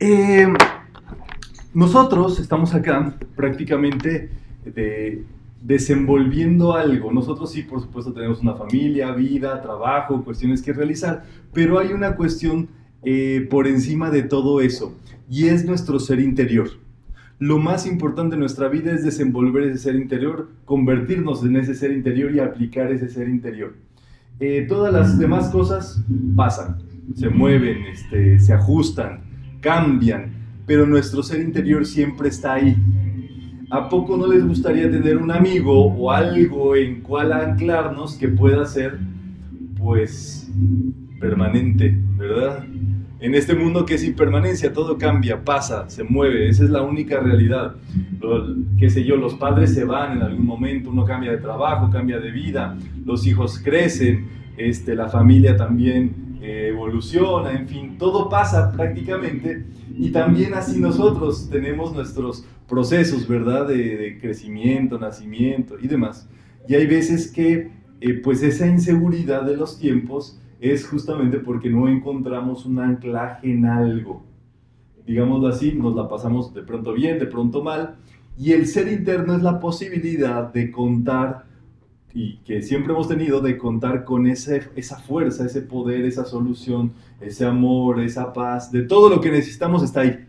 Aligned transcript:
Eh, 0.00 0.46
nosotros 1.74 2.40
estamos 2.40 2.74
acá 2.74 3.14
prácticamente 3.36 4.30
de, 4.64 5.24
desenvolviendo 5.62 6.72
algo. 6.72 7.12
Nosotros 7.12 7.52
sí, 7.52 7.62
por 7.62 7.82
supuesto, 7.82 8.12
tenemos 8.12 8.40
una 8.40 8.54
familia, 8.54 9.12
vida, 9.12 9.60
trabajo, 9.60 10.24
cuestiones 10.24 10.62
que 10.62 10.72
realizar, 10.72 11.24
pero 11.52 11.78
hay 11.78 11.92
una 11.92 12.16
cuestión 12.16 12.68
eh, 13.02 13.46
por 13.50 13.66
encima 13.66 14.10
de 14.10 14.22
todo 14.22 14.62
eso 14.62 14.96
y 15.28 15.48
es 15.48 15.66
nuestro 15.66 16.00
ser 16.00 16.18
interior. 16.18 16.70
Lo 17.38 17.58
más 17.58 17.86
importante 17.86 18.34
en 18.34 18.40
nuestra 18.40 18.68
vida 18.68 18.92
es 18.92 19.04
desenvolver 19.04 19.64
ese 19.64 19.78
ser 19.78 19.96
interior, 19.96 20.48
convertirnos 20.64 21.44
en 21.44 21.56
ese 21.56 21.74
ser 21.74 21.92
interior 21.92 22.34
y 22.34 22.40
aplicar 22.40 22.90
ese 22.90 23.08
ser 23.08 23.28
interior. 23.28 23.74
Eh, 24.40 24.64
todas 24.66 24.92
las 24.92 25.18
demás 25.18 25.48
cosas 25.50 26.02
pasan, 26.36 26.78
se 27.14 27.28
mueven, 27.28 27.84
este, 27.84 28.40
se 28.40 28.52
ajustan, 28.54 29.29
cambian, 29.60 30.32
pero 30.66 30.86
nuestro 30.86 31.22
ser 31.22 31.40
interior 31.40 31.84
siempre 31.84 32.28
está 32.28 32.54
ahí. 32.54 32.76
¿A 33.70 33.88
poco 33.88 34.16
no 34.16 34.26
les 34.26 34.44
gustaría 34.46 34.90
tener 34.90 35.16
un 35.16 35.30
amigo 35.30 35.86
o 35.86 36.10
algo 36.10 36.74
en 36.74 37.02
cual 37.02 37.32
anclarnos 37.32 38.16
que 38.16 38.28
pueda 38.28 38.66
ser, 38.66 38.98
pues, 39.78 40.50
permanente, 41.20 41.96
¿verdad? 42.16 42.64
En 43.20 43.34
este 43.34 43.54
mundo 43.54 43.84
que 43.84 43.94
es 43.94 44.04
impermanencia, 44.04 44.72
todo 44.72 44.96
cambia, 44.96 45.44
pasa, 45.44 45.88
se 45.90 46.02
mueve, 46.02 46.48
esa 46.48 46.64
es 46.64 46.70
la 46.70 46.82
única 46.82 47.20
realidad. 47.20 47.76
qué 48.78 48.90
sé 48.90 49.04
yo, 49.04 49.16
los 49.16 49.34
padres 49.34 49.74
se 49.74 49.84
van 49.84 50.16
en 50.16 50.22
algún 50.22 50.46
momento, 50.46 50.90
uno 50.90 51.04
cambia 51.04 51.30
de 51.30 51.38
trabajo, 51.38 51.90
cambia 51.90 52.18
de 52.18 52.30
vida, 52.30 52.76
los 53.04 53.26
hijos 53.26 53.60
crecen, 53.62 54.26
este, 54.56 54.94
la 54.94 55.08
familia 55.08 55.56
también 55.56 56.29
eh, 56.40 56.68
evoluciona, 56.68 57.52
en 57.52 57.68
fin, 57.68 57.98
todo 57.98 58.28
pasa 58.28 58.72
prácticamente 58.72 59.66
y 59.94 60.10
también 60.10 60.54
así 60.54 60.80
nosotros 60.80 61.50
tenemos 61.50 61.94
nuestros 61.94 62.44
procesos, 62.66 63.28
¿verdad? 63.28 63.68
De, 63.68 64.18
crecimiento, 64.20 64.98
nacimiento 64.98 65.76
y 65.78 65.86
demás. 65.86 66.28
Y 66.66 66.74
hay 66.74 66.86
veces 66.86 67.30
que, 67.30 67.70
eh, 68.00 68.14
pues 68.22 68.42
esa 68.42 68.66
inseguridad 68.66 69.42
de 69.42 69.56
los 69.56 69.78
tiempos 69.78 70.40
es 70.60 70.86
justamente 70.86 71.38
porque 71.38 71.68
no 71.68 71.88
encontramos 71.88 72.64
un 72.64 72.78
anclaje 72.78 73.50
en 73.50 73.66
algo. 73.66 74.24
Digámoslo 75.06 75.48
así, 75.48 75.72
nos 75.72 75.94
la 75.94 76.08
pasamos 76.08 76.54
de 76.54 76.62
pronto 76.62 76.92
bien, 76.92 77.18
de 77.18 77.26
pronto 77.26 77.62
mal. 77.62 77.96
Y 78.38 78.52
el 78.52 78.66
ser 78.66 78.90
interno 78.90 79.34
es 79.34 79.42
la 79.42 79.58
posibilidad 79.58 80.52
de 80.52 80.70
contar, 80.70 81.44
y 82.12 82.38
que 82.38 82.62
siempre 82.62 82.92
hemos 82.92 83.08
tenido, 83.08 83.40
de 83.40 83.56
contar 83.56 84.04
con 84.04 84.26
ese, 84.26 84.68
esa 84.76 84.98
fuerza, 84.98 85.46
ese 85.46 85.62
poder, 85.62 86.04
esa 86.04 86.24
solución, 86.24 86.92
ese 87.20 87.44
amor, 87.44 88.00
esa 88.00 88.32
paz, 88.32 88.72
de 88.72 88.82
todo 88.82 89.08
lo 89.08 89.20
que 89.20 89.30
necesitamos 89.30 89.82
está 89.82 90.00
ahí. 90.00 90.26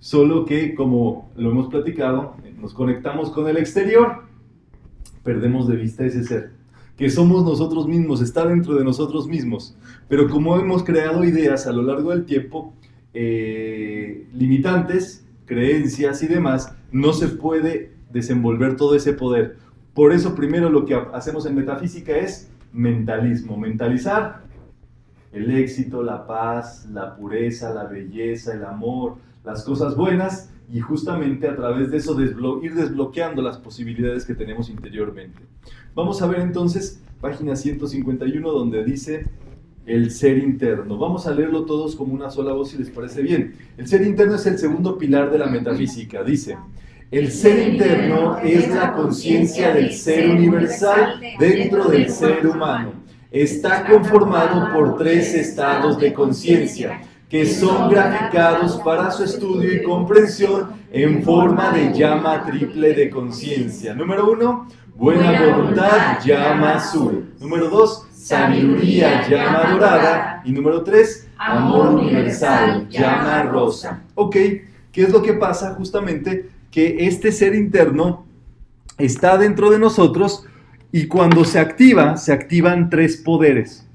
Solo 0.00 0.44
que, 0.44 0.74
como 0.74 1.30
lo 1.36 1.50
hemos 1.50 1.68
platicado, 1.68 2.36
nos 2.60 2.74
conectamos 2.74 3.30
con 3.30 3.48
el 3.48 3.56
exterior, 3.56 4.24
perdemos 5.22 5.68
de 5.68 5.76
vista 5.76 6.04
ese 6.04 6.24
ser, 6.24 6.52
que 6.96 7.10
somos 7.10 7.44
nosotros 7.44 7.88
mismos, 7.88 8.20
está 8.20 8.46
dentro 8.46 8.74
de 8.74 8.84
nosotros 8.84 9.26
mismos. 9.26 9.76
Pero 10.08 10.28
como 10.28 10.58
hemos 10.58 10.84
creado 10.84 11.24
ideas 11.24 11.66
a 11.66 11.72
lo 11.72 11.82
largo 11.82 12.10
del 12.10 12.24
tiempo, 12.24 12.74
eh, 13.14 14.26
limitantes, 14.34 15.24
creencias 15.46 16.22
y 16.22 16.26
demás, 16.26 16.74
no 16.92 17.12
se 17.12 17.28
puede 17.28 17.92
desenvolver 18.12 18.76
todo 18.76 18.94
ese 18.94 19.12
poder. 19.12 19.56
Por 19.94 20.12
eso 20.12 20.34
primero 20.34 20.68
lo 20.70 20.84
que 20.84 20.94
hacemos 21.12 21.46
en 21.46 21.54
metafísica 21.54 22.16
es 22.16 22.50
mentalismo, 22.72 23.56
mentalizar 23.56 24.42
el 25.32 25.50
éxito, 25.56 26.02
la 26.02 26.26
paz, 26.26 26.86
la 26.92 27.16
pureza, 27.16 27.72
la 27.72 27.84
belleza, 27.84 28.54
el 28.54 28.64
amor, 28.64 29.16
las 29.44 29.64
cosas 29.64 29.96
buenas 29.96 30.50
y 30.72 30.80
justamente 30.80 31.48
a 31.48 31.56
través 31.56 31.90
de 31.90 31.98
eso 31.98 32.20
ir 32.20 32.74
desbloqueando 32.74 33.42
las 33.42 33.58
posibilidades 33.58 34.24
que 34.24 34.34
tenemos 34.34 34.68
interiormente. 34.70 35.42
Vamos 35.94 36.22
a 36.22 36.26
ver 36.26 36.40
entonces 36.40 37.02
página 37.20 37.54
151 37.54 38.50
donde 38.50 38.84
dice 38.84 39.26
el 39.86 40.10
ser 40.10 40.38
interno. 40.38 40.98
Vamos 40.98 41.26
a 41.26 41.34
leerlo 41.34 41.64
todos 41.64 41.94
como 41.94 42.14
una 42.14 42.30
sola 42.30 42.52
voz 42.52 42.70
si 42.70 42.78
les 42.78 42.90
parece 42.90 43.22
bien. 43.22 43.54
El 43.76 43.86
ser 43.86 44.02
interno 44.02 44.34
es 44.36 44.46
el 44.46 44.58
segundo 44.58 44.98
pilar 44.98 45.30
de 45.30 45.38
la 45.38 45.46
metafísica. 45.46 46.22
Dice, 46.22 46.56
el 47.18 47.30
ser 47.30 47.68
interno 47.68 48.38
es 48.38 48.68
la 48.74 48.92
conciencia 48.92 49.72
del 49.72 49.92
ser 49.92 50.30
universal 50.30 51.20
dentro 51.38 51.84
del 51.84 52.10
ser 52.10 52.44
humano. 52.44 52.92
Está 53.30 53.86
conformado 53.86 54.72
por 54.72 54.96
tres 54.98 55.32
estados 55.32 56.00
de 56.00 56.12
conciencia 56.12 57.02
que 57.28 57.46
son 57.46 57.88
graficados 57.88 58.80
para 58.84 59.12
su 59.12 59.22
estudio 59.22 59.72
y 59.72 59.84
comprensión 59.84 60.72
en 60.90 61.22
forma 61.22 61.70
de 61.70 61.92
llama 61.92 62.44
triple 62.44 62.94
de 62.94 63.08
conciencia. 63.10 63.94
Número 63.94 64.32
uno, 64.32 64.66
buena 64.96 65.40
voluntad, 65.40 66.18
llama 66.24 66.74
azul. 66.74 67.32
Número 67.38 67.70
dos, 67.70 68.08
sabiduría, 68.12 69.28
llama 69.28 69.70
dorada. 69.70 70.42
Y 70.44 70.50
número 70.50 70.82
tres, 70.82 71.28
amor 71.38 71.90
universal, 71.90 72.88
llama 72.88 73.42
rosa. 73.42 74.02
Ok, 74.16 74.34
¿qué 74.90 75.02
es 75.02 75.10
lo 75.10 75.22
que 75.22 75.34
pasa? 75.34 75.74
Justamente 75.74 76.53
que 76.74 77.06
este 77.06 77.30
ser 77.30 77.54
interno 77.54 78.26
está 78.98 79.38
dentro 79.38 79.70
de 79.70 79.78
nosotros 79.78 80.44
y 80.90 81.06
cuando 81.06 81.44
se 81.44 81.60
activa, 81.60 82.16
se 82.16 82.32
activan 82.32 82.90
tres 82.90 83.16
poderes. 83.16 83.88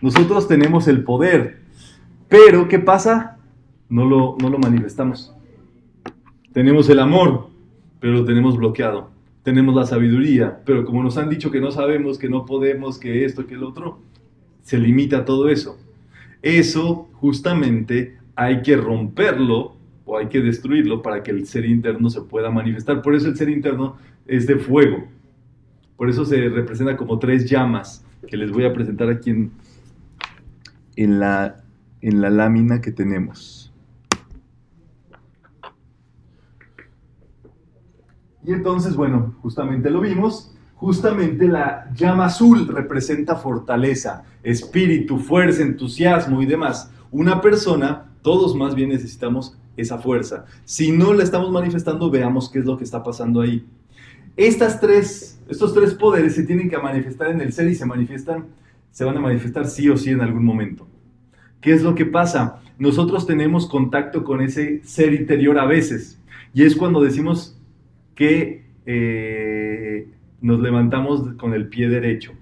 Nosotros 0.00 0.48
tenemos 0.48 0.88
el 0.88 1.02
poder 1.04 1.60
pero, 2.30 2.68
¿qué 2.68 2.78
pasa? 2.78 3.38
No 3.88 4.04
lo, 4.04 4.36
no 4.40 4.50
lo 4.50 4.58
manifestamos. 4.58 5.34
Tenemos 6.52 6.88
el 6.88 7.00
amor, 7.00 7.48
pero 7.98 8.12
lo 8.14 8.24
tenemos 8.24 8.56
bloqueado. 8.56 9.10
Tenemos 9.42 9.74
la 9.74 9.84
sabiduría, 9.84 10.60
pero 10.64 10.84
como 10.84 11.02
nos 11.02 11.16
han 11.16 11.28
dicho 11.28 11.50
que 11.50 11.60
no 11.60 11.72
sabemos, 11.72 12.18
que 12.18 12.28
no 12.28 12.46
podemos, 12.46 13.00
que 13.00 13.24
esto, 13.24 13.48
que 13.48 13.54
el 13.54 13.64
otro, 13.64 13.98
se 14.62 14.78
limita 14.78 15.24
todo 15.24 15.48
eso. 15.48 15.76
Eso 16.40 17.08
justamente 17.14 18.16
hay 18.36 18.62
que 18.62 18.76
romperlo 18.76 19.74
o 20.10 20.18
hay 20.18 20.26
que 20.26 20.40
destruirlo 20.40 21.02
para 21.02 21.22
que 21.22 21.30
el 21.30 21.46
ser 21.46 21.64
interno 21.64 22.10
se 22.10 22.22
pueda 22.22 22.50
manifestar. 22.50 23.00
Por 23.00 23.14
eso 23.14 23.28
el 23.28 23.36
ser 23.36 23.48
interno 23.48 23.96
es 24.26 24.44
de 24.44 24.56
fuego. 24.56 25.04
Por 25.96 26.10
eso 26.10 26.24
se 26.24 26.48
representa 26.48 26.96
como 26.96 27.20
tres 27.20 27.48
llamas 27.48 28.04
que 28.26 28.36
les 28.36 28.50
voy 28.50 28.64
a 28.64 28.72
presentar 28.72 29.08
aquí 29.08 29.30
en, 29.30 29.52
en 30.96 31.20
la 31.20 31.62
en 32.00 32.20
la 32.20 32.30
lámina 32.30 32.80
que 32.80 32.90
tenemos. 32.90 33.72
Y 38.42 38.52
entonces, 38.52 38.96
bueno, 38.96 39.36
justamente 39.42 39.90
lo 39.90 40.00
vimos. 40.00 40.56
Justamente 40.74 41.46
la 41.46 41.92
llama 41.94 42.24
azul 42.24 42.66
representa 42.66 43.36
fortaleza, 43.36 44.24
espíritu, 44.42 45.18
fuerza, 45.18 45.62
entusiasmo 45.62 46.42
y 46.42 46.46
demás. 46.46 46.90
Una 47.12 47.40
persona, 47.40 48.10
todos 48.22 48.56
más 48.56 48.74
bien 48.74 48.88
necesitamos 48.88 49.56
esa 49.80 49.98
fuerza. 49.98 50.46
Si 50.64 50.92
no 50.92 51.12
la 51.12 51.22
estamos 51.22 51.50
manifestando, 51.50 52.10
veamos 52.10 52.50
qué 52.50 52.60
es 52.60 52.64
lo 52.64 52.76
que 52.76 52.84
está 52.84 53.02
pasando 53.02 53.40
ahí. 53.40 53.64
Estas 54.36 54.80
tres, 54.80 55.40
estos 55.48 55.74
tres 55.74 55.94
poderes 55.94 56.34
se 56.34 56.44
tienen 56.44 56.70
que 56.70 56.78
manifestar 56.78 57.30
en 57.30 57.40
el 57.40 57.52
ser 57.52 57.68
y 57.68 57.74
se 57.74 57.86
manifiestan, 57.86 58.46
se 58.90 59.04
van 59.04 59.16
a 59.16 59.20
manifestar 59.20 59.66
sí 59.66 59.88
o 59.88 59.96
sí 59.96 60.10
en 60.10 60.20
algún 60.20 60.44
momento. 60.44 60.86
¿Qué 61.60 61.72
es 61.72 61.82
lo 61.82 61.94
que 61.94 62.06
pasa? 62.06 62.62
Nosotros 62.78 63.26
tenemos 63.26 63.68
contacto 63.68 64.24
con 64.24 64.40
ese 64.40 64.80
ser 64.84 65.12
interior 65.12 65.58
a 65.58 65.66
veces. 65.66 66.18
Y 66.54 66.64
es 66.64 66.74
cuando 66.74 67.02
decimos 67.02 67.58
que 68.14 68.64
eh, 68.86 70.08
nos 70.40 70.60
levantamos 70.60 71.34
con 71.34 71.52
el 71.52 71.68
pie 71.68 71.88
derecho, 71.88 72.32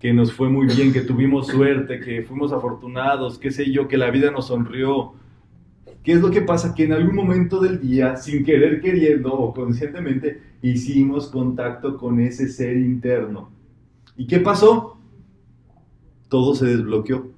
que 0.00 0.12
nos 0.12 0.32
fue 0.32 0.48
muy 0.48 0.66
bien, 0.66 0.92
que 0.92 1.02
tuvimos 1.02 1.48
suerte, 1.48 2.00
que 2.00 2.22
fuimos 2.22 2.52
afortunados, 2.52 3.38
qué 3.38 3.50
sé 3.50 3.70
yo, 3.70 3.86
que 3.86 3.96
la 3.96 4.10
vida 4.10 4.30
nos 4.30 4.48
sonrió. 4.48 5.12
¿Qué 6.02 6.12
es 6.12 6.20
lo 6.20 6.30
que 6.30 6.42
pasa? 6.42 6.74
Que 6.74 6.84
en 6.84 6.92
algún 6.92 7.14
momento 7.14 7.60
del 7.60 7.80
día, 7.80 8.16
sin 8.16 8.44
querer 8.44 8.80
queriendo 8.80 9.32
o 9.32 9.54
conscientemente, 9.54 10.40
hicimos 10.62 11.28
contacto 11.28 11.96
con 11.96 12.20
ese 12.20 12.48
ser 12.48 12.76
interno. 12.76 13.50
¿Y 14.16 14.26
qué 14.26 14.40
pasó? 14.40 14.98
Todo 16.28 16.54
se 16.54 16.66
desbloqueó 16.66 17.32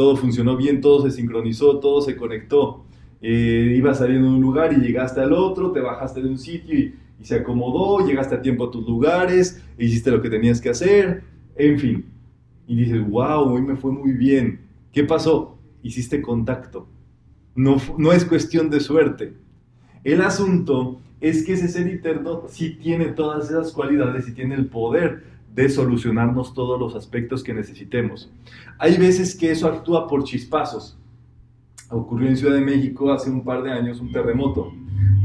todo 0.00 0.16
funcionó 0.16 0.56
bien, 0.56 0.80
todo 0.80 1.02
se 1.02 1.10
sincronizó, 1.14 1.78
todo 1.78 2.00
se 2.00 2.16
conectó. 2.16 2.86
Eh, 3.20 3.74
ibas 3.76 3.98
saliendo 3.98 4.28
de 4.30 4.36
un 4.36 4.40
lugar 4.40 4.72
y 4.72 4.76
llegaste 4.76 5.20
al 5.20 5.34
otro, 5.34 5.72
te 5.72 5.80
bajaste 5.80 6.22
de 6.22 6.28
un 6.30 6.38
sitio 6.38 6.78
y, 6.78 6.94
se 7.22 7.34
acomodó, 7.34 8.06
llegaste 8.06 8.34
a 8.34 8.40
tiempo 8.40 8.64
a 8.64 8.70
tus 8.70 8.88
lugares, 8.88 9.62
hiciste 9.78 10.10
lo 10.10 10.22
que 10.22 10.30
tenías 10.30 10.58
que 10.58 10.70
hacer, 10.70 11.22
en 11.54 11.78
fin. 11.78 12.06
Y 12.66 12.74
dices, 12.76 13.06
wow, 13.06 13.42
hoy 13.52 13.60
me 13.60 13.76
fue 13.76 13.92
muy 13.92 14.12
bien. 14.12 14.60
¿Qué 14.90 15.04
pasó? 15.04 15.58
Hiciste 15.82 16.22
contacto. 16.22 16.88
No, 17.60 17.76
no 17.98 18.12
es 18.12 18.24
cuestión 18.24 18.70
de 18.70 18.80
suerte. 18.80 19.34
El 20.02 20.22
asunto 20.22 20.98
es 21.20 21.44
que 21.44 21.52
ese 21.52 21.68
ser 21.68 21.88
interno 21.88 22.44
sí 22.48 22.70
tiene 22.70 23.08
todas 23.08 23.50
esas 23.50 23.70
cualidades 23.72 24.26
y 24.26 24.32
tiene 24.32 24.54
el 24.54 24.66
poder 24.66 25.24
de 25.54 25.68
solucionarnos 25.68 26.54
todos 26.54 26.80
los 26.80 26.94
aspectos 26.94 27.44
que 27.44 27.52
necesitemos. 27.52 28.32
Hay 28.78 28.96
veces 28.96 29.36
que 29.36 29.50
eso 29.50 29.68
actúa 29.68 30.08
por 30.08 30.24
chispazos. 30.24 30.96
ocurrió 31.90 32.30
en 32.30 32.38
Ciudad 32.38 32.54
de 32.54 32.62
México 32.62 33.12
hace 33.12 33.28
un 33.28 33.44
par 33.44 33.62
de 33.62 33.72
años 33.72 34.00
un 34.00 34.10
terremoto. 34.10 34.72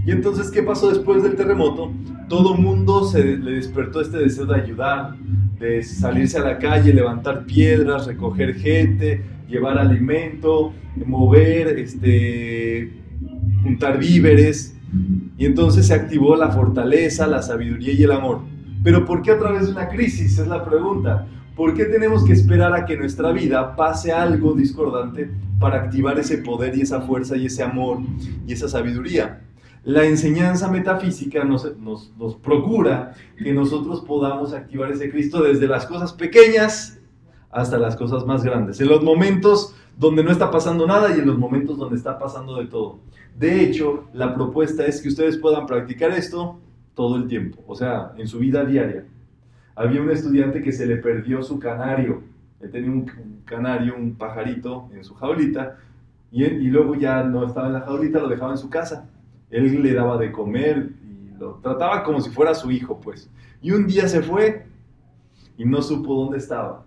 Y 0.05 0.11
entonces, 0.11 0.51
¿qué 0.51 0.61
pasó 0.61 0.89
después 0.89 1.23
del 1.23 1.35
terremoto? 1.35 1.91
Todo 2.29 2.55
mundo 2.55 3.05
se 3.05 3.37
le 3.37 3.51
despertó 3.51 4.01
este 4.01 4.17
deseo 4.17 4.45
de 4.45 4.61
ayudar, 4.61 5.15
de 5.59 5.81
salirse 5.83 6.37
a 6.37 6.41
la 6.41 6.59
calle, 6.59 6.93
levantar 6.93 7.45
piedras, 7.45 8.05
recoger 8.05 8.55
gente, 8.55 9.23
llevar 9.47 9.77
alimento, 9.77 10.73
mover, 11.05 11.79
este, 11.79 12.93
juntar 13.63 13.97
víveres. 13.97 14.77
Y 15.37 15.45
entonces 15.45 15.87
se 15.87 15.93
activó 15.93 16.35
la 16.35 16.49
fortaleza, 16.49 17.27
la 17.27 17.41
sabiduría 17.41 17.93
y 17.93 18.03
el 18.03 18.11
amor. 18.11 18.41
Pero 18.83 19.05
¿por 19.05 19.23
qué 19.23 19.31
a 19.31 19.39
través 19.39 19.65
de 19.65 19.71
una 19.71 19.87
crisis? 19.89 20.37
Es 20.37 20.47
la 20.47 20.63
pregunta. 20.63 21.27
¿Por 21.55 21.73
qué 21.73 21.85
tenemos 21.85 22.23
que 22.23 22.33
esperar 22.33 22.73
a 22.75 22.85
que 22.85 22.97
nuestra 22.97 23.31
vida 23.31 23.75
pase 23.75 24.11
algo 24.11 24.53
discordante 24.53 25.31
para 25.59 25.77
activar 25.77 26.19
ese 26.19 26.37
poder 26.39 26.77
y 26.77 26.81
esa 26.81 27.01
fuerza 27.01 27.37
y 27.37 27.47
ese 27.47 27.63
amor 27.63 27.99
y 28.45 28.53
esa 28.53 28.67
sabiduría? 28.67 29.44
La 29.85 30.03
enseñanza 30.03 30.67
metafísica 30.67 31.43
nos, 31.43 31.77
nos, 31.77 32.11
nos 32.17 32.35
procura 32.35 33.13
que 33.37 33.53
nosotros 33.53 34.01
podamos 34.01 34.51
activar 34.51 34.91
ese 34.91 35.11
Cristo 35.11 35.43
desde 35.43 35.67
las 35.67 35.85
cosas 35.85 36.11
pequeñas 36.11 36.99
hasta 37.51 37.77
las 37.77 37.95
cosas 37.95 38.25
más 38.25 38.43
grandes, 38.43 38.81
en 38.81 38.87
los 38.87 39.03
momentos 39.03 39.75
donde 39.95 40.23
no 40.23 40.31
está 40.31 40.49
pasando 40.49 40.87
nada 40.87 41.15
y 41.15 41.19
en 41.19 41.27
los 41.27 41.37
momentos 41.37 41.77
donde 41.77 41.97
está 41.97 42.17
pasando 42.17 42.57
de 42.57 42.65
todo. 42.65 42.97
De 43.37 43.61
hecho, 43.61 44.05
la 44.11 44.33
propuesta 44.33 44.87
es 44.87 45.03
que 45.03 45.07
ustedes 45.09 45.37
puedan 45.37 45.67
practicar 45.67 46.09
esto 46.09 46.59
todo 46.95 47.17
el 47.17 47.27
tiempo, 47.27 47.63
o 47.67 47.75
sea, 47.75 48.11
en 48.17 48.27
su 48.27 48.39
vida 48.39 48.65
diaria. 48.65 49.05
Había 49.75 50.01
un 50.01 50.09
estudiante 50.09 50.63
que 50.63 50.71
se 50.71 50.87
le 50.87 50.97
perdió 50.97 51.43
su 51.43 51.59
canario, 51.59 52.23
él 52.59 52.71
tenía 52.71 52.89
un, 52.89 53.05
canario, 53.45 53.95
un 53.95 54.15
pajarito 54.15 54.89
en 54.95 55.03
su 55.03 55.13
jaulita, 55.13 55.77
y, 56.31 56.43
y 56.43 56.69
luego 56.69 56.95
ya 56.95 57.21
no 57.21 57.45
estaba 57.45 57.67
en 57.67 57.73
la 57.73 57.81
jaulita, 57.81 58.19
lo 58.19 58.29
dejaba 58.29 58.53
en 58.53 58.57
su 58.57 58.67
casa 58.67 59.11
él 59.49 59.81
le 59.81 59.93
daba 59.93 60.17
de 60.17 60.31
comer 60.31 60.91
y 61.03 61.37
lo 61.37 61.55
trataba 61.55 62.03
como 62.03 62.21
si 62.21 62.29
fuera 62.29 62.53
su 62.53 62.71
hijo, 62.71 62.99
pues. 62.99 63.29
Y 63.61 63.71
un 63.71 63.87
día 63.87 64.07
se 64.07 64.21
fue 64.21 64.65
y 65.57 65.65
no 65.65 65.81
supo 65.81 66.15
dónde 66.15 66.37
estaba. 66.37 66.85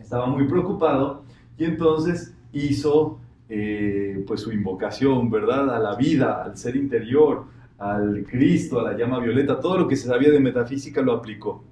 Estaba 0.00 0.26
muy 0.26 0.46
preocupado 0.46 1.24
y 1.56 1.64
entonces 1.64 2.34
hizo 2.52 3.18
eh, 3.48 4.24
pues 4.26 4.40
su 4.40 4.52
invocación, 4.52 5.30
¿verdad? 5.30 5.74
A 5.74 5.78
la 5.78 5.94
vida, 5.94 6.42
al 6.42 6.56
ser 6.56 6.76
interior, 6.76 7.44
al 7.78 8.24
Cristo, 8.24 8.80
a 8.80 8.82
la 8.82 8.96
llama 8.96 9.20
violeta, 9.20 9.60
todo 9.60 9.78
lo 9.78 9.88
que 9.88 9.96
se 9.96 10.08
sabía 10.08 10.30
de 10.30 10.40
metafísica 10.40 11.02
lo 11.02 11.12
aplicó. 11.12 11.64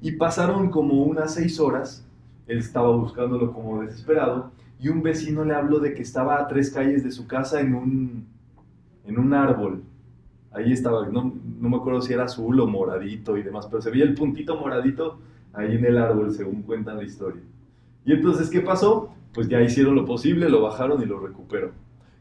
Y 0.00 0.12
pasaron 0.12 0.70
como 0.70 1.02
unas 1.02 1.34
seis 1.34 1.60
horas, 1.60 2.06
él 2.46 2.58
estaba 2.58 2.90
buscándolo 2.96 3.52
como 3.52 3.82
desesperado, 3.82 4.52
y 4.78 4.88
un 4.88 5.02
vecino 5.02 5.44
le 5.44 5.54
habló 5.54 5.78
de 5.78 5.92
que 5.92 6.02
estaba 6.02 6.40
a 6.40 6.48
tres 6.48 6.70
calles 6.70 7.04
de 7.04 7.10
su 7.10 7.26
casa 7.26 7.60
en 7.60 7.74
un, 7.74 8.26
en 9.04 9.18
un 9.18 9.34
árbol. 9.34 9.82
Ahí 10.52 10.72
estaba, 10.72 11.06
no, 11.08 11.32
no, 11.60 11.68
me 11.68 11.76
acuerdo 11.76 12.00
si 12.00 12.12
era 12.12 12.24
azul 12.24 12.58
o 12.60 12.66
moradito 12.66 13.36
y 13.36 13.42
demás, 13.42 13.66
pero 13.66 13.80
se 13.80 13.90
veía 13.90 14.04
el 14.04 14.14
puntito 14.14 14.56
moradito 14.56 15.20
ahí 15.52 15.76
en 15.76 15.84
el 15.84 15.98
árbol, 15.98 16.32
según 16.32 16.62
cuentan 16.62 16.96
la 16.96 17.04
historia. 17.04 17.42
Y 18.04 18.12
entonces, 18.12 18.50
¿qué 18.50 18.60
pasó? 18.60 19.14
Pues 19.32 19.48
ya 19.48 19.60
hicieron 19.60 19.94
lo 19.94 20.04
posible, 20.04 20.48
lo 20.48 20.62
bajaron 20.62 21.00
y 21.02 21.06
lo 21.06 21.20
recuperó. 21.20 21.72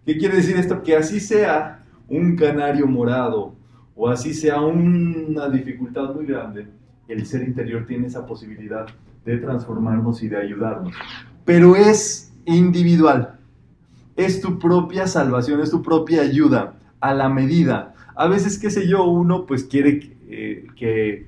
¿Qué 0.06 0.18
quiere 0.18 0.36
decir 0.36 0.58
esto? 0.58 0.84
Que 0.84 0.96
así 0.96 1.20
sea 1.20 1.84
un 2.08 2.36
canario 2.36 2.86
morado 2.88 3.56
o 3.96 4.08
así 4.10 4.34
sea 4.34 4.62
una 4.62 5.50
dificultad 5.50 6.14
muy 6.14 6.26
grande, 6.26 6.68
el 7.08 7.26
ser 7.26 7.44
interior 7.44 7.86
tiene 7.86 8.08
esa 8.08 8.26
posibilidad 8.26 8.86
de 9.26 9.38
transformarnos 9.38 10.22
y 10.24 10.30
de 10.30 10.38
ayudarnos. 10.38 10.94
Pero 11.44 11.76
es 11.76 12.34
individual 12.46 13.39
es 14.20 14.42
tu 14.42 14.60
propia 14.60 15.08
salvación, 15.08 15.62
es 15.62 15.72
tu 15.72 15.82
propia 15.82 16.22
ayuda 16.22 16.76
a 17.00 17.14
la 17.14 17.30
medida. 17.30 17.94
A 18.16 18.28
veces, 18.28 18.60
qué 18.60 18.70
sé 18.70 18.86
yo, 18.88 19.06
uno 19.06 19.46
pues 19.46 19.64
quiere 19.64 20.18
eh, 20.28 20.68
que 20.76 21.28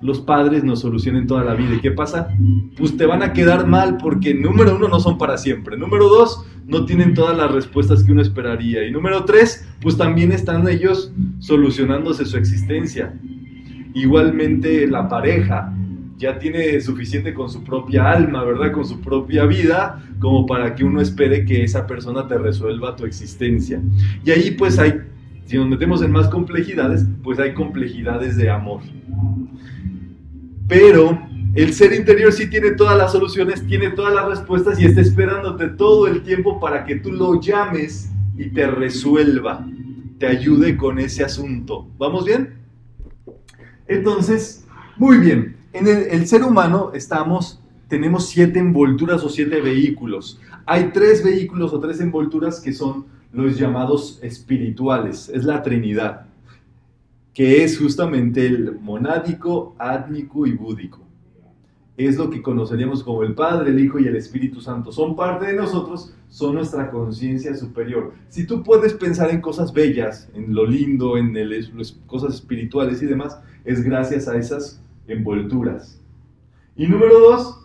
los 0.00 0.20
padres 0.20 0.64
nos 0.64 0.80
solucionen 0.80 1.28
toda 1.28 1.44
la 1.44 1.54
vida. 1.54 1.76
¿Y 1.76 1.80
qué 1.80 1.92
pasa? 1.92 2.28
Pues 2.76 2.96
te 2.96 3.06
van 3.06 3.22
a 3.22 3.32
quedar 3.32 3.68
mal 3.68 3.98
porque 3.98 4.34
número 4.34 4.74
uno 4.76 4.88
no 4.88 4.98
son 4.98 5.16
para 5.16 5.38
siempre. 5.38 5.76
Número 5.76 6.08
dos, 6.08 6.44
no 6.66 6.84
tienen 6.84 7.14
todas 7.14 7.36
las 7.36 7.52
respuestas 7.52 8.02
que 8.02 8.10
uno 8.10 8.20
esperaría. 8.20 8.84
Y 8.84 8.90
número 8.90 9.24
tres, 9.24 9.66
pues 9.80 9.96
también 9.96 10.32
están 10.32 10.66
ellos 10.68 11.12
solucionándose 11.38 12.24
su 12.24 12.36
existencia. 12.36 13.14
Igualmente 13.94 14.88
la 14.88 15.08
pareja 15.08 15.72
ya 16.16 16.38
tiene 16.38 16.80
suficiente 16.80 17.34
con 17.34 17.50
su 17.50 17.62
propia 17.64 18.10
alma, 18.10 18.44
¿verdad? 18.44 18.72
Con 18.72 18.84
su 18.84 19.00
propia 19.00 19.46
vida, 19.46 20.02
como 20.20 20.46
para 20.46 20.74
que 20.74 20.84
uno 20.84 21.00
espere 21.00 21.44
que 21.44 21.64
esa 21.64 21.86
persona 21.86 22.26
te 22.28 22.38
resuelva 22.38 22.96
tu 22.96 23.04
existencia. 23.04 23.80
Y 24.24 24.30
ahí 24.30 24.50
pues 24.52 24.78
hay, 24.78 25.00
si 25.46 25.56
nos 25.56 25.68
metemos 25.68 26.02
en 26.02 26.12
más 26.12 26.28
complejidades, 26.28 27.04
pues 27.22 27.38
hay 27.38 27.52
complejidades 27.54 28.36
de 28.36 28.48
amor. 28.48 28.82
Pero 30.68 31.20
el 31.54 31.72
ser 31.72 31.92
interior 31.92 32.32
sí 32.32 32.48
tiene 32.48 32.72
todas 32.72 32.96
las 32.96 33.12
soluciones, 33.12 33.66
tiene 33.66 33.90
todas 33.90 34.14
las 34.14 34.26
respuestas 34.26 34.80
y 34.80 34.84
está 34.84 35.00
esperándote 35.00 35.68
todo 35.68 36.06
el 36.06 36.22
tiempo 36.22 36.60
para 36.60 36.84
que 36.84 36.96
tú 36.96 37.12
lo 37.12 37.40
llames 37.40 38.10
y 38.36 38.50
te 38.50 38.66
resuelva, 38.66 39.66
te 40.18 40.26
ayude 40.26 40.76
con 40.76 40.98
ese 40.98 41.24
asunto. 41.24 41.88
¿Vamos 41.98 42.24
bien? 42.24 42.54
Entonces, 43.86 44.64
muy 44.96 45.18
bien 45.18 45.63
en 45.74 45.88
el, 45.88 46.26
ser 46.28 46.44
humano 46.44 46.92
estamos, 46.94 47.60
tenemos 47.88 48.28
siete 48.28 48.60
envolturas 48.60 49.24
o 49.24 49.28
siete 49.28 49.60
vehículos. 49.60 50.40
Hay 50.66 50.90
tres 50.92 51.24
vehículos 51.24 51.74
o 51.74 51.80
tres 51.80 52.00
envolturas 52.00 52.60
que 52.60 52.72
son 52.72 53.06
los 53.32 53.58
llamados 53.58 54.20
espirituales. 54.22 55.28
Es 55.28 55.44
la 55.44 55.64
Trinidad, 55.64 56.26
que 57.34 57.64
es 57.64 57.76
justamente 57.76 58.46
el 58.46 58.78
monádico, 58.80 59.74
átmico 59.76 60.46
y 60.46 60.52
búdico. 60.52 61.00
Es 61.96 62.18
lo 62.18 62.30
que 62.30 62.40
conoceríamos 62.40 63.02
como 63.02 63.24
el 63.24 63.34
Padre, 63.34 63.70
el 63.70 63.80
Hijo 63.80 63.98
y 63.98 64.06
el 64.06 64.14
Espíritu 64.14 64.60
Santo. 64.60 64.92
Son 64.92 65.16
parte 65.16 65.46
de 65.46 65.54
nosotros, 65.54 66.14
son 66.28 66.54
nuestra 66.54 66.88
conciencia 66.88 67.52
superior. 67.56 68.12
Si 68.28 68.46
tú 68.46 68.62
puedes 68.62 68.94
pensar 68.94 69.30
en 69.30 69.40
cosas 69.40 69.72
bellas, 69.72 70.28
en 70.34 70.54
lo 70.54 70.66
lindo, 70.66 71.16
en 71.16 71.34
cosas 72.06 72.34
espirituales 72.34 73.02
y 73.02 73.06
demás, 73.06 73.40
es 73.64 73.82
gracias 73.82 74.28
a 74.28 74.36
esas 74.36 74.83
envolturas. 75.06 76.00
Y 76.76 76.86
número 76.86 77.18
dos, 77.20 77.60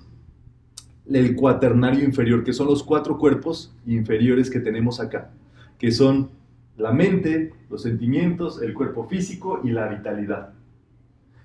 el 1.12 1.36
cuaternario 1.36 2.04
inferior, 2.04 2.44
que 2.44 2.54
son 2.54 2.68
los 2.68 2.84
cuatro 2.84 3.18
cuerpos 3.18 3.74
inferiores 3.86 4.50
que 4.50 4.60
tenemos 4.60 5.00
acá, 5.00 5.31
que 5.78 5.92
son 5.92 6.30
la 6.78 6.92
mente, 6.92 7.54
los 7.69 7.81
sentimientos, 7.81 8.62
el 8.62 8.74
cuerpo 8.74 9.08
físico 9.08 9.62
y 9.64 9.72
la 9.72 9.88
vitalidad. 9.88 10.54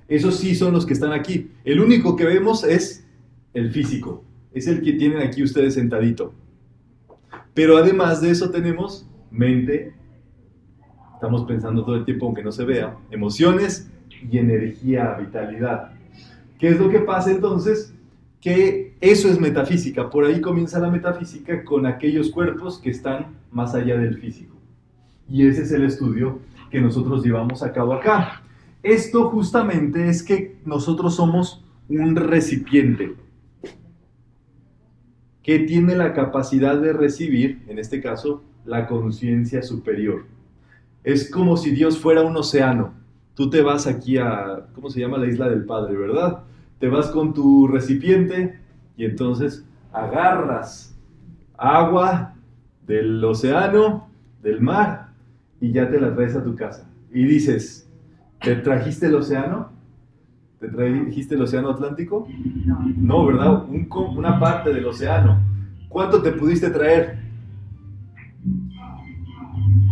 Esos 0.07 0.37
sí 0.37 0.55
son 0.55 0.75
los 0.75 0.85
que 0.85 0.93
están 0.93 1.13
aquí. 1.13 1.51
El 1.65 1.81
único 1.81 2.15
que 2.15 2.25
vemos 2.25 2.63
es 2.65 3.07
el 3.55 3.71
físico, 3.71 4.23
es 4.53 4.67
el 4.67 4.83
que 4.83 4.93
tienen 4.93 5.19
aquí 5.19 5.43
ustedes 5.43 5.75
sentadito. 5.75 6.35
Pero 7.55 7.77
además 7.77 8.21
de 8.21 8.31
eso 8.31 8.51
tenemos 8.51 9.07
mente, 9.31 9.95
estamos 11.15 11.45
pensando 11.45 11.85
todo 11.85 11.97
el 11.97 12.05
tiempo 12.05 12.27
aunque 12.27 12.43
no 12.43 12.53
se 12.53 12.65
vea, 12.65 12.97
emociones, 13.11 13.91
y 14.31 14.39
energía, 14.39 15.15
vitalidad. 15.15 15.93
¿Qué 16.59 16.69
es 16.69 16.79
lo 16.79 16.89
que 16.89 17.01
pasa 17.01 17.31
entonces? 17.31 17.95
Que 18.41 18.97
eso 19.01 19.29
es 19.29 19.41
metafísica. 19.41 20.11
Por 20.11 20.25
ahí 20.25 20.41
comienza 20.41 20.79
la 20.79 20.91
metafísica 20.91 21.65
con 21.65 21.87
aquellos 21.87 22.31
cuerpos 22.31 22.79
que 22.79 22.91
están 22.91 23.27
más 23.51 23.75
allá 23.75 23.97
del 23.99 24.19
físico. 24.19 24.55
Y 25.29 25.47
ese 25.47 25.63
es 25.63 25.73
el 25.73 25.85
estudio 25.85 26.39
que 26.71 26.81
nosotros 26.81 27.25
llevamos 27.25 27.63
a 27.63 27.73
cabo 27.73 27.95
acá. 27.95 28.43
Esto 28.83 29.31
justamente 29.31 30.09
es 30.09 30.23
que 30.23 30.57
nosotros 30.65 31.17
somos 31.17 31.65
un 31.89 32.17
recipiente 32.17 33.15
que 35.43 35.61
tiene 35.61 35.95
la 35.95 36.15
capacidad 36.15 36.79
de 36.81 36.93
recibir, 36.93 37.63
en 37.69 37.79
este 37.79 38.01
caso, 38.01 38.43
la 38.65 38.87
conciencia 38.87 39.63
superior. 39.63 40.25
Es 41.03 41.31
como 41.31 41.57
si 41.59 41.71
Dios 41.71 41.99
fuera 41.99 42.23
un 42.23 42.37
océano 42.37 42.95
tú 43.35 43.51
te 43.51 43.63
vas 43.63 43.87
aquí 43.87 44.17
a, 44.17 44.67
¿cómo 44.75 44.91
se 44.91 45.01
llama 45.01 45.19
la 45.19 45.27
isla 45.27 45.49
del 45.49 45.65
Padre, 45.65 45.97
verdad? 45.97 46.45
Te 46.79 46.89
vas 46.89 47.09
con 47.09 47.35
tu 47.35 47.67
recipiente 47.67 48.59
y 48.97 49.05
entonces 49.05 49.67
agarras 49.93 50.97
agua 51.57 52.35
del 52.87 53.23
océano, 53.25 54.09
del 54.43 54.61
mar, 54.61 55.09
y 55.61 55.73
ya 55.73 55.89
te 55.91 56.01
la 56.01 56.15
traes 56.15 56.37
a 56.37 56.45
tu 56.45 56.55
casa. 56.55 56.89
Y 57.13 57.25
dices, 57.25 57.89
¿te 58.41 58.57
trajiste 58.57 59.07
el 59.07 59.15
océano? 59.15 59.71
¿Te 60.61 60.69
trajiste 60.69 61.35
el 61.35 61.43
océano 61.43 61.71
Atlántico? 61.71 62.27
No, 62.97 63.27
¿verdad? 63.27 63.65
una 64.17 64.39
parte 64.39 64.73
del 64.73 64.87
océano. 64.87 65.41
¿Cuánto 65.89 66.23
te 66.23 66.33
pudiste 66.33 66.71
traer? 66.71 67.19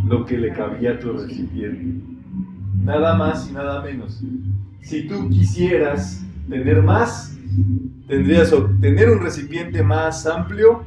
Lo 0.07 0.27
que 0.27 0.37
le 0.37 0.53
cabía 0.53 0.93
a 0.93 0.99
tu 0.99 1.13
recipiente 1.13 2.13
nada 2.83 3.15
más 3.17 3.49
y 3.49 3.53
nada 3.53 3.83
menos. 3.83 4.23
Si 4.83 5.07
tú 5.07 5.29
quisieras 5.31 6.25
tener 6.49 6.83
más, 6.83 7.37
tendrías 8.09 8.51
que 8.51 8.61
tener 8.81 9.11
un 9.11 9.21
recipiente 9.21 9.83
más 9.83 10.27
amplio 10.27 10.83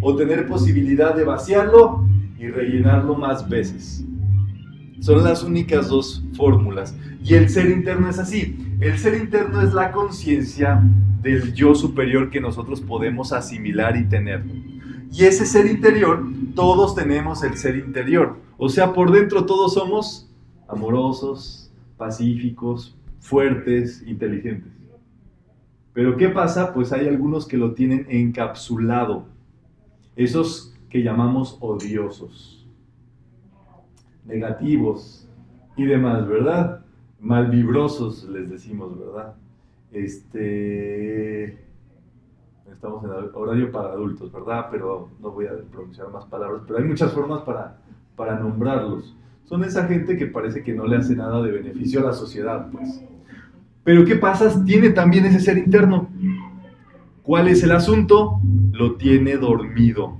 o 0.00 0.16
tener 0.16 0.46
posibilidad 0.46 1.14
de 1.14 1.24
vaciarlo 1.24 2.04
y 2.38 2.48
rellenarlo 2.48 3.14
más 3.14 3.48
veces. 3.48 4.04
Son 5.00 5.22
las 5.22 5.44
únicas 5.44 5.88
dos 5.88 6.24
fórmulas. 6.36 6.96
Y 7.22 7.34
el 7.34 7.48
ser 7.48 7.70
interno 7.70 8.08
es 8.08 8.18
así. 8.18 8.58
El 8.80 8.98
ser 8.98 9.14
interno 9.14 9.62
es 9.62 9.72
la 9.72 9.92
conciencia 9.92 10.82
del 11.22 11.52
yo 11.54 11.74
superior 11.74 12.30
que 12.30 12.40
nosotros 12.40 12.80
podemos 12.80 13.32
asimilar 13.32 13.96
y 13.96 14.04
tener. 14.04 14.44
Y 15.12 15.24
ese 15.24 15.46
ser 15.46 15.66
interior, 15.66 16.24
todos 16.54 16.94
tenemos 16.94 17.42
el 17.44 17.56
ser 17.56 17.76
interior. 17.76 18.36
O 18.56 18.68
sea, 18.68 18.92
por 18.92 19.12
dentro 19.12 19.46
todos 19.46 19.74
somos 19.74 20.27
amorosos, 20.68 21.72
pacíficos, 21.96 22.96
fuertes, 23.18 24.02
inteligentes. 24.06 24.72
Pero 25.92 26.16
¿qué 26.16 26.28
pasa? 26.28 26.72
Pues 26.72 26.92
hay 26.92 27.08
algunos 27.08 27.46
que 27.46 27.56
lo 27.56 27.74
tienen 27.74 28.06
encapsulado. 28.08 29.24
Esos 30.14 30.74
que 30.88 31.02
llamamos 31.02 31.58
odiosos, 31.60 32.66
negativos 34.24 35.28
y 35.76 35.84
demás, 35.84 36.28
¿verdad? 36.28 36.84
Malvibrosos 37.20 38.24
les 38.28 38.48
decimos, 38.48 38.96
¿verdad? 38.98 39.34
Este 39.90 41.58
estamos 42.70 43.02
en 43.02 43.10
horario 43.34 43.72
para 43.72 43.88
adultos, 43.88 44.30
¿verdad? 44.30 44.68
Pero 44.70 45.08
no 45.20 45.32
voy 45.32 45.46
a 45.46 45.56
pronunciar 45.70 46.10
más 46.10 46.24
palabras, 46.26 46.62
pero 46.66 46.78
hay 46.78 46.84
muchas 46.84 47.12
formas 47.12 47.42
para, 47.42 47.76
para 48.14 48.38
nombrarlos. 48.38 49.16
Son 49.48 49.64
esa 49.64 49.86
gente 49.86 50.18
que 50.18 50.26
parece 50.26 50.62
que 50.62 50.74
no 50.74 50.86
le 50.86 50.96
hace 50.96 51.16
nada 51.16 51.40
de 51.40 51.50
beneficio 51.50 52.00
a 52.00 52.08
la 52.08 52.12
sociedad, 52.12 52.68
pues. 52.70 53.02
Pero 53.82 54.04
¿qué 54.04 54.16
pasa? 54.16 54.62
Tiene 54.62 54.90
también 54.90 55.24
ese 55.24 55.40
ser 55.40 55.56
interno. 55.56 56.10
¿Cuál 57.22 57.48
es 57.48 57.62
el 57.62 57.72
asunto? 57.72 58.42
Lo 58.72 58.96
tiene 58.96 59.38
dormido. 59.38 60.18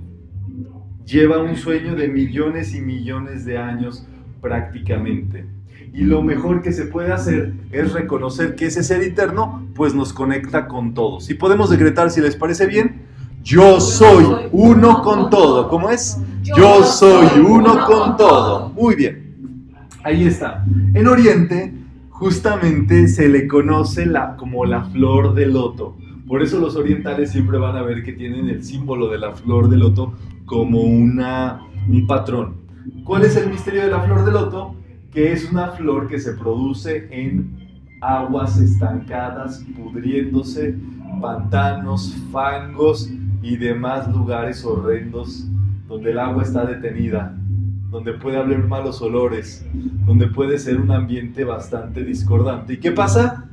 Lleva 1.05 1.43
un 1.43 1.55
sueño 1.55 1.95
de 1.95 2.07
millones 2.07 2.73
y 2.73 2.81
millones 2.81 3.45
de 3.45 3.59
años 3.59 4.07
prácticamente. 4.41 5.45
Y 5.93 6.05
lo 6.05 6.23
mejor 6.23 6.63
que 6.63 6.71
se 6.71 6.85
puede 6.85 7.11
hacer 7.11 7.53
es 7.71 7.93
reconocer 7.93 8.55
que 8.55 8.65
ese 8.65 8.81
ser 8.81 9.03
interno 9.03 9.67
pues 9.75 9.93
nos 9.93 10.11
conecta 10.11 10.67
con 10.67 10.95
todos. 10.95 11.29
Y 11.29 11.35
podemos 11.35 11.69
decretar, 11.69 12.09
si 12.09 12.19
les 12.19 12.35
parece 12.35 12.65
bien, 12.65 12.98
yo 13.43 13.79
soy 13.79 14.25
uno 14.51 15.01
con 15.01 15.29
todo. 15.29 15.67
¿Cómo 15.69 15.89
es? 15.89 16.19
Yo 16.43 16.83
soy 16.83 17.39
uno 17.39 17.85
con 17.85 18.17
todo. 18.17 18.69
Muy 18.69 18.95
bien. 18.95 19.69
Ahí 20.03 20.25
está. 20.25 20.65
En 20.93 21.07
Oriente 21.07 21.73
justamente 22.09 23.07
se 23.07 23.29
le 23.29 23.47
conoce 23.47 24.07
como 24.37 24.65
la 24.65 24.85
flor 24.85 25.33
de 25.33 25.47
loto. 25.47 25.97
Por 26.27 26.41
eso 26.41 26.59
los 26.59 26.75
orientales 26.75 27.31
siempre 27.31 27.57
van 27.57 27.75
a 27.75 27.81
ver 27.81 28.03
que 28.03 28.13
tienen 28.13 28.49
el 28.49 28.63
símbolo 28.63 29.09
de 29.09 29.17
la 29.17 29.31
flor 29.33 29.69
de 29.69 29.77
loto 29.77 30.13
como 30.45 30.81
una, 30.81 31.61
un 31.87 32.05
patrón. 32.05 32.57
¿Cuál 33.03 33.23
es 33.23 33.35
el 33.35 33.49
misterio 33.49 33.81
de 33.83 33.89
la 33.89 34.01
flor 34.01 34.25
de 34.25 34.31
loto? 34.31 34.75
que 35.11 35.31
es 35.31 35.49
una 35.49 35.69
flor 35.69 36.07
que 36.07 36.19
se 36.19 36.33
produce 36.33 37.07
en 37.11 37.97
aguas 38.01 38.59
estancadas, 38.59 39.65
pudriéndose, 39.75 40.75
pantanos, 41.19 42.15
fangos 42.31 43.09
y 43.41 43.57
demás 43.57 44.09
lugares 44.11 44.63
horrendos 44.65 45.47
donde 45.87 46.11
el 46.11 46.19
agua 46.19 46.43
está 46.43 46.65
detenida, 46.65 47.35
donde 47.89 48.13
puede 48.13 48.37
haber 48.37 48.59
malos 48.59 49.01
olores, 49.01 49.65
donde 50.05 50.27
puede 50.27 50.59
ser 50.59 50.79
un 50.79 50.91
ambiente 50.91 51.43
bastante 51.43 52.03
discordante. 52.03 52.73
¿Y 52.73 52.77
qué 52.77 52.91
pasa? 52.91 53.49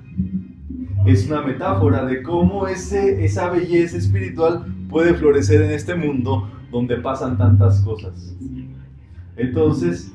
Es 1.06 1.26
una 1.28 1.42
metáfora 1.42 2.04
de 2.04 2.22
cómo 2.22 2.66
ese, 2.66 3.24
esa 3.24 3.48
belleza 3.50 3.96
espiritual 3.96 4.66
puede 4.88 5.14
florecer 5.14 5.62
en 5.62 5.70
este 5.70 5.94
mundo 5.94 6.50
donde 6.70 6.96
pasan 6.96 7.38
tantas 7.38 7.80
cosas. 7.80 8.36
Entonces, 9.36 10.12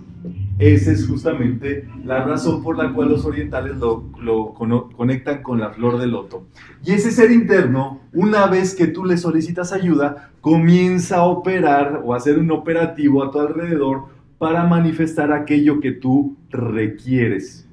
esa 0.62 0.92
es 0.92 1.08
justamente 1.08 1.88
la 2.06 2.24
razón 2.24 2.62
por 2.62 2.78
la 2.78 2.94
cual 2.94 3.10
los 3.10 3.26
orientales 3.26 3.78
lo, 3.78 4.54
conectan 4.96 5.42
con 5.42 5.60
la 5.60 5.72
flor 5.72 5.98
de 6.00 6.06
loto. 6.06 6.46
Y 6.86 6.92
ese 6.92 7.10
ser 7.10 7.32
interno, 7.32 8.02
una 8.14 8.46
vez 8.46 8.76
que 8.76 8.86
tú 8.86 9.04
le 9.04 9.18
solicitas 9.18 9.74
ayuda, 9.74 10.30
comienza 10.40 11.18
a 11.18 11.24
operar 11.24 12.04
o 12.06 12.14
a 12.14 12.18
hacer 12.18 12.38
un 12.38 12.52
operativo 12.52 13.24
a 13.24 13.32
tu 13.32 13.40
alrededor 13.40 14.06
para 14.38 14.64
manifestar 14.66 15.34
aquello 15.34 15.80
que 15.80 15.94
tú 15.94 16.38
requieres. 16.52 17.68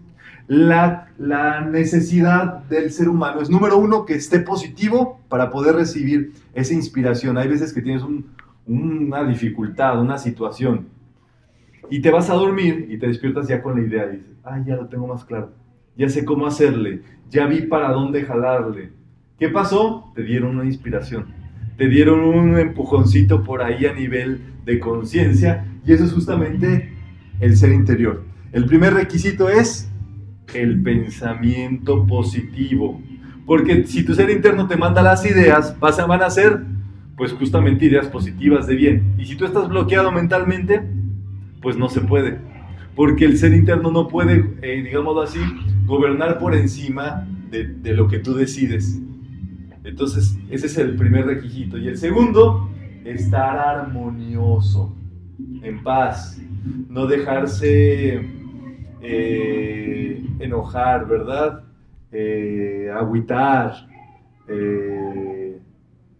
La, 0.46 1.10
necesidad 1.70 2.64
del 2.70 2.90
ser 2.90 3.10
humano 3.10 3.42
es, 3.42 3.50
número 3.50 3.76
uno, 3.76 4.06
que 4.06 4.14
esté 4.14 4.40
positivo 4.40 5.20
para 5.28 5.50
poder 5.50 5.74
recibir 5.74 6.32
esa 6.54 6.72
inspiración. 6.72 7.36
Hay 7.36 7.48
veces 7.48 7.74
que 7.74 7.82
tienes 7.82 8.02
una 8.66 9.24
dificultad, 9.24 10.00
una 10.00 10.16
situación 10.16 10.97
y 11.90 12.00
te 12.00 12.10
vas 12.10 12.30
a 12.30 12.34
dormir 12.34 12.86
y 12.90 12.98
te 12.98 13.06
despiertas 13.06 13.48
ya 13.48 13.62
con 13.62 13.80
la 13.80 13.86
idea 13.86 14.06
y 14.06 14.16
dices, 14.16 14.36
ah, 14.44 14.62
ya 14.66 14.76
lo 14.76 14.86
tengo 14.88 15.06
más 15.06 15.24
claro, 15.24 15.52
ya 15.96 16.08
sé 16.08 16.24
cómo 16.24 16.46
hacerle, 16.46 17.02
ya 17.30 17.46
vi 17.46 17.62
para 17.62 17.92
dónde 17.92 18.24
jalarle. 18.24 18.90
¿Qué 19.38 19.48
pasó? 19.48 20.12
Te 20.14 20.22
dieron 20.22 20.56
una 20.56 20.64
inspiración, 20.64 21.26
te 21.76 21.88
dieron 21.88 22.20
un 22.20 22.58
empujoncito 22.58 23.44
por 23.44 23.62
ahí 23.62 23.86
a 23.86 23.94
nivel 23.94 24.40
de 24.64 24.80
conciencia 24.80 25.64
y 25.86 25.92
eso 25.92 26.04
es 26.04 26.12
justamente 26.12 26.92
el 27.40 27.56
ser 27.56 27.72
interior. 27.72 28.24
El 28.52 28.66
primer 28.66 28.94
requisito 28.94 29.48
es 29.48 29.90
el 30.54 30.82
pensamiento 30.82 32.06
positivo, 32.06 33.00
porque 33.46 33.86
si 33.86 34.04
tu 34.04 34.14
ser 34.14 34.30
interno 34.30 34.66
te 34.66 34.76
manda 34.76 35.02
las 35.02 35.24
ideas, 35.24 35.78
van 35.78 36.22
a 36.22 36.30
ser 36.30 36.60
pues 37.16 37.32
justamente 37.32 37.86
ideas 37.86 38.06
positivas 38.06 38.66
de 38.66 38.76
bien. 38.76 39.14
Y 39.18 39.26
si 39.26 39.36
tú 39.36 39.44
estás 39.44 39.68
bloqueado 39.68 40.12
mentalmente, 40.12 40.82
pues 41.60 41.76
no 41.76 41.88
se 41.88 42.00
puede. 42.00 42.38
Porque 42.94 43.24
el 43.24 43.38
ser 43.38 43.54
interno 43.54 43.90
no 43.90 44.08
puede, 44.08 44.56
eh, 44.62 44.82
digámoslo 44.82 45.22
así, 45.22 45.38
gobernar 45.86 46.38
por 46.38 46.54
encima 46.54 47.26
de, 47.50 47.94
lo 47.94 48.08
que 48.08 48.18
tú 48.18 48.34
decides. 48.34 49.00
Entonces, 49.84 50.38
ese 50.50 50.66
es 50.66 50.78
el 50.78 50.96
primer 50.96 51.26
requisito. 51.26 51.78
Y 51.78 51.88
el 51.88 51.96
segundo, 51.96 52.68
estar 53.04 53.58
armonioso, 53.58 54.94
en 55.62 55.82
paz, 55.82 56.40
no 56.88 57.06
dejarse 57.06 58.20
eh, 59.00 60.26
enojar, 60.40 61.06
¿verdad? 61.06 61.64
Eh, 62.12 62.90
agüitar, 62.94 63.86
eh, 64.46 65.58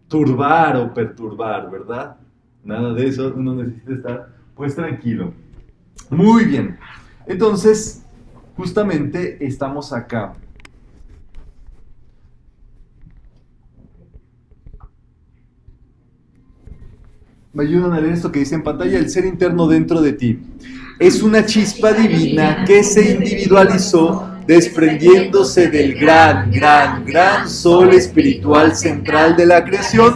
turbar 0.07 0.77
o 0.77 0.93
perturbar, 0.93 1.69
¿verdad? 1.69 2.17
Nada 2.63 2.93
de 2.93 3.07
eso, 3.07 3.33
uno 3.35 3.55
necesita 3.55 3.93
estar 3.93 4.38
pues 4.59 4.75
tranquilo. 4.75 5.33
Muy 6.09 6.43
bien. 6.43 6.77
Entonces, 7.25 8.01
justamente 8.57 9.37
estamos 9.39 9.93
acá. 9.93 10.33
Me 17.53 17.63
ayudan 17.63 17.93
a 17.93 18.01
leer 18.01 18.15
esto 18.15 18.33
que 18.33 18.39
dice 18.39 18.55
en 18.55 18.63
pantalla, 18.63 18.99
el 18.99 19.09
ser 19.09 19.23
interno 19.23 19.65
dentro 19.65 20.01
de 20.01 20.11
ti. 20.11 20.41
Es 20.99 21.23
una 21.23 21.45
chispa 21.45 21.93
divina 21.93 22.65
que 22.65 22.83
se 22.83 23.13
individualizó 23.13 24.29
desprendiéndose 24.45 25.69
del 25.69 25.97
gran, 25.97 26.51
gran, 26.51 27.05
gran 27.05 27.49
sol 27.49 27.93
espiritual 27.93 28.75
central 28.75 29.37
de 29.37 29.45
la 29.45 29.63
creación 29.63 30.15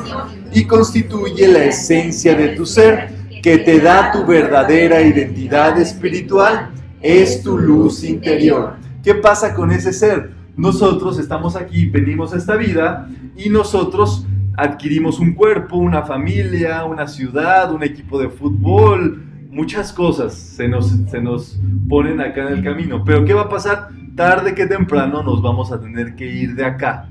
y 0.53 0.65
constituye 0.65 1.47
la 1.47 1.63
esencia 1.63 2.35
de 2.35 2.49
tu 2.49 2.65
ser 2.65 3.22
que 3.43 3.57
te 3.57 3.81
da 3.81 4.13
tu 4.13 4.25
verdadera 4.25 5.01
identidad 5.01 5.77
espiritual 5.77 6.69
es 7.01 7.43
tu 7.43 7.57
luz 7.57 8.05
interior. 8.05 8.77
¿Qué 9.03 9.15
pasa 9.15 9.53
con 9.53 9.69
ese 9.71 9.91
ser? 9.91 10.31
Nosotros 10.55 11.19
estamos 11.19 11.57
aquí, 11.57 11.87
venimos 11.87 12.33
a 12.33 12.37
esta 12.37 12.55
vida 12.55 13.09
y 13.35 13.49
nosotros 13.49 14.25
adquirimos 14.55 15.19
un 15.19 15.33
cuerpo, 15.33 15.75
una 15.75 16.03
familia, 16.03 16.85
una 16.85 17.05
ciudad, 17.05 17.73
un 17.73 17.83
equipo 17.83 18.17
de 18.17 18.29
fútbol, 18.29 19.21
muchas 19.51 19.91
cosas 19.91 20.33
se 20.33 20.69
nos, 20.69 20.91
se 21.11 21.19
nos 21.19 21.59
ponen 21.89 22.21
acá 22.21 22.47
en 22.47 22.59
el 22.59 22.63
camino. 22.63 23.03
Pero 23.03 23.25
¿qué 23.25 23.33
va 23.33 23.41
a 23.41 23.49
pasar? 23.49 23.89
Tarde 24.15 24.55
que 24.55 24.67
temprano 24.67 25.21
nos 25.21 25.41
vamos 25.41 25.69
a 25.73 25.81
tener 25.81 26.15
que 26.15 26.33
ir 26.33 26.55
de 26.55 26.63
acá. 26.63 27.09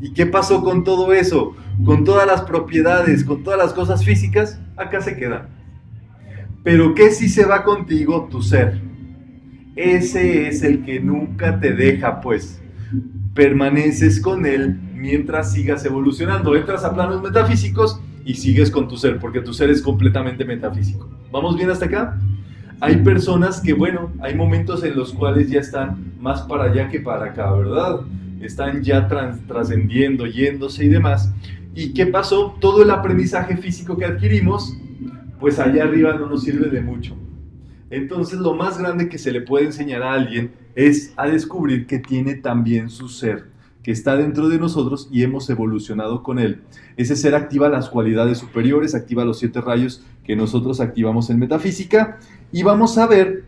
¿Y 0.00 0.12
qué 0.12 0.26
pasó 0.26 0.62
con 0.62 0.84
todo 0.84 1.12
eso? 1.12 1.54
Con 1.84 2.04
todas 2.04 2.26
las 2.26 2.42
propiedades, 2.42 3.24
con 3.24 3.42
todas 3.42 3.58
las 3.58 3.72
cosas 3.72 4.04
físicas, 4.04 4.60
acá 4.76 5.00
se 5.00 5.16
quedan. 5.16 5.48
Pero 6.62 6.94
¿qué 6.94 7.10
si 7.10 7.28
se 7.28 7.44
va 7.44 7.64
contigo 7.64 8.28
tu 8.30 8.42
ser? 8.42 8.80
Ese 9.76 10.48
es 10.48 10.62
el 10.62 10.84
que 10.84 11.00
nunca 11.00 11.60
te 11.60 11.72
deja, 11.72 12.20
pues. 12.20 12.60
Permaneces 13.34 14.20
con 14.20 14.46
él 14.46 14.78
mientras 14.94 15.52
sigas 15.52 15.84
evolucionando. 15.84 16.54
Entras 16.54 16.84
a 16.84 16.94
planos 16.94 17.22
metafísicos 17.22 18.00
y 18.24 18.34
sigues 18.34 18.70
con 18.70 18.88
tu 18.88 18.96
ser, 18.96 19.18
porque 19.18 19.40
tu 19.40 19.52
ser 19.52 19.70
es 19.70 19.82
completamente 19.82 20.44
metafísico. 20.44 21.10
¿Vamos 21.30 21.56
bien 21.56 21.70
hasta 21.70 21.86
acá? 21.86 22.18
Hay 22.80 22.96
personas 22.96 23.60
que, 23.60 23.72
bueno, 23.72 24.12
hay 24.20 24.34
momentos 24.34 24.84
en 24.84 24.96
los 24.96 25.12
cuales 25.12 25.50
ya 25.50 25.60
están 25.60 26.14
más 26.20 26.42
para 26.42 26.64
allá 26.64 26.88
que 26.88 27.00
para 27.00 27.26
acá, 27.26 27.52
¿verdad? 27.52 28.00
Están 28.46 28.82
ya 28.82 29.08
trascendiendo, 29.08 30.26
yéndose 30.26 30.84
y 30.84 30.88
demás. 30.88 31.32
¿Y 31.74 31.92
qué 31.92 32.06
pasó? 32.06 32.56
Todo 32.60 32.82
el 32.82 32.90
aprendizaje 32.90 33.56
físico 33.56 33.96
que 33.96 34.04
adquirimos, 34.04 34.76
pues 35.40 35.58
allá 35.58 35.84
arriba 35.84 36.14
no 36.14 36.28
nos 36.28 36.44
sirve 36.44 36.68
de 36.68 36.80
mucho. 36.80 37.16
Entonces 37.90 38.38
lo 38.38 38.54
más 38.54 38.78
grande 38.78 39.08
que 39.08 39.18
se 39.18 39.32
le 39.32 39.40
puede 39.40 39.66
enseñar 39.66 40.02
a 40.02 40.12
alguien 40.12 40.52
es 40.74 41.12
a 41.16 41.26
descubrir 41.26 41.86
que 41.86 41.98
tiene 41.98 42.34
también 42.34 42.90
su 42.90 43.08
ser, 43.08 43.46
que 43.82 43.92
está 43.92 44.16
dentro 44.16 44.48
de 44.48 44.58
nosotros 44.58 45.08
y 45.12 45.22
hemos 45.22 45.48
evolucionado 45.50 46.22
con 46.22 46.38
él. 46.38 46.62
Ese 46.96 47.16
ser 47.16 47.34
activa 47.34 47.68
las 47.68 47.88
cualidades 47.88 48.38
superiores, 48.38 48.94
activa 48.94 49.24
los 49.24 49.38
siete 49.38 49.60
rayos 49.60 50.04
que 50.24 50.36
nosotros 50.36 50.80
activamos 50.80 51.30
en 51.30 51.38
metafísica 51.38 52.18
y 52.50 52.62
vamos 52.62 52.98
a 52.98 53.06
ver 53.06 53.44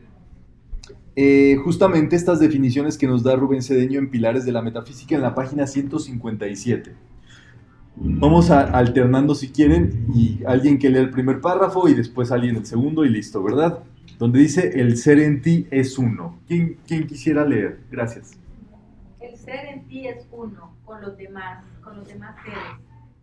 eh, 1.19 1.57
justamente 1.65 2.15
estas 2.15 2.39
definiciones 2.39 2.99
que 2.99 3.07
nos 3.07 3.23
da 3.23 3.35
Rubén 3.35 3.63
Cedeño 3.63 3.99
en 3.99 4.11
Pilares 4.11 4.45
de 4.45 4.53
la 4.53 4.61
Metafísica 4.61 5.15
en 5.15 5.23
la 5.23 5.35
página 5.35 5.67
157. 5.67 6.95
Vamos 7.97 8.51
a, 8.51 8.61
alternando 8.61 9.35
si 9.35 9.49
quieren 9.49 10.09
y 10.15 10.45
alguien 10.45 10.79
que 10.79 10.91
lea 10.91 11.01
el 11.01 11.09
primer 11.09 11.41
párrafo 11.41 11.89
y 11.89 11.95
después 11.95 12.31
alguien 12.31 12.57
el 12.57 12.67
segundo 12.67 13.07
y 13.07 13.09
listo, 13.09 13.43
¿verdad? 13.43 13.83
Donde 14.19 14.41
dice 14.41 14.79
el 14.79 14.99
ser 14.99 15.19
en 15.19 15.41
ti 15.41 15.67
es 15.71 15.97
uno. 15.97 16.39
¿Quién, 16.47 16.77
quién 16.87 17.07
quisiera 17.07 17.47
leer? 17.47 17.81
Gracias. 17.91 18.33
El 19.19 19.35
ser 19.39 19.65
en 19.73 19.87
ti 19.89 20.07
es 20.07 20.29
uno 20.31 20.77
con 20.85 21.01
los 21.01 21.17
demás, 21.17 21.65
con 21.83 21.97
los 21.97 22.07
demás 22.07 22.37
seres 22.45 22.61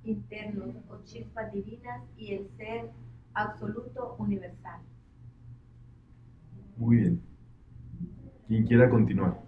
internos 0.04 0.70
o 0.90 0.98
chispas 1.06 1.54
divinas 1.54 2.02
y 2.18 2.34
el 2.34 2.48
ser 2.58 2.90
absoluto 3.36 4.16
universal. 4.18 4.80
Muy 6.76 6.98
bien. 6.98 7.33
Quien 8.54 8.68
quiera 8.68 8.88
continuar. 8.88 9.42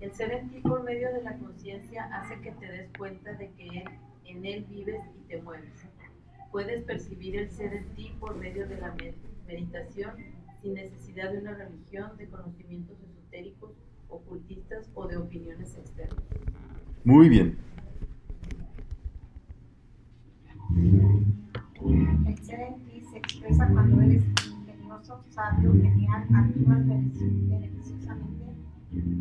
El 0.00 0.10
ser 0.14 0.32
en 0.32 0.48
ti 0.48 0.60
por 0.60 0.82
medio 0.84 1.12
de 1.12 1.22
la 1.22 1.36
conciencia 1.36 2.04
hace 2.04 2.40
que 2.40 2.50
te 2.52 2.66
des 2.66 2.88
cuenta 2.96 3.34
de 3.34 3.50
que 3.50 3.84
en 4.24 4.46
él 4.46 4.64
vives 4.70 5.02
y 5.14 5.28
te 5.28 5.42
mueves. 5.42 5.86
Puedes 6.50 6.82
percibir 6.84 7.36
el 7.36 7.50
ser 7.50 7.74
en 7.74 7.84
ti 7.94 8.16
por 8.18 8.38
medio 8.38 8.66
de 8.66 8.78
la 8.78 8.94
meditación 9.46 10.14
sin 10.62 10.72
necesidad 10.72 11.30
de 11.30 11.40
una 11.40 11.52
religión, 11.52 12.16
de 12.16 12.26
conocimientos 12.26 12.96
esotéricos, 13.02 13.72
ocultistas 14.08 14.90
o 14.94 15.06
de 15.06 15.18
opiniones 15.18 15.76
externas. 15.76 16.24
Muy 17.04 17.28
bien. 17.28 17.58
El 22.26 22.38
ser 22.38 22.60
en 22.60 22.76
ti 22.86 23.02
se 23.02 23.18
expresa 23.18 23.68
cuando 23.68 24.00
eres 24.00 24.24
sabio, 25.34 25.72
genial, 25.72 26.24
actúas 26.32 26.86
beneficiosamente, 26.86 28.44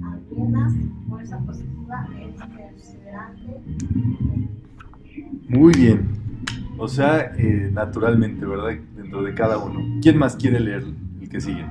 alienas, 0.04 0.74
fuerza 1.10 1.40
positiva, 1.40 2.08
eres 2.16 2.36
perseverante. 2.56 3.62
Muy 5.50 5.74
bien. 5.74 6.08
O 6.78 6.88
sea, 6.88 7.34
eh, 7.36 7.70
naturalmente, 7.74 8.46
¿verdad? 8.46 8.80
Dentro 8.96 9.24
de 9.24 9.34
cada 9.34 9.58
uno. 9.58 10.00
¿Quién 10.02 10.18
más 10.18 10.36
quiere 10.36 10.60
leer 10.60 10.84
el 11.22 11.30
que 11.30 11.42
sigue? 11.42 11.66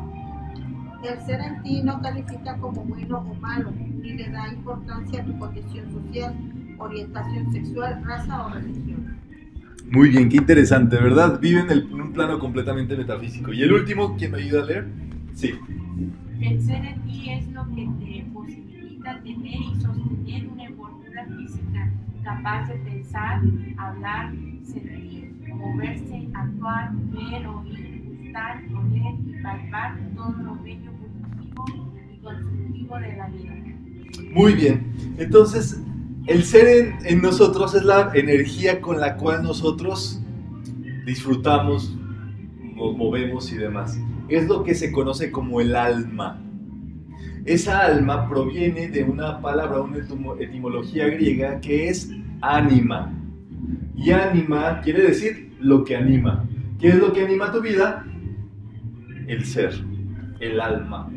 El 1.04 1.20
ser 1.20 1.40
en 1.40 1.62
ti 1.62 1.82
no 1.82 2.00
califica 2.00 2.56
como 2.58 2.82
bueno 2.84 3.18
o 3.18 3.34
malo, 3.34 3.70
ni 3.70 4.12
le 4.14 4.28
da 4.30 4.52
importancia 4.52 5.22
a 5.22 5.24
tu 5.24 5.38
condición 5.38 5.92
social, 5.92 6.34
orientación 6.78 7.52
sexual, 7.52 8.02
raza 8.04 8.46
o 8.46 8.50
religión. 8.50 9.01
Muy 9.92 10.08
bien, 10.08 10.30
qué 10.30 10.38
interesante, 10.38 10.96
¿verdad? 10.96 11.38
Viven 11.38 11.70
en, 11.70 12.00
un 12.00 12.14
plano 12.14 12.38
completamente 12.38 12.96
metafísico. 12.96 13.52
¿Y 13.52 13.62
el 13.62 13.74
último, 13.74 14.16
quién 14.16 14.30
me 14.30 14.38
ayuda 14.38 14.62
a 14.62 14.64
leer? 14.64 14.86
Sí. 15.34 15.52
El 16.40 16.62
ser 16.62 16.82
en 16.82 17.02
ti 17.02 17.28
es 17.28 17.46
lo 17.52 17.62
que 17.74 17.86
te 18.00 18.24
posibilita 18.32 19.20
tener 19.22 19.44
y 19.44 19.80
sostener 19.82 20.48
una 20.48 20.64
envoltura 20.64 21.26
física 21.36 21.92
capaz 22.24 22.68
de 22.68 22.74
pensar, 22.76 23.42
hablar, 23.76 24.32
sentir, 24.64 25.30
moverse, 25.48 26.26
actuar, 26.32 26.92
ver, 27.10 27.46
oír, 27.46 28.02
gustar, 28.18 28.62
oler 28.74 29.14
y 29.26 29.42
palpar 29.42 29.98
todo 30.16 30.34
lo 30.42 30.62
bello, 30.62 30.90
positivo 30.92 31.64
y 32.14 32.16
constructivo 32.22 32.98
de 32.98 33.16
la 33.16 33.28
vida. 33.28 33.52
Muy 34.32 34.54
bien. 34.54 34.94
Entonces, 35.18 35.82
el 36.26 36.44
ser 36.44 36.94
en, 37.04 37.20
nosotros 37.20 37.74
es 37.74 37.82
la 37.82 38.12
energía 38.14 38.80
con 38.80 39.00
la 39.00 39.16
cual 39.16 39.42
nosotros 39.42 40.22
disfrutamos, 41.04 41.96
nos 42.76 42.96
movemos 42.96 43.52
y 43.52 43.56
demás. 43.56 43.98
Es 44.28 44.46
lo 44.46 44.62
que 44.62 44.74
se 44.74 44.92
conoce 44.92 45.32
como 45.32 45.60
el 45.60 45.74
alma. 45.74 46.40
Esa 47.44 47.80
alma 47.80 48.28
proviene 48.28 48.86
de 48.88 49.02
una 49.02 49.40
palabra, 49.40 49.80
una 49.80 49.98
etimología 50.38 51.08
griega 51.08 51.60
que 51.60 51.88
es 51.88 52.10
ánima. 52.40 53.12
Y 53.96 54.12
ánima 54.12 54.80
quiere 54.80 55.02
decir 55.02 55.52
lo 55.60 55.82
que 55.82 55.96
anima. 55.96 56.44
¿Qué 56.78 56.88
es 56.88 56.98
lo 56.98 57.12
que 57.12 57.24
anima 57.24 57.50
tu 57.50 57.60
vida? 57.60 58.06
El 59.26 59.44
ser, 59.44 59.72
el 60.38 60.60
alma, 60.60 61.10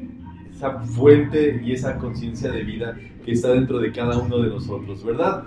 esa 0.51 0.79
fuente 0.79 1.61
y 1.63 1.73
esa 1.73 1.97
conciencia 1.97 2.51
de 2.51 2.63
vida 2.63 2.97
que 3.25 3.31
está 3.31 3.49
dentro 3.49 3.79
de 3.79 3.91
cada 3.91 4.17
uno 4.17 4.38
de 4.38 4.49
nosotros, 4.49 5.03
¿verdad? 5.03 5.43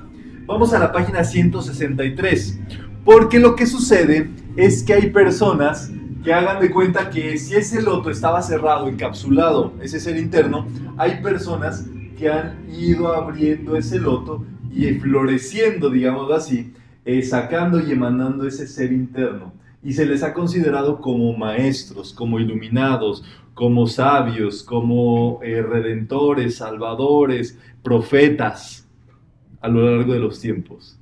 Vamos 0.47 0.73
a 0.73 0.81
la 0.81 0.91
página 0.91 1.23
163, 1.23 2.59
porque 3.05 3.39
lo 3.39 3.55
que 3.55 3.67
sucede 3.67 4.31
es 4.57 4.83
que 4.83 4.95
hay 4.95 5.11
personas 5.11 5.93
que 6.25 6.33
hagan 6.33 6.61
de 6.61 6.71
cuenta 6.71 7.09
que 7.09 7.39
si 7.39 7.55
ese 7.55 7.81
loto 7.81 8.11
estaba 8.11 8.43
cerrado, 8.43 8.89
encapsulado, 8.89 9.75
ese 9.81 10.01
ser 10.01 10.17
interno, 10.17 10.67
hay 10.97 11.23
personas 11.23 11.87
que 12.19 12.29
han 12.29 12.67
ido 12.69 13.15
abriendo 13.15 13.77
ese 13.77 14.01
loto 14.01 14.45
y 14.75 14.87
floreciendo, 14.95 15.89
digamos 15.89 16.31
así, 16.33 16.73
eh, 17.05 17.23
sacando 17.23 17.81
y 17.81 17.93
emanando 17.93 18.47
ese 18.47 18.67
ser 18.67 18.93
interno. 18.93 19.53
Y 19.85 19.93
se 19.93 20.05
les 20.05 20.25
ha 20.25 20.35
considerado 20.35 21.01
como 21.01 21.33
maestros, 21.37 22.13
como 22.13 22.41
iluminados, 22.41 23.25
como 23.59 23.89
sabios, 23.89 24.63
como 24.63 25.41
eh, 25.43 25.61
redentores, 25.61 26.59
salvadores, 26.59 27.59
profetas 27.83 28.87
a 29.61 29.67
lo 29.67 29.97
largo 29.97 30.13
de 30.13 30.21
los 30.21 30.41
tiempos. 30.41 30.97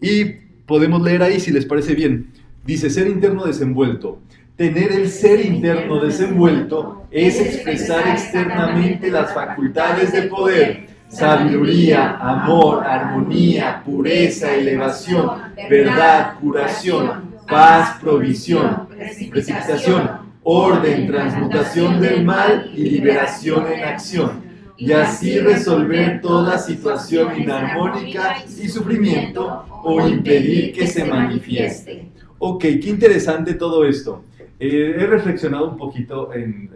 Y 0.00 0.24
podemos 0.66 1.00
leer 1.00 1.22
ahí 1.22 1.38
si 1.38 1.52
les 1.52 1.64
parece 1.64 1.94
bien. 1.94 2.32
Dice 2.66 2.90
ser 2.90 3.06
interno 3.06 3.44
desenvuelto. 3.44 4.18
Tener 4.56 4.90
el 4.90 5.08
ser 5.08 5.46
interno 5.46 6.00
desenvuelto 6.00 7.06
es 7.12 7.40
expresar 7.40 8.08
externamente 8.08 9.08
las 9.08 9.32
facultades 9.32 10.12
de 10.12 10.22
poder, 10.22 10.88
sabiduría, 11.06 12.16
amor, 12.16 12.84
armonía, 12.84 13.80
pureza, 13.84 14.52
elevación, 14.52 15.30
verdad, 15.70 16.34
curación, 16.40 17.32
paz, 17.46 17.96
provisión, 18.00 18.88
precipitación 18.88 20.23
orden, 20.44 21.06
transmutación 21.06 22.00
del 22.00 22.24
mal 22.24 22.70
y 22.74 22.84
liberación 22.90 23.66
en 23.66 23.82
acción, 23.82 24.44
y 24.76 24.92
así 24.92 25.38
resolver 25.38 26.20
toda 26.20 26.58
situación 26.58 27.40
inarmónica 27.40 28.44
y 28.44 28.68
sufrimiento 28.68 29.64
o 29.82 30.06
impedir 30.06 30.72
que 30.72 30.86
se 30.86 31.04
manifieste. 31.04 32.10
Ok, 32.38 32.60
qué 32.60 32.90
interesante 32.90 33.54
todo 33.54 33.84
esto. 33.86 34.22
Eh, 34.58 34.96
he 34.98 35.06
reflexionado 35.06 35.70
un 35.70 35.76
poquito 35.76 36.32
en, 36.34 36.70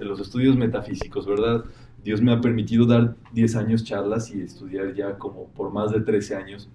los 0.00 0.20
estudios 0.20 0.56
metafísicos, 0.56 1.26
¿verdad? 1.26 1.64
Dios 2.04 2.22
me 2.22 2.32
ha 2.32 2.40
permitido 2.40 2.86
dar 2.86 3.16
10 3.32 3.56
años 3.56 3.82
charlas 3.82 4.32
y 4.32 4.40
estudiar 4.40 4.94
ya 4.94 5.18
como 5.18 5.48
por 5.48 5.72
más 5.72 5.90
de 5.90 6.00
13 6.00 6.36
años 6.36 6.70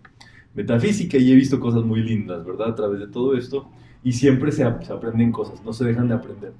metafísica 0.53 1.17
y 1.17 1.31
he 1.31 1.35
visto 1.35 1.61
cosas 1.61 1.83
muy 1.83 2.01
lindas, 2.01 2.45
¿verdad? 2.45 2.69
A 2.71 2.75
través 2.75 2.99
de 2.99 3.07
todo 3.07 3.37
esto 3.37 3.69
y 4.07 4.13
siempre 4.13 4.53
se, 4.53 4.63
aprenden 4.63 5.33
cosas, 5.33 5.61
no 5.65 5.73
se 5.73 5.83
dejan 5.83 6.07
de 6.07 6.13
aprender. 6.13 6.53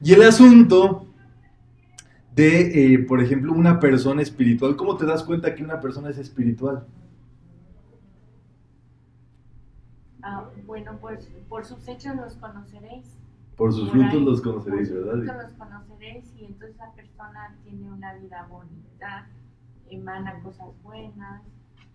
Y 0.00 0.14
el 0.14 0.22
asunto 0.22 1.04
de, 2.34 2.94
eh, 2.94 2.98
por 3.00 3.20
ejemplo, 3.20 3.52
una 3.52 3.78
persona 3.78 4.22
espiritual, 4.22 4.76
¿cómo 4.76 4.96
te 4.96 5.04
das 5.04 5.22
cuenta 5.22 5.54
que 5.54 5.62
una 5.62 5.78
persona 5.78 6.08
es 6.08 6.16
espiritual? 6.16 6.86
Ah, 10.22 10.48
bueno, 10.64 10.96
pues 10.98 11.28
por 11.50 11.66
sus 11.66 11.86
hechos 11.86 12.16
los 12.16 12.32
conoceréis. 12.36 13.04
Por 13.56 13.74
sus 13.74 13.90
frutos 13.90 14.22
los 14.22 14.40
conoceréis, 14.40 14.90
¿verdad? 14.90 15.12
Por 15.12 15.18
sus 15.18 15.26
frutos 15.26 15.42
los 15.50 15.52
conoceréis 15.52 16.24
y 16.38 16.46
entonces 16.46 16.76
esa 16.76 16.92
persona 16.92 17.58
tiene 17.62 17.92
una 17.92 18.14
vida 18.14 18.46
bonita, 18.48 19.28
emana 19.90 20.40
cosas 20.40 20.68
buenas, 20.82 21.42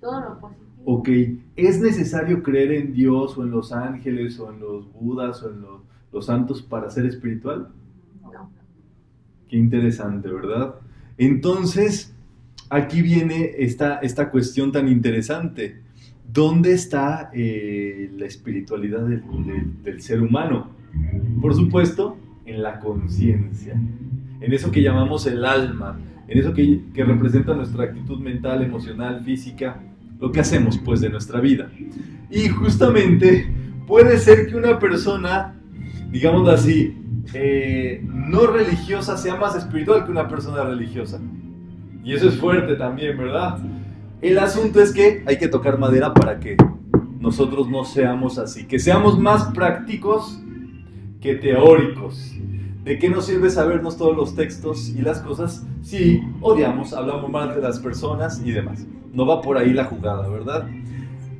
todo 0.01 0.19
lo 0.19 0.39
positivo. 0.39 0.71
Ok, 0.83 1.09
¿es 1.55 1.79
necesario 1.79 2.41
creer 2.41 2.71
en 2.71 2.93
Dios 2.93 3.37
o 3.37 3.43
en 3.43 3.51
los 3.51 3.71
ángeles 3.71 4.39
o 4.39 4.51
en 4.51 4.59
los 4.59 4.91
budas 4.91 5.43
o 5.43 5.51
en 5.51 5.61
los, 6.11 6.25
santos 6.25 6.61
para 6.61 6.89
ser 6.89 7.05
espiritual? 7.05 7.69
No. 8.21 8.51
Qué 9.47 9.57
interesante, 9.57 10.27
¿verdad? 10.27 10.75
Entonces, 11.17 12.13
aquí 12.69 13.01
viene 13.01 13.51
esta, 13.59 13.99
esta 13.99 14.31
cuestión 14.31 14.71
tan 14.71 14.87
interesante. 14.87 15.81
¿Dónde 16.33 16.73
está 16.73 17.29
eh, 17.33 18.11
la 18.17 18.25
espiritualidad 18.25 19.05
del, 19.05 19.23
del 19.83 20.01
ser 20.01 20.21
humano? 20.21 20.69
Por 21.41 21.53
supuesto, 21.53 22.17
en 22.45 22.63
la 22.63 22.79
conciencia, 22.79 23.79
en 24.39 24.53
eso 24.53 24.71
que 24.71 24.81
llamamos 24.81 25.27
el 25.27 25.45
alma, 25.45 25.99
en 26.27 26.37
eso 26.37 26.53
que, 26.53 26.81
que, 26.93 27.03
representa 27.03 27.53
nuestra 27.53 27.85
actitud 27.85 28.19
mental, 28.19 28.63
emocional, 28.63 29.21
física, 29.23 29.81
lo 30.21 30.31
que 30.31 30.39
hacemos 30.39 30.77
pues 30.77 31.01
de 31.01 31.09
nuestra 31.09 31.41
vida. 31.41 31.69
Y 32.29 32.47
justamente 32.47 33.51
puede 33.87 34.17
ser 34.19 34.47
que 34.47 34.55
una 34.55 34.79
persona, 34.79 35.59
digámoslo 36.11 36.51
así, 36.51 36.95
eh, 37.33 38.01
no 38.03 38.45
religiosa 38.45 39.17
sea 39.17 39.35
más 39.35 39.55
espiritual 39.55 40.05
que 40.05 40.11
una 40.11 40.27
persona 40.27 40.63
religiosa. 40.63 41.19
Y 42.03 42.13
eso 42.13 42.29
es 42.29 42.35
fuerte 42.35 42.75
también, 42.75 43.17
¿verdad? 43.17 43.57
El 44.21 44.37
asunto 44.37 44.79
es 44.79 44.93
que 44.93 45.23
hay 45.25 45.37
que 45.37 45.47
tocar 45.47 45.77
madera 45.77 46.13
para 46.13 46.39
que 46.39 46.55
nosotros 47.19 47.67
no 47.69 47.83
seamos 47.83 48.37
así, 48.37 48.65
que 48.65 48.79
seamos 48.79 49.19
más 49.19 49.45
prácticos 49.53 50.41
que 51.19 51.35
teóricos. 51.35 52.35
¿De 52.83 52.97
qué 52.97 53.09
nos 53.09 53.27
sirve 53.27 53.51
sabernos 53.51 53.95
todos 53.95 54.15
los 54.15 54.35
textos 54.35 54.89
y 54.89 55.01
las 55.01 55.19
cosas 55.19 55.63
si 55.83 56.21
odiamos, 56.41 56.93
hablamos 56.93 57.29
mal 57.29 57.53
de 57.53 57.61
las 57.61 57.79
personas 57.79 58.41
y 58.43 58.51
demás? 58.51 58.87
No 59.13 59.27
va 59.27 59.41
por 59.41 59.57
ahí 59.57 59.71
la 59.71 59.85
jugada, 59.85 60.27
¿verdad? 60.27 60.67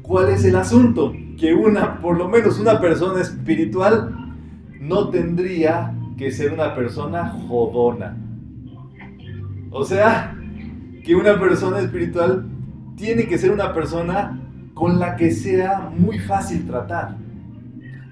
¿Cuál 0.04 0.30
es 0.30 0.45
el 0.45 0.56
asunto? 0.56 1.13
Que 1.39 1.54
una, 1.54 1.99
por 1.99 2.17
lo 2.17 2.27
menos 2.27 2.60
una 2.60 2.80
persona 2.80 3.21
espiritual 3.21 4.36
no 4.80 5.10
tendría 5.10 5.95
que 6.15 6.32
ser 6.32 6.54
una 6.54 6.75
persona 6.75 7.30
jodona. 7.47 8.17
O 9.71 9.84
sea, 9.84 10.38
que 11.04 11.15
una 11.15 11.39
persona 11.39 11.80
espiritual 11.80 12.45
tiene 12.95 13.25
que 13.25 13.39
ser 13.39 13.51
una 13.51 13.73
persona 13.73 14.39
con 14.75 14.99
la 14.99 15.15
que 15.15 15.32
sea 15.32 15.89
muy 15.97 16.19
fácil 16.19 16.67
tratar. 16.67 17.15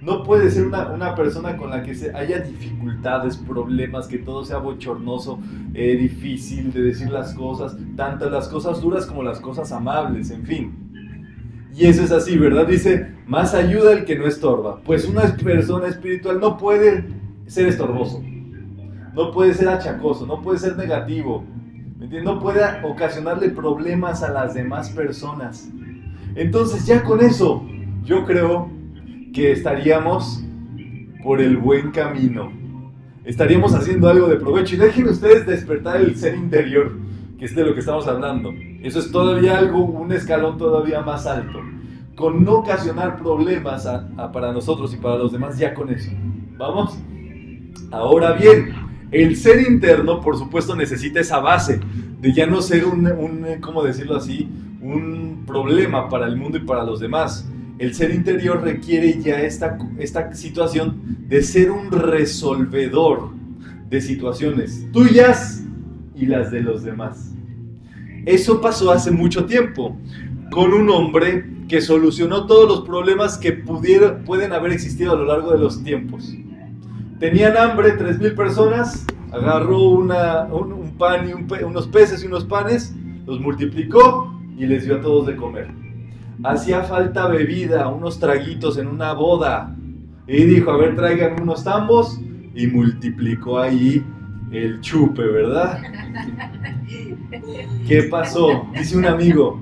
No 0.09 0.23
puede 0.23 0.49
ser 0.49 0.65
una, 0.65 1.13
persona 1.13 1.55
con 1.55 1.69
la 1.69 1.83
que 1.83 1.93
se 1.93 2.11
haya 2.15 2.39
dificultades, 2.39 3.37
problemas, 3.37 4.07
que 4.07 4.17
todo 4.17 4.43
sea 4.43 4.57
bochornoso, 4.57 5.39
eh, 5.75 5.95
difícil 5.97 6.73
de 6.73 6.81
decir 6.81 7.11
las 7.11 7.35
cosas, 7.35 7.77
tanto 7.95 8.27
las 8.27 8.47
cosas 8.47 8.81
duras 8.81 9.05
como 9.05 9.21
las 9.21 9.39
cosas 9.39 9.71
amables, 9.71 10.31
en 10.31 10.43
fin. 10.47 11.69
Y 11.75 11.85
eso 11.85 12.01
es 12.01 12.11
así, 12.11 12.39
¿verdad? 12.39 12.65
Dice, 12.65 13.13
más 13.27 13.53
ayuda 13.53 13.93
el 13.93 14.03
que 14.03 14.17
no 14.17 14.25
estorba. 14.25 14.79
Pues 14.83 15.07
una 15.07 15.21
persona 15.43 15.85
espiritual 15.85 16.39
no 16.39 16.57
puede 16.57 17.05
ser 17.45 17.67
estorboso, 17.67 18.19
no 19.13 19.31
puede 19.31 19.53
ser 19.53 19.69
achacoso, 19.69 20.25
no 20.25 20.41
puede 20.41 20.57
ser 20.57 20.75
negativo, 20.75 21.43
no 22.23 22.39
puede 22.39 22.61
ocasionarle 22.83 23.49
problemas 23.49 24.23
a 24.23 24.33
las 24.33 24.55
demás 24.55 24.89
personas. 24.89 25.69
Entonces 26.33 26.87
ya 26.87 27.03
con 27.03 27.21
eso, 27.21 27.63
yo 28.03 28.25
creo 28.25 28.78
que 29.33 29.51
estaríamos 29.51 30.43
por 31.23 31.41
el 31.41 31.57
buen 31.57 31.91
camino. 31.91 32.51
Estaríamos 33.25 33.73
haciendo 33.73 34.09
algo 34.09 34.27
de 34.27 34.37
provecho. 34.37 34.75
Y 34.75 34.79
dejen 34.79 35.07
ustedes 35.07 35.45
despertar 35.45 35.97
el 35.97 36.15
ser 36.15 36.35
interior, 36.35 36.97
que 37.37 37.45
es 37.45 37.55
de 37.55 37.63
lo 37.63 37.73
que 37.73 37.81
estamos 37.81 38.07
hablando. 38.07 38.51
Eso 38.81 38.99
es 38.99 39.11
todavía 39.11 39.57
algo, 39.57 39.83
un 39.83 40.11
escalón 40.11 40.57
todavía 40.57 41.01
más 41.01 41.27
alto. 41.27 41.59
Con 42.15 42.43
no 42.43 42.55
ocasionar 42.55 43.17
problemas 43.17 43.87
para 44.33 44.51
nosotros 44.51 44.93
y 44.93 44.97
para 44.97 45.17
los 45.17 45.31
demás, 45.31 45.57
ya 45.57 45.73
con 45.73 45.89
eso. 45.89 46.11
¿Vamos? 46.57 46.97
Ahora 47.91 48.33
bien, 48.33 48.73
el 49.11 49.35
ser 49.35 49.61
interno, 49.61 50.19
por 50.21 50.37
supuesto, 50.37 50.75
necesita 50.75 51.19
esa 51.19 51.39
base 51.39 51.79
de 52.19 52.33
ya 52.33 52.45
no 52.45 52.61
ser 52.61 52.85
un, 52.85 53.07
un 53.07 53.45
¿cómo 53.61 53.83
decirlo 53.83 54.17
así? 54.17 54.49
Un 54.81 55.43
problema 55.45 56.09
para 56.09 56.27
el 56.27 56.35
mundo 56.35 56.57
y 56.57 56.61
para 56.61 56.83
los 56.83 56.99
demás 56.99 57.49
el 57.79 57.95
ser 57.95 58.13
interior 58.13 58.61
requiere 58.61 59.21
ya 59.21 59.41
esta, 59.41 59.77
esta 59.97 60.33
situación 60.33 61.17
de 61.27 61.41
ser 61.41 61.71
un 61.71 61.89
resolvedor 61.91 63.29
de 63.89 64.01
situaciones 64.01 64.85
tuyas 64.91 65.63
y 66.13 66.25
las 66.25 66.51
de 66.51 66.61
los 66.61 66.83
demás. 66.83 67.31
Eso 68.25 68.59
pasó 68.59 68.91
hace 68.91 69.11
mucho 69.11 69.45
tiempo 69.45 69.97
con 70.51 70.73
un 70.73 70.89
hombre 70.89 71.49
que 71.69 71.79
solucionó 71.79 72.47
todos 72.47 72.67
los 72.67 72.81
problemas 72.81 73.37
que 73.37 73.53
pudieron, 73.53 74.23
pueden 74.25 74.51
haber 74.51 74.73
existido 74.73 75.13
a 75.13 75.15
lo 75.15 75.25
largo 75.25 75.53
de 75.53 75.59
los 75.59 75.81
tiempos. 75.81 76.35
Tenían 77.19 77.55
hambre 77.55 77.97
3.000 77.97 78.35
personas, 78.35 79.05
agarró 79.31 79.79
un, 79.89 80.09
pan 80.97 81.29
y 81.29 81.63
unos 81.63 81.87
peces 81.87 82.23
y 82.23 82.27
unos 82.27 82.43
panes, 82.43 82.93
los 83.25 83.39
multiplicó 83.39 84.37
y 84.57 84.65
les 84.65 84.83
dio 84.83 84.97
a 84.97 85.01
todos 85.01 85.27
de 85.27 85.37
comer 85.37 85.88
hacía 86.43 86.83
falta 86.83 87.27
bebida, 87.27 87.87
unos 87.87 88.19
traguitos 88.19 88.77
en 88.77 88.87
una 88.87 89.13
boda. 89.13 89.75
Y 90.27 90.43
dijo, 90.45 90.71
a 90.71 90.77
ver, 90.77 90.95
traigan 90.95 91.41
unos 91.41 91.63
tambos 91.63 92.19
y 92.53 92.67
multiplicó 92.67 93.59
ahí 93.59 94.03
el 94.51 94.79
chupe, 94.81 95.23
¿verdad? 95.23 95.81
¿Qué 97.87 98.03
pasó? 98.03 98.67
Dice 98.73 98.97
un 98.97 99.05
amigo, 99.05 99.59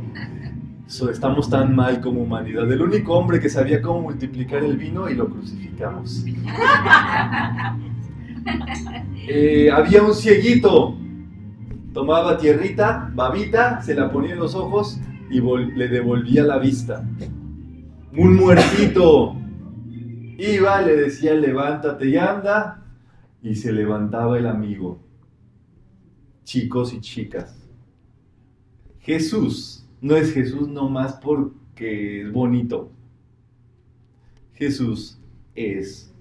estamos 1.11 1.49
tan 1.49 1.75
mal 1.75 2.01
como 2.01 2.21
humanidad. 2.21 2.69
El 2.71 2.81
único 2.81 3.13
hombre 3.13 3.39
que 3.39 3.49
sabía 3.49 3.81
cómo 3.81 4.01
multiplicar 4.01 4.63
el 4.63 4.77
vino 4.77 5.09
y 5.09 5.15
lo 5.15 5.29
crucificamos. 5.29 6.25
Eh, 9.29 9.69
había 9.69 10.03
un 10.03 10.13
cieguito, 10.13 10.95
tomaba 11.93 12.37
tierrita, 12.37 13.11
babita, 13.13 13.81
se 13.81 13.93
la 13.93 14.09
ponía 14.09 14.31
en 14.31 14.39
los 14.39 14.55
ojos 14.55 15.01
y 15.29 15.41
le 15.41 15.87
devolvía 15.87 16.43
la 16.43 16.57
vista. 16.57 17.07
Un 18.15 18.35
muertito 18.35 19.35
iba, 20.37 20.81
le 20.81 20.95
decía 20.95 21.33
levántate 21.33 22.09
y 22.09 22.17
anda, 22.17 22.83
y 23.41 23.55
se 23.55 23.71
levantaba 23.71 24.37
el 24.37 24.47
amigo. 24.47 24.99
Chicos 26.43 26.93
y 26.93 27.01
chicas, 27.01 27.67
Jesús 28.99 29.85
no 30.01 30.15
es 30.15 30.33
Jesús 30.33 30.67
nomás 30.67 31.13
porque 31.13 32.21
es 32.21 32.31
bonito. 32.31 32.91
Jesús 34.53 35.19
es 35.55 36.13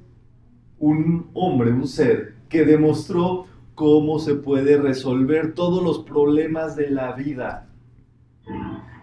un 0.78 1.30
hombre, 1.32 1.72
un 1.72 1.86
ser 1.86 2.34
que 2.48 2.64
demostró 2.64 3.46
cómo 3.74 4.18
se 4.18 4.34
puede 4.34 4.76
resolver 4.78 5.54
todos 5.54 5.82
los 5.82 6.00
problemas 6.00 6.76
de 6.76 6.90
la 6.90 7.12
vida 7.12 7.65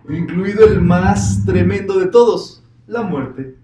incluido 0.10 0.68
el 0.68 0.82
más 0.82 1.44
tremendo 1.46 2.00
de 2.00 2.08
todos, 2.08 2.64
la 2.88 3.04
muerte. 3.04 3.56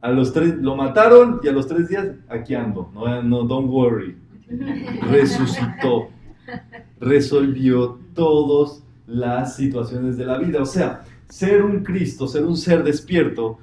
A 0.00 0.10
los 0.10 0.32
tres, 0.32 0.56
lo 0.58 0.76
mataron 0.76 1.40
y 1.42 1.48
a 1.48 1.52
los 1.52 1.66
tres 1.66 1.88
días, 1.88 2.06
aquí 2.28 2.54
ando, 2.54 2.90
no, 2.94 3.22
no 3.22 3.42
don't 3.44 3.68
worry. 3.68 4.16
Resucitó, 5.10 6.08
resolvió 7.00 7.98
todas 8.14 8.82
las 9.06 9.56
situaciones 9.56 10.16
de 10.16 10.24
la 10.24 10.38
vida. 10.38 10.62
O 10.62 10.66
sea, 10.66 11.04
ser 11.28 11.62
un 11.62 11.82
Cristo, 11.82 12.28
ser 12.28 12.44
un 12.44 12.56
ser 12.56 12.84
despierto, 12.84 13.58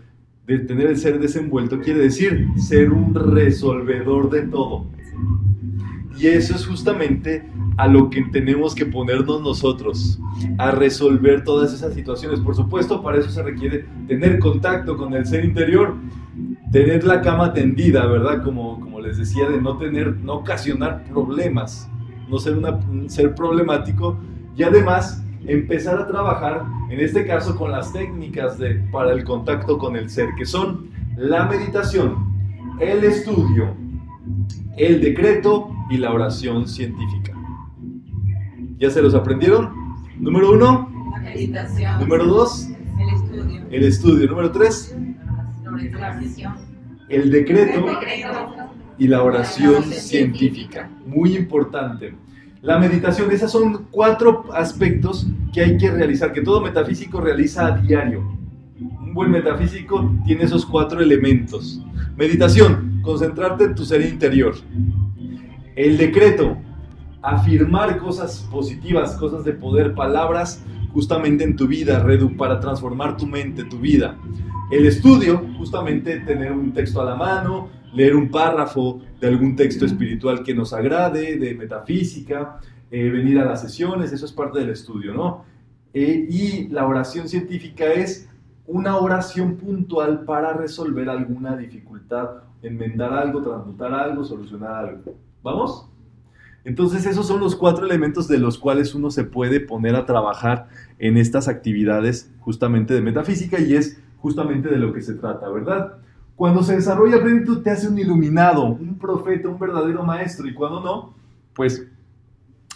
de 0.45 0.59
tener 0.59 0.87
el 0.87 0.97
ser 0.97 1.19
desenvuelto, 1.19 1.79
quiere 1.79 2.01
decir 2.01 2.47
ser 2.57 2.91
un 2.91 3.15
resolvedor 3.15 4.29
de 4.29 4.43
todo. 4.43 4.85
Y 6.17 6.27
eso 6.27 6.55
es 6.55 6.65
justamente 6.65 7.43
a 7.77 7.87
lo 7.87 8.09
que 8.09 8.21
tenemos 8.31 8.73
que 8.73 8.85
ponernos 8.85 9.41
nosotros, 9.41 10.19
a 10.57 10.71
resolver 10.71 11.43
todas 11.43 11.73
esas 11.73 11.93
situaciones. 11.93 12.39
Por 12.39 12.55
supuesto, 12.55 13.01
para 13.01 13.17
eso 13.17 13.29
se 13.29 13.43
requiere 13.43 13.85
tener 14.07 14.39
contacto 14.39 14.95
con 14.95 15.13
el 15.13 15.25
ser 15.25 15.43
interior, 15.43 15.95
tener 16.71 17.03
la 17.03 17.21
cama 17.21 17.53
tendida, 17.53 18.05
¿verdad? 18.05 18.43
Como, 18.43 18.79
como 18.79 19.01
les 19.01 19.17
decía, 19.17 19.49
de 19.49 19.61
no 19.61 19.77
tener, 19.77 20.15
no 20.17 20.35
ocasionar 20.35 21.03
problemas, 21.05 21.89
no 22.29 22.39
ser 22.39 22.57
un 22.57 23.09
ser 23.09 23.35
problemático 23.35 24.17
y 24.55 24.63
además 24.63 25.23
empezar 25.45 25.99
a 25.99 26.07
trabajar, 26.07 26.63
en 26.89 26.99
este 26.99 27.25
caso, 27.25 27.55
con 27.55 27.71
las 27.71 27.91
técnicas 27.91 28.57
de, 28.57 28.75
para 28.91 29.11
el 29.11 29.23
contacto 29.23 29.77
con 29.77 29.95
el 29.95 30.09
ser, 30.09 30.29
que 30.37 30.45
son 30.45 30.89
la 31.17 31.45
meditación, 31.45 32.15
el 32.79 33.03
estudio, 33.03 33.73
el 34.77 35.01
decreto 35.01 35.74
y 35.89 35.97
la 35.97 36.11
oración 36.11 36.67
científica. 36.67 37.33
¿Ya 38.77 38.89
se 38.89 39.01
los 39.01 39.13
aprendieron? 39.13 39.69
Número 40.19 40.51
uno. 40.51 40.89
La 41.11 41.19
meditación. 41.19 41.99
Número 41.99 42.25
dos. 42.25 42.69
El 42.99 43.09
estudio. 43.09 43.65
El 43.69 43.83
estudio. 43.83 44.27
Número 44.27 44.51
tres. 44.51 44.95
El 47.09 47.31
decreto, 47.31 47.85
y 48.97 49.07
la 49.07 49.23
oración 49.23 49.83
científica. 49.83 50.89
Muy 51.05 51.35
importante. 51.35 52.15
La 52.61 52.79
meditación, 52.79 53.31
esas 53.31 53.51
son 53.51 53.87
cuatro 53.91 54.45
aspectos 54.53 55.27
que 55.53 55.61
hay 55.61 55.77
que 55.77 55.91
realizar, 55.91 56.33
que 56.33 56.41
todo 56.41 56.61
metafísico 56.61 57.21
realiza 57.21 57.67
a 57.67 57.77
diario. 57.77 58.23
Un 58.79 59.13
buen 59.13 59.29
metafísico 59.31 60.11
tiene 60.25 60.43
esos 60.43 60.65
cuatro 60.65 60.99
elementos. 60.99 61.81
Meditación, 62.17 63.01
concentrarte 63.03 63.65
en 63.65 63.75
tu 63.75 63.85
ser 63.85 64.01
interior. 64.01 64.55
El 65.75 65.97
decreto, 65.97 66.55
afirmar 67.21 67.97
cosas 67.97 68.47
positivas, 68.49 69.17
cosas 69.17 69.43
de 69.43 69.51
poder, 69.51 69.93
palabras 69.93 70.63
justamente 70.93 71.43
en 71.43 71.57
tu 71.57 71.67
vida, 71.67 71.99
Redu, 71.99 72.37
para 72.37 72.61
transformar 72.61 73.17
tu 73.17 73.27
mente, 73.27 73.65
tu 73.65 73.79
vida. 73.79 74.17
El 74.71 74.85
estudio, 74.85 75.45
justamente 75.57 76.21
tener 76.21 76.53
un 76.53 76.71
texto 76.71 77.01
a 77.01 77.05
la 77.05 77.15
mano, 77.15 77.67
leer 77.93 78.15
un 78.15 78.29
párrafo 78.29 79.01
de 79.19 79.27
algún 79.27 79.57
texto 79.57 79.85
espiritual 79.85 80.43
que 80.43 80.55
nos 80.55 80.71
agrade, 80.71 81.35
de 81.35 81.53
metafísica, 81.55 82.61
eh, 82.89 83.09
venir 83.09 83.39
a 83.39 83.45
las 83.45 83.61
sesiones, 83.61 84.13
eso 84.13 84.25
es 84.25 84.31
parte 84.31 84.59
del 84.59 84.69
estudio, 84.69 85.13
¿no? 85.13 85.43
Eh, 85.93 86.25
y 86.29 86.69
la 86.69 86.87
oración 86.87 87.27
científica 87.27 87.85
es 87.85 88.29
una 88.65 88.95
oración 88.95 89.57
puntual 89.57 90.23
para 90.23 90.53
resolver 90.53 91.09
alguna 91.09 91.57
dificultad, 91.57 92.29
enmendar 92.61 93.11
algo, 93.11 93.41
transmutar 93.41 93.93
algo, 93.93 94.23
solucionar 94.23 94.85
algo. 94.85 95.24
¿Vamos? 95.45 95.87
Entonces 96.63 97.05
esos 97.05 97.27
son 97.27 97.39
los 97.39 97.55
cuatro 97.55 97.85
elementos 97.85 98.27
de 98.27 98.39
los 98.39 98.57
cuales 98.57 98.95
uno 98.95 99.11
se 99.11 99.25
puede 99.25 99.59
poner 99.59 99.95
a 99.95 100.07
trabajar 100.07 100.69
en 100.97 101.17
estas 101.17 101.47
actividades 101.47 102.33
justamente 102.39 102.95
de 102.95 103.01
metafísica 103.03 103.59
y 103.59 103.75
es 103.75 104.01
justamente 104.17 104.69
de 104.69 104.77
lo 104.77 104.91
que 104.91 105.03
se 105.03 105.13
trata, 105.13 105.47
¿verdad? 105.49 105.97
Cuando 106.35 106.63
se 106.63 106.75
desarrolla 106.75 107.21
plenitud 107.21 107.61
te 107.61 107.69
hace 107.69 107.87
un 107.87 107.99
iluminado, 107.99 108.65
un 108.65 108.97
profeta, 108.97 109.47
un 109.47 109.59
verdadero 109.59 110.03
maestro 110.03 110.47
y 110.47 110.53
cuando 110.55 110.81
no, 110.81 111.13
pues 111.53 111.87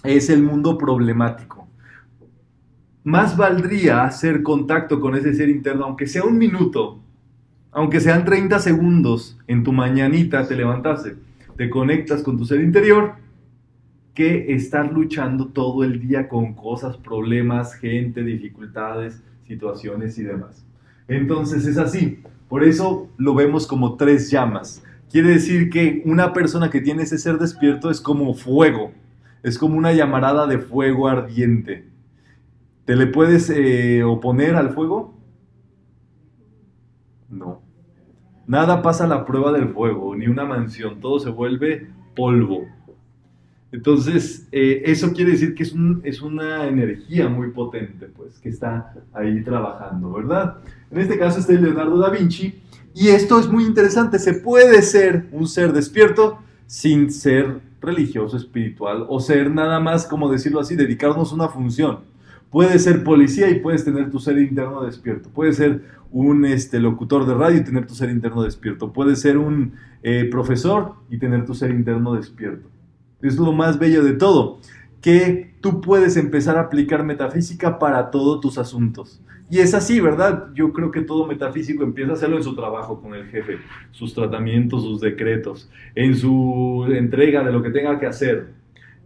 es 0.03 0.29
el 0.29 0.43
mundo 0.43 0.77
problemático. 0.77 1.67
Más 3.03 3.35
valdría 3.35 4.03
hacer 4.03 4.43
contacto 4.43 4.99
con 4.99 5.15
ese 5.15 5.33
ser 5.33 5.49
interno, 5.49 5.85
aunque 5.85 6.05
sea 6.05 6.23
un 6.23 6.37
minuto, 6.37 6.99
aunque 7.71 7.99
sean 7.99 8.25
30 8.25 8.59
segundos 8.59 9.39
en 9.47 9.63
tu 9.63 9.71
mañanita, 9.73 10.47
te 10.47 10.55
levantaste, 10.55 11.17
te 11.59 11.69
conectas 11.69 12.23
con 12.23 12.37
tu 12.37 12.45
ser 12.45 12.61
interior 12.61 13.15
que 14.13 14.53
estar 14.53 14.93
luchando 14.93 15.49
todo 15.49 15.83
el 15.83 15.99
día 15.99 16.29
con 16.29 16.53
cosas, 16.53 16.95
problemas, 16.95 17.73
gente, 17.73 18.23
dificultades, 18.23 19.21
situaciones 19.45 20.17
y 20.19 20.23
demás. 20.23 20.65
Entonces 21.09 21.65
es 21.65 21.77
así. 21.77 22.23
Por 22.47 22.63
eso 22.63 23.09
lo 23.17 23.35
vemos 23.35 23.67
como 23.67 23.97
tres 23.97 24.31
llamas. 24.31 24.81
Quiere 25.11 25.31
decir 25.31 25.69
que 25.69 26.01
una 26.05 26.31
persona 26.31 26.69
que 26.69 26.79
tiene 26.79 27.03
ese 27.03 27.17
ser 27.17 27.37
despierto 27.37 27.89
es 27.89 27.99
como 27.99 28.33
fuego, 28.35 28.93
es 29.43 29.57
como 29.57 29.77
una 29.77 29.91
llamarada 29.91 30.47
de 30.47 30.59
fuego 30.59 31.09
ardiente. 31.09 31.89
¿Te 32.85 32.95
le 32.95 33.05
puedes 33.05 33.49
eh, 33.49 34.01
oponer 34.05 34.55
al 34.55 34.69
fuego? 34.69 35.13
No. 37.27 37.68
Nada 38.49 38.81
pasa 38.81 39.05
la 39.05 39.25
prueba 39.25 39.51
del 39.51 39.69
fuego, 39.69 40.15
ni 40.15 40.25
una 40.25 40.43
mansión, 40.43 40.99
todo 40.99 41.19
se 41.19 41.29
vuelve 41.29 41.87
polvo. 42.15 42.65
Entonces, 43.71 44.47
eh, 44.51 44.81
eso 44.85 45.13
quiere 45.13 45.33
decir 45.33 45.53
que 45.53 45.61
es, 45.61 45.75
es, 46.01 46.23
una 46.23 46.65
energía 46.65 47.29
muy 47.29 47.51
potente, 47.51 48.07
pues, 48.07 48.39
que 48.39 48.49
está 48.49 48.91
ahí 49.13 49.43
trabajando, 49.43 50.11
¿verdad? 50.13 50.57
En 50.89 50.97
este 50.97 51.19
caso 51.19 51.39
está 51.39 51.53
Leonardo 51.53 51.99
da 51.99 52.09
Vinci, 52.09 52.59
y 52.95 53.09
esto 53.09 53.39
es 53.39 53.47
muy 53.47 53.65
interesante, 53.65 54.17
se 54.17 54.33
puede 54.33 54.81
ser 54.81 55.27
un 55.31 55.47
ser 55.47 55.71
despierto 55.71 56.39
sin 56.65 57.11
ser 57.11 57.59
religioso, 57.79 58.35
espiritual, 58.35 59.05
o 59.09 59.19
ser 59.19 59.51
nada 59.51 59.79
más, 59.79 60.07
como 60.07 60.27
decirlo 60.27 60.59
así, 60.59 60.75
dedicarnos 60.75 61.31
a 61.31 61.35
una 61.35 61.49
función. 61.49 61.99
Puedes 62.49 62.83
ser 62.83 63.03
policía 63.03 63.49
y 63.49 63.59
puedes 63.59 63.85
tener 63.85 64.09
tu 64.09 64.19
ser 64.19 64.37
interno 64.39 64.83
despierto. 64.83 65.29
Puedes 65.29 65.57
ser 65.57 65.83
un 66.11 66.45
este, 66.45 66.79
locutor 66.79 67.25
de 67.25 67.35
radio 67.35 67.59
y 67.59 67.63
tener 67.63 67.85
tu 67.85 67.93
ser 67.93 68.09
interno 68.09 68.43
despierto. 68.43 68.91
Puedes 68.91 69.21
ser 69.21 69.37
un 69.37 69.73
eh, 70.01 70.27
profesor 70.31 70.95
y 71.09 71.19
tener 71.19 71.45
tu 71.45 71.53
ser 71.53 71.71
interno 71.71 72.15
despierto. 72.15 72.67
Es 73.21 73.37
lo 73.37 73.51
más 73.51 73.77
bello 73.77 74.03
de 74.03 74.13
todo, 74.13 74.59
que 75.01 75.53
tú 75.61 75.81
puedes 75.81 76.17
empezar 76.17 76.57
a 76.57 76.61
aplicar 76.61 77.03
metafísica 77.03 77.77
para 77.77 78.11
todos 78.11 78.41
tus 78.41 78.57
asuntos. 78.57 79.21
Y 79.51 79.59
es 79.59 79.73
así, 79.73 79.99
¿verdad? 79.99 80.49
Yo 80.53 80.71
creo 80.73 80.91
que 80.91 81.01
todo 81.01 81.25
metafísico 81.25 81.83
empieza 81.83 82.11
a 82.11 82.15
hacerlo 82.15 82.37
en 82.37 82.43
su 82.43 82.55
trabajo 82.55 83.01
con 83.01 83.15
el 83.15 83.25
jefe, 83.27 83.57
sus 83.91 84.13
tratamientos, 84.13 84.83
sus 84.83 85.01
decretos, 85.01 85.71
en 85.95 86.15
su 86.15 86.85
entrega 86.89 87.43
de 87.43 87.51
lo 87.51 87.63
que 87.63 87.71
tenga 87.71 87.99
que 87.99 88.05
hacer, 88.05 88.53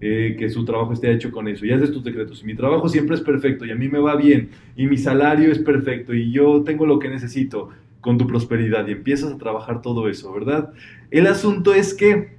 eh, 0.02 0.36
que 0.38 0.50
su 0.50 0.66
trabajo 0.66 0.94
esté 0.94 1.12
hecho 1.12 1.32
con 1.32 1.48
eso. 1.48 1.66
Y 1.66 1.72
haces 1.72 1.92
tus 1.92 2.04
decretos. 2.04 2.42
Y 2.44 2.46
mi 2.46 2.56
trabajo 2.56 2.90
siempre 2.90 3.16
es 3.16 3.22
perfecto 3.22 3.66
y 3.66 3.72
a 3.72 3.76
mí 3.76 3.88
me 3.88 4.00
va 4.00 4.16
bien 4.16 4.50
y 4.76 4.88
mi 4.88 4.98
salario 4.98 5.52
es 5.52 5.60
perfecto 5.60 6.14
y 6.14 6.32
yo 6.32 6.64
tengo 6.64 6.86
lo 6.86 7.00
que 7.00 7.10
necesito 7.10 7.70
con 8.02 8.18
tu 8.18 8.28
prosperidad 8.28 8.86
y 8.88 8.92
empiezas 8.92 9.32
a 9.32 9.38
trabajar 9.38 9.82
todo 9.82 10.10
eso, 10.10 10.34
¿verdad? 10.34 10.74
El 11.10 11.26
asunto 11.26 11.74
es 11.74 11.94
que 11.94 12.38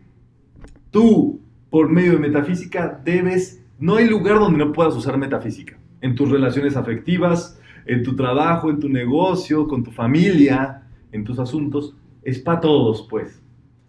tú 0.90 1.40
por 1.70 1.88
medio 1.88 2.12
de 2.12 2.18
metafísica 2.18 3.00
debes, 3.04 3.64
no 3.80 3.96
hay 3.96 4.06
lugar 4.06 4.38
donde 4.38 4.58
no 4.58 4.72
puedas 4.72 4.94
usar 4.94 5.18
metafísica. 5.18 5.76
En 6.02 6.14
tus 6.14 6.30
relaciones 6.30 6.76
afectivas, 6.76 7.58
en 7.86 8.02
tu 8.02 8.14
trabajo, 8.14 8.70
en 8.70 8.78
tu 8.78 8.88
negocio, 8.88 9.66
con 9.66 9.82
tu 9.82 9.90
familia, 9.90 10.82
en 11.10 11.24
tus 11.24 11.38
asuntos, 11.38 11.96
es 12.22 12.38
para 12.38 12.60
todos, 12.60 13.06
pues. 13.10 13.42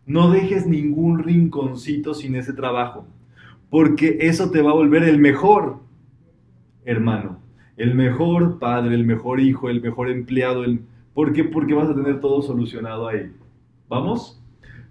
No 0.07 0.31
dejes 0.31 0.65
ningún 0.65 1.19
rinconcito 1.19 2.13
sin 2.13 2.35
ese 2.35 2.53
trabajo, 2.53 3.05
porque 3.69 4.17
eso 4.21 4.51
te 4.51 4.61
va 4.61 4.71
a 4.71 4.75
volver 4.75 5.03
el 5.03 5.19
mejor 5.19 5.79
hermano, 6.85 7.39
el 7.77 7.95
mejor 7.95 8.59
padre, 8.59 8.95
el 8.95 9.05
mejor 9.05 9.39
hijo, 9.39 9.69
el 9.69 9.81
mejor 9.81 10.09
empleado. 10.09 10.63
El... 10.63 10.81
¿Por 11.13 11.33
qué? 11.33 11.43
Porque 11.43 11.73
vas 11.73 11.89
a 11.89 11.95
tener 11.95 12.21
todo 12.21 12.41
solucionado 12.41 13.07
ahí. 13.07 13.31
¿Vamos? 13.89 14.41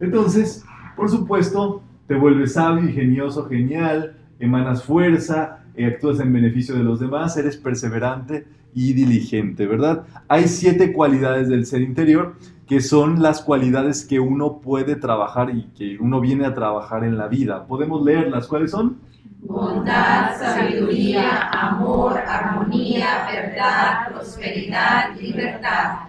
Entonces, 0.00 0.64
por 0.96 1.08
supuesto, 1.08 1.82
te 2.06 2.14
vuelves 2.14 2.54
sabio, 2.54 2.84
ingenioso, 2.84 3.46
genial, 3.46 4.16
emanas 4.38 4.84
fuerza, 4.84 5.64
eh, 5.76 5.86
actúas 5.86 6.20
en 6.20 6.32
beneficio 6.32 6.74
de 6.74 6.84
los 6.84 7.00
demás, 7.00 7.36
eres 7.36 7.56
perseverante 7.56 8.44
y 8.74 8.92
diligente, 8.92 9.66
¿verdad? 9.66 10.06
Hay 10.28 10.48
siete 10.48 10.92
cualidades 10.92 11.48
del 11.48 11.64
ser 11.64 11.82
interior 11.82 12.34
que 12.66 12.80
son 12.80 13.22
las 13.22 13.42
cualidades 13.42 14.04
que 14.04 14.20
uno 14.20 14.60
puede 14.60 14.96
trabajar 14.96 15.50
y 15.50 15.64
que 15.76 15.98
uno 15.98 16.20
viene 16.20 16.46
a 16.46 16.54
trabajar 16.54 17.04
en 17.04 17.18
la 17.18 17.28
vida. 17.28 17.66
¿Podemos 17.66 18.04
leerlas? 18.04 18.46
¿Cuáles 18.46 18.70
son? 18.70 18.98
Bondad, 19.40 20.38
sabiduría, 20.38 21.50
amor, 21.50 22.16
armonía, 22.16 23.26
verdad, 23.30 24.08
prosperidad, 24.10 25.14
libertad. 25.20 26.08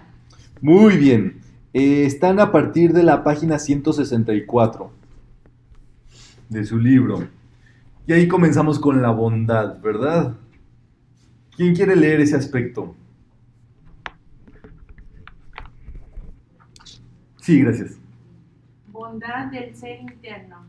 Muy 0.62 0.96
bien. 0.96 1.40
Eh, 1.74 2.06
están 2.06 2.40
a 2.40 2.50
partir 2.50 2.94
de 2.94 3.02
la 3.02 3.22
página 3.22 3.58
164 3.58 4.90
de 6.48 6.64
su 6.64 6.78
libro. 6.78 7.28
Y 8.06 8.14
ahí 8.14 8.26
comenzamos 8.28 8.78
con 8.78 9.02
la 9.02 9.10
bondad, 9.10 9.78
¿verdad? 9.82 10.34
¿Quién 11.54 11.74
quiere 11.74 11.96
leer 11.96 12.20
ese 12.20 12.36
aspecto? 12.36 12.94
Sí, 17.46 17.60
gracias. 17.60 18.00
Bondad 18.88 19.52
del 19.52 19.72
ser 19.76 20.00
interno. 20.00 20.66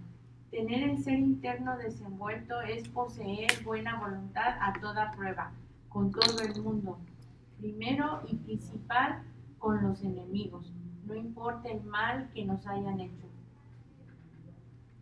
Tener 0.52 0.92
el 0.92 1.04
ser 1.04 1.18
interno 1.18 1.76
desenvuelto 1.76 2.62
es 2.62 2.88
poseer 2.90 3.50
buena 3.64 4.00
voluntad 4.00 4.60
a 4.62 4.74
toda 4.80 5.12
prueba, 5.14 5.54
con 5.90 6.12
todo 6.12 6.40
el 6.40 6.62
mundo. 6.62 7.00
Primero 7.60 8.22
y 8.32 8.36
principal, 8.36 9.24
con 9.58 9.82
los 9.82 10.04
enemigos. 10.04 10.72
No 11.08 11.16
importa 11.16 11.68
el 11.68 11.84
mal 11.84 12.30
que 12.36 12.46
nos 12.46 12.68
hayan 12.68 13.00
hecho 13.00 13.26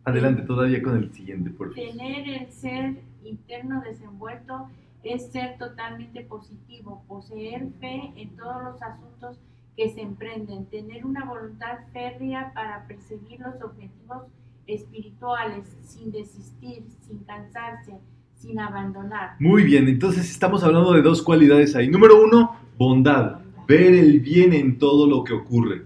Adelante 0.04 0.44
todavía 0.44 0.82
con 0.82 0.96
el 0.96 1.12
siguiente, 1.12 1.50
por 1.50 1.74
favor. 1.74 1.92
Tener 1.92 2.26
el 2.26 2.50
ser 2.52 3.02
interno 3.22 3.82
desenvuelto 3.82 4.70
es 5.02 5.30
ser 5.30 5.58
totalmente 5.58 6.22
positivo, 6.22 7.04
poseer 7.06 7.68
fe 7.80 8.14
en 8.16 8.30
todos 8.30 8.64
los 8.64 8.82
asuntos 8.82 9.38
que 9.76 9.90
se 9.90 10.00
emprenden, 10.00 10.66
tener 10.66 11.04
una 11.04 11.24
voluntad 11.24 11.78
férrea 11.92 12.52
para 12.54 12.86
perseguir 12.86 13.40
los 13.40 13.62
objetivos 13.62 14.24
espirituales 14.66 15.76
sin 15.82 16.10
desistir, 16.10 16.84
sin 17.00 17.18
cansarse, 17.24 17.92
sin 18.34 18.58
abandonar. 18.58 19.36
Muy 19.38 19.64
bien, 19.64 19.88
entonces 19.88 20.30
estamos 20.30 20.64
hablando 20.64 20.92
de 20.92 21.02
dos 21.02 21.22
cualidades 21.22 21.76
ahí. 21.76 21.88
Número 21.88 22.22
uno, 22.22 22.56
bondad, 22.78 23.40
ver 23.68 23.94
el 23.94 24.20
bien 24.20 24.52
en 24.52 24.78
todo 24.78 25.06
lo 25.06 25.24
que 25.24 25.34
ocurre 25.34 25.82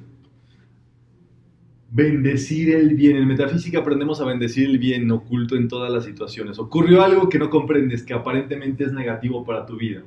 bendecir 1.91 2.75
el 2.75 2.95
bien. 2.95 3.17
En 3.17 3.27
metafísica 3.27 3.81
aprendemos 3.81 4.21
a 4.21 4.25
bendecir 4.25 4.69
el 4.69 4.79
bien 4.79 5.11
oculto 5.11 5.57
en 5.57 5.69
todas 5.69 5.93
las 5.93 6.05
situaciones. 6.05 6.59
Ocurrió 6.59 7.03
algo 7.03 7.29
que 7.29 7.39
no 7.39 7.51
comprendes, 7.51 8.03
que 8.03 8.15
aparentemente 8.15 8.85
es 8.85 8.93
negativo 8.93 9.45
para 9.45 9.67
tu 9.67 9.77
vida. 9.77 10.03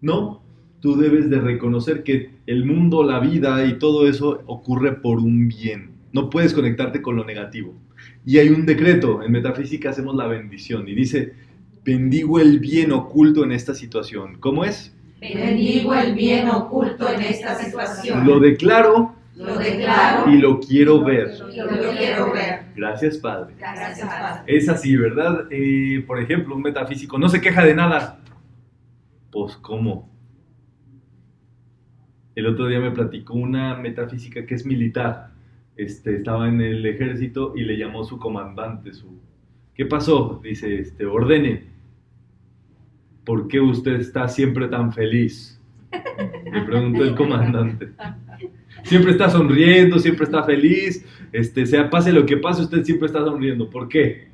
No, 0.00 0.43
tú 0.84 0.98
debes 0.98 1.30
de 1.30 1.40
reconocer 1.40 2.02
que 2.02 2.28
el 2.46 2.66
mundo, 2.66 3.04
la 3.04 3.18
vida 3.18 3.64
y 3.64 3.78
todo 3.78 4.06
eso 4.06 4.42
ocurre 4.44 4.92
por 4.92 5.16
un 5.16 5.48
bien. 5.48 5.92
No 6.12 6.28
puedes 6.28 6.52
conectarte 6.52 7.00
con 7.00 7.16
lo 7.16 7.24
negativo. 7.24 7.72
Y 8.26 8.36
hay 8.36 8.50
un 8.50 8.66
decreto, 8.66 9.22
en 9.22 9.32
metafísica 9.32 9.88
hacemos 9.88 10.14
la 10.14 10.26
bendición 10.26 10.86
y 10.86 10.94
dice, 10.94 11.32
bendigo 11.86 12.38
el 12.38 12.58
bien 12.58 12.92
oculto 12.92 13.44
en 13.44 13.52
esta 13.52 13.74
situación. 13.74 14.36
¿Cómo 14.40 14.62
es? 14.62 14.94
Bendigo 15.22 15.94
el 15.94 16.14
bien 16.14 16.50
oculto 16.50 17.10
en 17.10 17.22
esta 17.22 17.54
situación. 17.54 18.26
Lo 18.26 18.38
declaro 18.38 19.14
lo 19.36 19.56
declaro. 19.56 20.30
Y 20.30 20.36
lo 20.36 20.60
quiero 20.60 21.02
ver. 21.02 21.32
Y 21.50 21.56
lo 21.56 21.96
quiero 21.96 22.30
ver. 22.30 22.60
Gracias, 22.76 23.16
Padre. 23.16 23.54
Gracias, 23.58 24.06
Padre. 24.06 24.42
Es 24.46 24.68
así, 24.68 24.94
¿verdad? 24.96 25.46
Eh, 25.50 26.04
por 26.06 26.20
ejemplo, 26.20 26.54
un 26.54 26.60
metafísico 26.60 27.18
no 27.18 27.30
se 27.30 27.40
queja 27.40 27.64
de 27.64 27.74
nada. 27.74 28.20
Pues, 29.32 29.56
¿cómo? 29.56 30.13
El 32.34 32.46
otro 32.46 32.66
día 32.66 32.80
me 32.80 32.90
platicó 32.90 33.34
una 33.34 33.76
metafísica 33.76 34.44
que 34.44 34.54
es 34.54 34.66
militar. 34.66 35.32
Este, 35.76 36.16
estaba 36.16 36.48
en 36.48 36.60
el 36.60 36.84
ejército 36.86 37.54
y 37.56 37.62
le 37.62 37.76
llamó 37.76 38.04
su 38.04 38.18
comandante. 38.18 38.92
Su... 38.92 39.20
¿Qué 39.74 39.86
pasó? 39.86 40.40
Dice, 40.42 40.80
este, 40.80 41.06
ordene. 41.06 41.64
¿Por 43.24 43.48
qué 43.48 43.60
usted 43.60 44.00
está 44.00 44.28
siempre 44.28 44.68
tan 44.68 44.92
feliz? 44.92 45.60
Le 46.52 46.62
preguntó 46.62 47.04
el 47.04 47.14
comandante. 47.14 47.90
Siempre 48.82 49.12
está 49.12 49.30
sonriendo, 49.30 49.98
siempre 49.98 50.24
está 50.24 50.42
feliz, 50.42 51.06
este, 51.32 51.64
sea 51.66 51.88
pase 51.88 52.12
lo 52.12 52.26
que 52.26 52.36
pase, 52.36 52.62
usted 52.62 52.84
siempre 52.84 53.06
está 53.06 53.20
sonriendo. 53.20 53.70
¿Por 53.70 53.88
qué? 53.88 54.28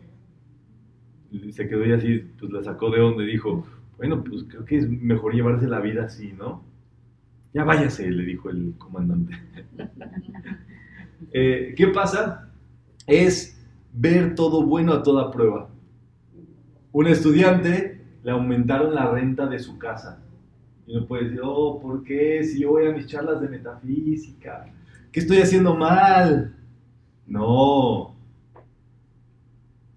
Se 1.51 1.69
quedó 1.69 1.87
y 1.87 1.93
así, 1.93 2.25
pues 2.39 2.51
la 2.51 2.63
sacó 2.63 2.91
de 2.91 2.99
donde 2.99 3.25
dijo, 3.25 3.65
bueno, 3.97 4.25
pues 4.25 4.45
creo 4.49 4.65
que 4.65 4.79
es 4.79 4.89
mejor 4.89 5.35
llevarse 5.35 5.69
la 5.69 5.81
vida 5.81 6.05
así, 6.05 6.33
¿no? 6.37 6.65
Ya 7.53 7.65
váyase, 7.65 8.11
le 8.11 8.25
dijo 8.25 8.51
el 8.51 8.75
comandante. 8.79 9.35
Eh, 11.33 11.75
¿Qué 11.77 11.87
pasa? 11.89 12.51
Es 13.07 13.63
ver 13.93 14.35
todo 14.35 14.65
bueno 14.67 14.93
a 14.93 15.03
toda 15.03 15.31
prueba. 15.31 15.71
Un 16.93 17.07
estudiante 17.07 18.01
le 18.25 18.31
aumentaron 18.33 18.95
la 18.95 19.11
renta 19.11 19.47
de 19.47 19.59
su 19.59 19.79
casa. 19.79 20.23
Y 20.87 20.95
no 20.95 21.07
puede 21.07 21.25
decir, 21.25 21.41
oh, 21.45 21.79
¿por 21.81 22.03
qué? 22.03 22.43
Si 22.43 22.61
yo 22.61 22.71
voy 22.71 22.87
a 22.87 22.93
mis 22.93 23.07
charlas 23.07 23.41
de 23.41 23.49
metafísica, 23.49 24.73
¿qué 25.13 25.21
estoy 25.21 25.39
haciendo 25.39 25.77
mal? 25.77 26.57
No. 27.27 28.17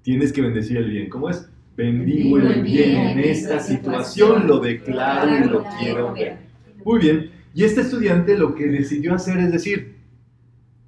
Tienes 0.04 0.32
que 0.32 0.42
bendecir 0.42 0.78
el 0.78 0.90
bien. 0.90 1.10
¿Cómo 1.10 1.30
es? 1.30 1.50
Bendigo 1.76 2.38
el 2.38 2.62
bien 2.62 2.96
en 3.08 3.20
esta 3.20 3.60
situación, 3.60 4.46
lo 4.46 4.60
declaro 4.60 5.36
y 5.36 5.50
lo 5.50 5.64
quiero 5.80 6.14
ver. 6.14 6.38
Muy 6.86 7.00
bien. 7.00 7.33
Y 7.54 7.64
este 7.64 7.82
estudiante 7.82 8.38
lo 8.38 8.56
que 8.56 8.66
decidió 8.68 9.14
hacer 9.14 9.38
es 9.38 9.52
decir, 9.52 9.98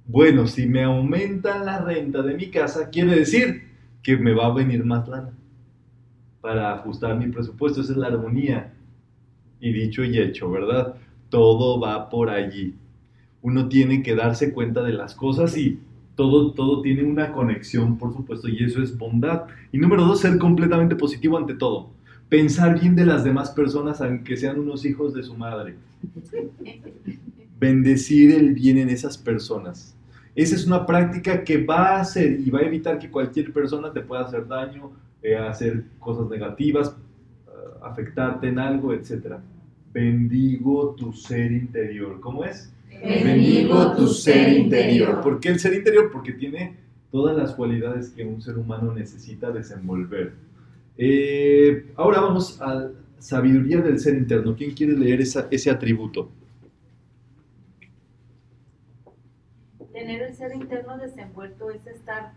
bueno, 0.06 0.46
si 0.46 0.66
me 0.66 0.82
aumentan 0.82 1.64
la 1.64 1.78
renta 1.78 2.22
de 2.22 2.34
mi 2.34 2.50
casa, 2.50 2.90
quiere 2.90 3.16
decir 3.16 3.62
que 4.02 4.16
me 4.16 4.32
va 4.32 4.46
a 4.46 4.54
venir 4.54 4.84
más 4.84 5.08
lana 5.08 5.32
para 6.40 6.74
ajustar 6.74 7.16
mi 7.18 7.28
presupuesto. 7.28 7.80
Esa 7.80 7.92
es 7.92 7.98
la 7.98 8.08
armonía. 8.08 8.72
Y 9.60 9.72
dicho 9.72 10.04
y 10.04 10.18
hecho, 10.18 10.50
¿verdad? 10.50 10.94
Todo 11.28 11.80
va 11.80 12.08
por 12.08 12.30
allí. 12.30 12.76
Uno 13.42 13.68
tiene 13.68 14.02
que 14.02 14.14
darse 14.14 14.52
cuenta 14.52 14.82
de 14.82 14.92
las 14.92 15.14
cosas 15.14 15.56
y 15.56 15.80
todo, 16.14 16.52
todo 16.52 16.82
tiene 16.82 17.04
una 17.04 17.32
conexión, 17.32 17.98
por 17.98 18.12
supuesto, 18.12 18.48
y 18.48 18.62
eso 18.64 18.82
es 18.82 18.96
bondad. 18.96 19.44
Y 19.70 19.78
número 19.78 20.04
dos, 20.04 20.20
ser 20.20 20.38
completamente 20.38 20.96
positivo 20.96 21.36
ante 21.36 21.54
todo. 21.54 21.90
Pensar 22.28 22.80
bien 22.80 22.96
de 22.96 23.06
las 23.06 23.22
demás 23.22 23.50
personas, 23.50 24.00
aunque 24.00 24.36
sean 24.36 24.58
unos 24.58 24.84
hijos 24.84 25.14
de 25.14 25.22
su 25.22 25.34
madre. 25.34 25.76
Bendecir 27.58 28.32
el 28.32 28.52
bien 28.52 28.78
en 28.78 28.88
esas 28.88 29.16
personas. 29.16 29.94
Esa 30.34 30.54
es 30.54 30.66
una 30.66 30.84
práctica 30.84 31.44
que 31.44 31.64
va 31.64 31.96
a 31.96 32.00
hacer 32.00 32.40
y 32.40 32.50
va 32.50 32.58
a 32.58 32.62
evitar 32.62 32.98
que 32.98 33.10
cualquier 33.10 33.52
persona 33.52 33.92
te 33.92 34.00
pueda 34.00 34.22
hacer 34.22 34.46
daño, 34.46 34.92
eh, 35.22 35.36
hacer 35.36 35.84
cosas 35.98 36.28
negativas, 36.28 36.88
eh, 36.88 37.50
afectarte 37.82 38.48
en 38.48 38.58
algo, 38.58 38.92
etc. 38.92 39.36
Bendigo 39.94 40.94
tu 40.94 41.12
ser 41.12 41.52
interior. 41.52 42.20
¿Cómo 42.20 42.44
es? 42.44 42.70
Bendigo 43.02 43.94
tu 43.96 44.08
ser 44.08 44.52
interior. 44.58 45.22
¿Por 45.22 45.40
qué 45.40 45.50
el 45.50 45.60
ser 45.60 45.74
interior? 45.74 46.10
Porque 46.12 46.32
tiene 46.32 46.76
todas 47.10 47.36
las 47.36 47.54
cualidades 47.54 48.10
que 48.10 48.24
un 48.24 48.42
ser 48.42 48.58
humano 48.58 48.92
necesita 48.92 49.50
desenvolver. 49.50 50.34
Eh, 50.98 51.92
ahora 51.96 52.20
vamos 52.20 52.60
a 52.60 52.90
sabiduría 53.18 53.80
del 53.80 53.98
ser 53.98 54.14
interno. 54.14 54.54
¿Quién 54.56 54.74
quiere 54.74 54.92
leer 54.94 55.20
ese 55.20 55.70
atributo? 55.70 56.30
Tener 59.92 60.22
el 60.22 60.34
ser 60.34 60.54
interno 60.54 60.98
desenvuelto 60.98 61.70
es 61.70 61.86
estar 61.86 62.32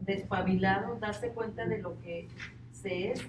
despabilado, 0.00 0.98
darse 0.98 1.28
cuenta 1.28 1.66
de 1.66 1.78
lo 1.78 2.00
que 2.02 2.28
se 2.72 3.12
es. 3.12 3.22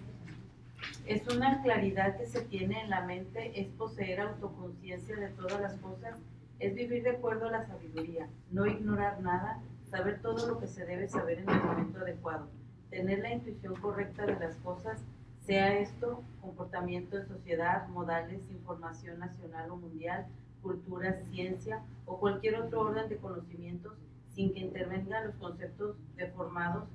Es 1.06 1.28
una 1.28 1.62
claridad 1.62 2.18
que 2.18 2.26
se 2.26 2.42
tiene 2.42 2.82
en 2.82 2.90
la 2.90 3.06
mente, 3.06 3.60
es 3.60 3.68
poseer 3.68 4.22
autoconciencia 4.22 5.16
de 5.16 5.28
todas 5.30 5.62
las 5.62 5.74
cosas, 5.76 6.16
es 6.60 6.74
vivir 6.74 7.04
de 7.04 7.12
acuerdo 7.12 7.48
a 7.48 7.52
la 7.52 7.68
sabiduría, 7.68 8.28
no 8.52 8.66
ignorar 8.66 9.22
nada, 9.22 9.62
saber 9.94 10.24
todo 10.24 10.48
lo 10.48 10.60
que 10.60 10.66
se 10.66 10.86
debe 10.86 11.08
saber 11.08 11.38
en 11.38 11.50
el 11.52 11.64
momento 11.64 12.00
adecuado, 12.00 12.48
tener 12.90 13.20
la 13.20 13.32
intuición 13.32 13.76
correcta 13.76 14.26
de 14.26 14.40
las 14.40 14.56
cosas, 14.56 15.00
sea 15.46 15.78
esto 15.78 16.24
comportamiento 16.42 17.16
de 17.16 17.28
sociedad, 17.28 17.88
modales, 17.90 18.42
información 18.50 19.20
nacional 19.20 19.70
o 19.70 19.76
mundial, 19.76 20.26
cultura, 20.64 21.22
ciencia 21.30 21.84
o 22.08 22.20
cualquier 22.20 22.56
otro 22.56 22.82
orden 22.82 23.08
de 23.08 23.18
conocimientos 23.18 23.94
sin 24.30 24.52
que 24.52 24.62
intervengan 24.62 25.28
los 25.28 25.36
conceptos 25.36 25.96
deformados 26.16 26.90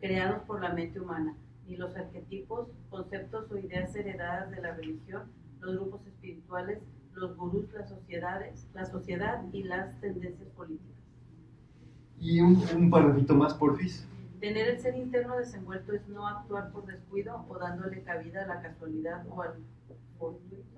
creados 0.00 0.42
por 0.44 0.62
la 0.62 0.72
mente 0.72 1.00
humana, 1.00 1.36
ni 1.66 1.76
los 1.76 1.94
arquetipos, 1.96 2.68
conceptos 2.88 3.50
o 3.52 3.58
ideas 3.58 3.94
heredadas 3.94 4.50
de 4.50 4.62
la 4.62 4.72
religión, 4.74 5.24
los 5.60 5.76
grupos 5.76 6.06
espirituales, 6.06 6.78
los 7.12 7.36
gurús, 7.36 7.70
las 7.74 7.90
sociedades, 7.90 8.66
la 8.72 8.86
sociedad 8.86 9.44
y 9.52 9.64
las 9.64 10.00
tendencias 10.00 10.48
políticas. 10.56 10.97
Y 12.20 12.40
un, 12.40 12.62
un 12.76 12.90
parrafito 12.90 13.34
más, 13.34 13.54
porfis. 13.54 14.06
Tener 14.40 14.68
el 14.68 14.78
ser 14.78 14.96
interno 14.96 15.36
desenvuelto 15.36 15.92
es 15.92 16.06
no 16.08 16.26
actuar 16.26 16.70
por 16.70 16.86
descuido 16.86 17.44
o 17.48 17.58
dándole 17.58 18.02
cabida 18.02 18.44
a 18.44 18.46
la 18.46 18.62
casualidad 18.62 19.24
o 19.30 19.42
al 19.42 19.54
fortuito 20.18 20.68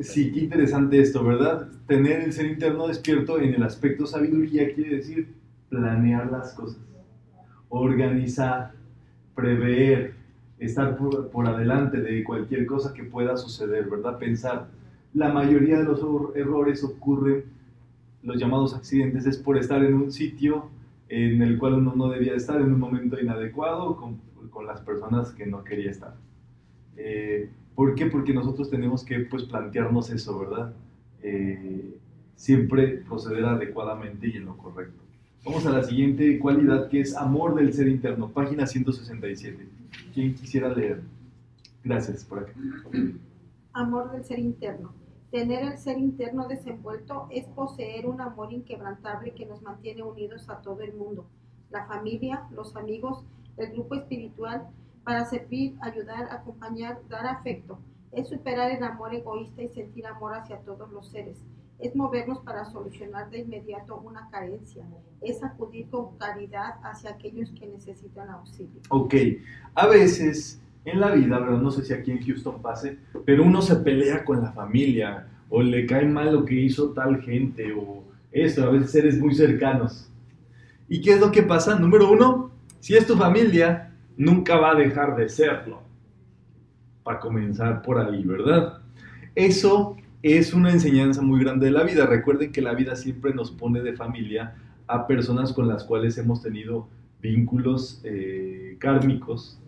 Sí, 0.00 0.32
qué 0.32 0.40
interesante 0.40 1.00
esto, 1.00 1.22
¿verdad? 1.22 1.68
Tener 1.86 2.22
el 2.22 2.32
ser 2.32 2.46
interno 2.46 2.88
despierto 2.88 3.38
en 3.38 3.54
el 3.54 3.62
aspecto 3.62 4.04
sabiduría 4.04 4.74
quiere 4.74 4.96
decir 4.96 5.32
planear 5.68 6.28
las 6.32 6.54
cosas, 6.54 6.80
organizar, 7.68 8.72
prever, 9.36 10.14
estar 10.58 10.96
por, 10.96 11.28
por, 11.28 11.46
adelante 11.46 12.00
de 12.00 12.24
cualquier 12.24 12.66
cosa 12.66 12.92
que 12.92 13.04
pueda 13.04 13.36
suceder, 13.36 13.88
¿verdad? 13.88 14.18
Pensar. 14.18 14.66
La 15.14 15.28
mayoría 15.28 15.78
de 15.78 15.84
los 15.84 16.00
errores 16.34 16.82
ocurren, 16.82 17.44
los 18.26 18.38
llamados 18.38 18.74
accidentes, 18.74 19.24
es 19.26 19.38
por 19.38 19.56
estar 19.56 19.82
en 19.84 19.94
un 19.94 20.12
sitio 20.12 20.68
en 21.08 21.40
el 21.40 21.56
cual 21.58 21.74
uno 21.74 21.94
no 21.94 22.08
debía 22.08 22.34
estar 22.34 22.60
en 22.60 22.72
un 22.72 22.80
momento 22.80 23.18
inadecuado 23.18 23.96
con, 23.96 24.18
con 24.50 24.66
las 24.66 24.80
personas 24.80 25.30
que 25.30 25.46
no 25.46 25.62
quería 25.62 25.92
estar. 25.92 26.14
Eh, 26.96 27.48
¿Por 27.76 27.94
qué? 27.94 28.06
Porque 28.06 28.34
nosotros 28.34 28.68
tenemos 28.68 29.04
que 29.04 29.20
pues, 29.20 29.44
plantearnos 29.44 30.10
eso, 30.10 30.38
¿verdad? 30.38 30.74
Eh, 31.22 31.96
siempre 32.34 32.98
proceder 33.08 33.44
adecuadamente 33.44 34.26
y 34.28 34.36
en 34.36 34.46
lo 34.46 34.56
correcto. 34.56 35.00
Vamos 35.44 35.64
a 35.64 35.70
la 35.70 35.84
siguiente 35.84 36.40
cualidad 36.40 36.88
que 36.88 37.00
es 37.00 37.14
amor 37.16 37.54
del 37.54 37.72
ser 37.72 37.86
interno, 37.86 38.30
página 38.30 38.66
167. 38.66 39.68
¿Quién 40.12 40.34
quisiera 40.34 40.74
leer? 40.74 41.02
Gracias, 41.84 42.24
por 42.24 42.40
acá. 42.40 42.52
Amor 43.72 44.10
del 44.10 44.24
ser 44.24 44.40
interno. 44.40 44.92
Tener 45.30 45.64
el 45.64 45.78
ser 45.78 45.98
interno 45.98 46.46
desenvuelto 46.46 47.26
es 47.30 47.46
poseer 47.48 48.06
un 48.06 48.20
amor 48.20 48.52
inquebrantable 48.52 49.34
que 49.34 49.44
nos 49.44 49.60
mantiene 49.60 50.02
unidos 50.02 50.48
a 50.48 50.60
todo 50.60 50.82
el 50.82 50.94
mundo, 50.94 51.26
la 51.70 51.86
familia, 51.86 52.46
los 52.52 52.76
amigos, 52.76 53.24
el 53.56 53.72
grupo 53.72 53.96
espiritual, 53.96 54.68
para 55.02 55.24
servir, 55.24 55.76
ayudar, 55.80 56.28
acompañar, 56.30 57.00
dar 57.08 57.26
afecto. 57.26 57.78
Es 58.12 58.28
superar 58.28 58.70
el 58.70 58.82
amor 58.82 59.14
egoísta 59.14 59.62
y 59.62 59.68
sentir 59.68 60.06
amor 60.06 60.34
hacia 60.34 60.60
todos 60.60 60.90
los 60.90 61.08
seres. 61.08 61.38
Es 61.78 61.94
movernos 61.94 62.38
para 62.38 62.64
solucionar 62.64 63.28
de 63.30 63.40
inmediato 63.40 63.96
una 63.96 64.30
carencia. 64.30 64.84
Es 65.20 65.42
acudir 65.42 65.90
con 65.90 66.16
caridad 66.16 66.76
hacia 66.82 67.10
aquellos 67.10 67.50
que 67.50 67.66
necesitan 67.66 68.30
auxilio. 68.30 68.80
Ok, 68.90 69.14
a 69.74 69.86
veces 69.86 70.60
en 70.86 71.00
la 71.00 71.10
vida, 71.10 71.38
¿verdad? 71.38 71.60
no 71.60 71.70
sé 71.70 71.84
si 71.84 71.92
aquí 71.92 72.12
en 72.12 72.24
Houston 72.24 72.62
pase, 72.62 72.96
pero 73.24 73.42
uno 73.42 73.60
se 73.60 73.76
pelea 73.76 74.24
con 74.24 74.40
la 74.40 74.52
familia 74.52 75.26
o 75.48 75.60
le 75.60 75.84
cae 75.84 76.06
mal 76.06 76.32
lo 76.32 76.44
que 76.44 76.54
hizo 76.54 76.92
tal 76.92 77.20
gente 77.22 77.72
o 77.72 78.04
esto, 78.30 78.64
a 78.64 78.70
veces 78.70 78.92
seres 78.92 79.18
muy 79.18 79.34
cercanos. 79.34 80.08
¿Y 80.88 81.00
qué 81.00 81.14
es 81.14 81.20
lo 81.20 81.32
que 81.32 81.42
pasa? 81.42 81.78
Número 81.78 82.10
uno, 82.10 82.52
si 82.78 82.94
es 82.94 83.04
tu 83.04 83.16
familia, 83.16 83.92
nunca 84.16 84.56
va 84.58 84.70
a 84.70 84.74
dejar 84.76 85.16
de 85.16 85.28
serlo. 85.28 85.82
Para 87.02 87.18
comenzar 87.18 87.82
por 87.82 87.98
ahí, 87.98 88.22
¿verdad? 88.22 88.78
Eso 89.34 89.96
es 90.22 90.54
una 90.54 90.70
enseñanza 90.70 91.20
muy 91.20 91.40
grande 91.42 91.66
de 91.66 91.72
la 91.72 91.82
vida. 91.82 92.06
Recuerden 92.06 92.52
que 92.52 92.62
la 92.62 92.74
vida 92.74 92.94
siempre 92.94 93.34
nos 93.34 93.50
pone 93.50 93.82
de 93.82 93.94
familia 93.94 94.54
a 94.86 95.06
personas 95.08 95.52
con 95.52 95.66
las 95.66 95.82
cuales 95.82 96.16
hemos 96.18 96.42
tenido 96.42 96.88
vínculos 97.20 98.00
eh, 98.04 98.76
kármicos 98.78 99.58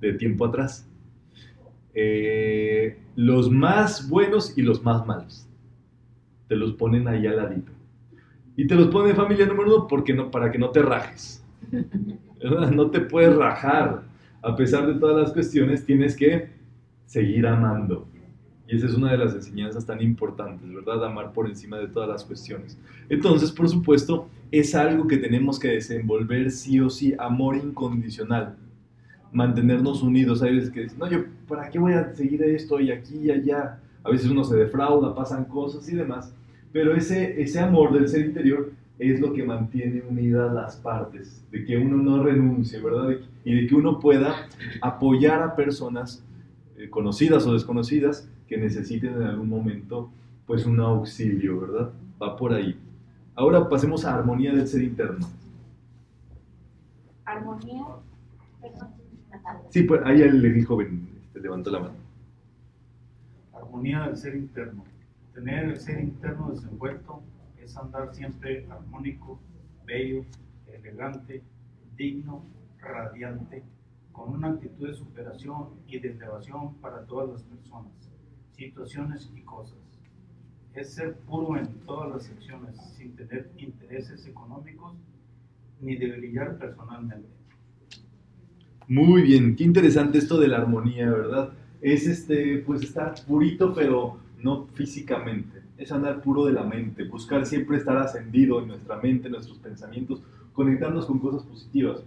de 0.00 0.12
tiempo 0.14 0.46
atrás. 0.46 0.88
Eh, 1.94 2.98
los 3.14 3.50
más 3.50 4.08
buenos 4.08 4.56
y 4.56 4.62
los 4.62 4.82
más 4.82 5.06
malos. 5.06 5.48
Te 6.48 6.56
los 6.56 6.74
ponen 6.74 7.08
ahí 7.08 7.26
al 7.26 7.36
ladito. 7.36 7.72
Y 8.56 8.66
te 8.66 8.74
los 8.74 8.88
pone 8.88 9.14
familia 9.14 9.46
número 9.46 9.74
uno 9.74 9.86
porque 9.86 10.14
no, 10.14 10.30
para 10.30 10.50
que 10.50 10.58
no 10.58 10.70
te 10.70 10.82
rajes. 10.82 11.44
No 12.38 12.90
te 12.90 13.00
puedes 13.00 13.34
rajar. 13.34 14.02
A 14.42 14.54
pesar 14.54 14.86
de 14.86 14.94
todas 15.00 15.16
las 15.16 15.32
cuestiones, 15.32 15.84
tienes 15.84 16.14
que 16.14 16.50
seguir 17.06 17.46
amando. 17.46 18.06
Y 18.68 18.76
esa 18.76 18.86
es 18.86 18.94
una 18.94 19.12
de 19.12 19.18
las 19.18 19.34
enseñanzas 19.34 19.86
tan 19.86 20.02
importantes, 20.02 20.72
¿verdad? 20.72 21.04
Amar 21.04 21.32
por 21.32 21.46
encima 21.48 21.78
de 21.78 21.88
todas 21.88 22.08
las 22.08 22.24
cuestiones. 22.24 22.78
Entonces, 23.08 23.50
por 23.52 23.68
supuesto, 23.68 24.28
es 24.50 24.74
algo 24.74 25.06
que 25.06 25.16
tenemos 25.16 25.58
que 25.58 25.68
desenvolver 25.68 26.50
sí 26.50 26.78
o 26.80 26.90
sí, 26.90 27.14
amor 27.18 27.56
incondicional. 27.56 28.56
Mantenernos 29.36 30.02
unidos. 30.02 30.42
Hay 30.42 30.54
veces 30.54 30.70
que 30.70 30.80
dicen, 30.84 30.98
no, 30.98 31.10
yo, 31.10 31.24
¿para 31.46 31.68
qué 31.68 31.78
voy 31.78 31.92
a 31.92 32.14
seguir 32.14 32.42
esto 32.42 32.80
y 32.80 32.90
aquí 32.90 33.18
y 33.18 33.30
allá? 33.30 33.78
A 34.02 34.10
veces 34.10 34.30
uno 34.30 34.42
se 34.42 34.56
defrauda, 34.56 35.14
pasan 35.14 35.44
cosas 35.44 35.86
y 35.90 35.94
demás, 35.94 36.32
pero 36.72 36.96
ese, 36.96 37.40
ese 37.40 37.60
amor 37.60 37.92
del 37.92 38.08
ser 38.08 38.24
interior 38.24 38.72
es 38.98 39.20
lo 39.20 39.34
que 39.34 39.44
mantiene 39.44 40.02
unidas 40.08 40.54
las 40.54 40.76
partes, 40.76 41.44
de 41.50 41.64
que 41.66 41.76
uno 41.76 41.98
no 41.98 42.22
renuncie, 42.22 42.80
¿verdad? 42.80 43.14
y 43.44 43.54
de 43.54 43.66
que 43.66 43.74
uno 43.74 44.00
pueda 44.00 44.48
apoyar 44.80 45.42
a 45.42 45.54
personas 45.54 46.24
eh, 46.78 46.88
conocidas 46.88 47.46
o 47.46 47.52
desconocidas 47.52 48.28
que 48.48 48.56
necesiten 48.56 49.14
en 49.16 49.22
algún 49.22 49.50
momento 49.50 50.10
pues 50.46 50.64
un 50.64 50.80
auxilio, 50.80 51.60
¿verdad? 51.60 51.90
Va 52.22 52.36
por 52.36 52.54
ahí. 52.54 52.78
Ahora 53.34 53.68
pasemos 53.68 54.04
a 54.04 54.14
armonía 54.14 54.54
del 54.54 54.66
ser 54.66 54.82
interno. 54.82 55.26
Armonía. 57.24 57.84
Sí, 59.70 59.82
pues 59.82 60.00
ahí 60.04 60.22
el, 60.22 60.64
joven 60.64 61.08
este, 61.24 61.40
levantó 61.40 61.70
la 61.70 61.80
mano. 61.80 61.94
Armonía 63.52 64.06
del 64.06 64.16
ser 64.16 64.36
interno. 64.36 64.84
Tener 65.34 65.64
el 65.64 65.78
ser 65.78 66.00
interno 66.00 66.50
desenvuelto 66.50 67.22
es 67.58 67.76
andar 67.76 68.14
siempre 68.14 68.66
armónico, 68.70 69.38
bello, 69.84 70.24
elegante, 70.72 71.42
digno, 71.96 72.44
radiante, 72.78 73.62
con 74.12 74.32
una 74.32 74.48
actitud 74.48 74.88
de 74.88 74.94
superación 74.94 75.68
y 75.86 75.98
de 75.98 76.12
elevación 76.12 76.74
para 76.76 77.04
todas 77.04 77.28
las 77.28 77.42
personas, 77.42 77.92
situaciones 78.52 79.30
y 79.34 79.42
cosas. 79.42 79.78
Es 80.74 80.94
ser 80.94 81.16
puro 81.20 81.58
en 81.58 81.66
todas 81.80 82.10
las 82.10 82.30
acciones, 82.30 82.76
sin 82.96 83.14
tener 83.16 83.50
intereses 83.56 84.26
económicos 84.26 84.94
ni 85.80 85.96
de 85.96 86.56
personalmente. 86.58 87.35
Muy 88.88 89.22
bien, 89.22 89.56
qué 89.56 89.64
interesante 89.64 90.18
esto 90.18 90.38
de 90.38 90.46
la 90.46 90.58
armonía, 90.58 91.10
¿verdad? 91.10 91.50
Es 91.80 92.06
este, 92.06 92.58
pues 92.58 92.82
estar 92.82 93.14
purito, 93.26 93.74
pero 93.74 94.18
no 94.40 94.68
físicamente. 94.74 95.62
Es 95.76 95.90
andar 95.90 96.22
puro 96.22 96.46
de 96.46 96.52
la 96.52 96.62
mente, 96.62 97.02
buscar 97.04 97.44
siempre 97.46 97.78
estar 97.78 97.96
ascendido 97.96 98.60
en 98.60 98.68
nuestra 98.68 98.96
mente, 99.00 99.26
en 99.26 99.32
nuestros 99.32 99.58
pensamientos, 99.58 100.22
conectarnos 100.52 101.06
con 101.06 101.18
cosas 101.18 101.42
positivas. 101.42 102.04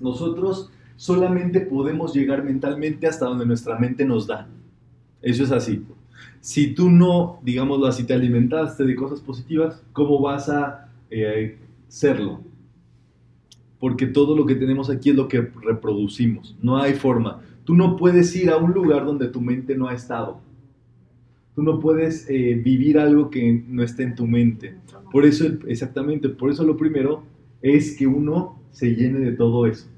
Nosotros 0.00 0.70
solamente 0.96 1.60
podemos 1.60 2.14
llegar 2.14 2.42
mentalmente 2.44 3.06
hasta 3.06 3.26
donde 3.26 3.44
nuestra 3.44 3.78
mente 3.78 4.04
nos 4.06 4.26
da. 4.26 4.48
Eso 5.20 5.44
es 5.44 5.52
así. 5.52 5.84
Si 6.40 6.74
tú 6.74 6.90
no, 6.90 7.40
digámoslo 7.42 7.86
así, 7.86 8.04
te 8.04 8.14
alimentaste 8.14 8.84
de 8.84 8.96
cosas 8.96 9.20
positivas, 9.20 9.82
¿cómo 9.92 10.18
vas 10.20 10.48
a 10.48 10.88
eh, 11.10 11.58
serlo? 11.88 12.40
Porque 13.80 14.06
todo 14.06 14.36
lo 14.36 14.46
que 14.46 14.54
tenemos 14.54 14.90
aquí 14.90 15.10
es 15.10 15.16
lo 15.16 15.26
que 15.26 15.40
reproducimos. 15.40 16.56
No 16.62 16.76
hay 16.76 16.92
forma. 16.94 17.40
Tú 17.64 17.74
no 17.74 17.96
puedes 17.96 18.36
ir 18.36 18.50
a 18.50 18.58
un 18.58 18.72
lugar 18.72 19.06
donde 19.06 19.28
tu 19.28 19.40
mente 19.40 19.74
no 19.74 19.88
ha 19.88 19.94
estado. 19.94 20.40
Tú 21.54 21.62
no 21.62 21.80
puedes 21.80 22.28
eh, 22.28 22.60
vivir 22.62 22.98
algo 22.98 23.30
que 23.30 23.64
no 23.66 23.82
esté 23.82 24.02
en 24.02 24.14
tu 24.14 24.26
mente. 24.26 24.76
Por 25.10 25.24
eso, 25.24 25.46
exactamente, 25.66 26.28
por 26.28 26.50
eso 26.50 26.62
lo 26.62 26.76
primero 26.76 27.24
es 27.62 27.96
que 27.96 28.06
uno 28.06 28.60
se 28.70 28.94
llene 28.94 29.18
de 29.18 29.32
todo 29.32 29.66
eso. 29.66 29.88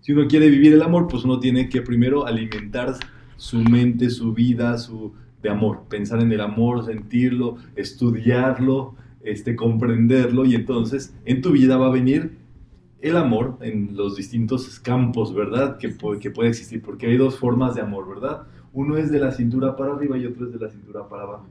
Si 0.00 0.12
uno 0.12 0.26
quiere 0.26 0.48
vivir 0.48 0.72
el 0.72 0.82
amor, 0.82 1.06
pues 1.06 1.24
uno 1.24 1.38
tiene 1.38 1.68
que 1.68 1.82
primero 1.82 2.26
alimentar 2.26 2.94
su 3.36 3.58
mente, 3.58 4.10
su 4.10 4.32
vida, 4.32 4.78
su 4.78 5.12
de 5.42 5.50
amor, 5.50 5.84
pensar 5.88 6.20
en 6.20 6.32
el 6.32 6.40
amor, 6.40 6.84
sentirlo, 6.84 7.56
estudiarlo, 7.76 8.94
este, 9.22 9.56
comprenderlo 9.56 10.44
y 10.44 10.54
entonces 10.54 11.14
en 11.24 11.40
tu 11.42 11.52
vida 11.52 11.76
va 11.76 11.86
a 11.86 11.90
venir 11.90 12.38
el 13.00 13.16
amor 13.16 13.56
en 13.60 13.96
los 13.96 14.16
distintos 14.16 14.78
campos, 14.80 15.34
¿verdad? 15.34 15.78
Que, 15.78 15.96
que 16.20 16.30
puede 16.30 16.50
existir, 16.50 16.82
porque 16.82 17.06
hay 17.06 17.16
dos 17.16 17.38
formas 17.38 17.74
de 17.74 17.80
amor, 17.80 18.08
¿verdad? 18.08 18.42
Uno 18.72 18.96
es 18.96 19.10
de 19.10 19.18
la 19.18 19.32
cintura 19.32 19.76
para 19.76 19.94
arriba 19.94 20.16
y 20.18 20.26
otro 20.26 20.46
es 20.46 20.52
de 20.52 20.58
la 20.58 20.70
cintura 20.70 21.08
para 21.08 21.22
abajo. 21.22 21.46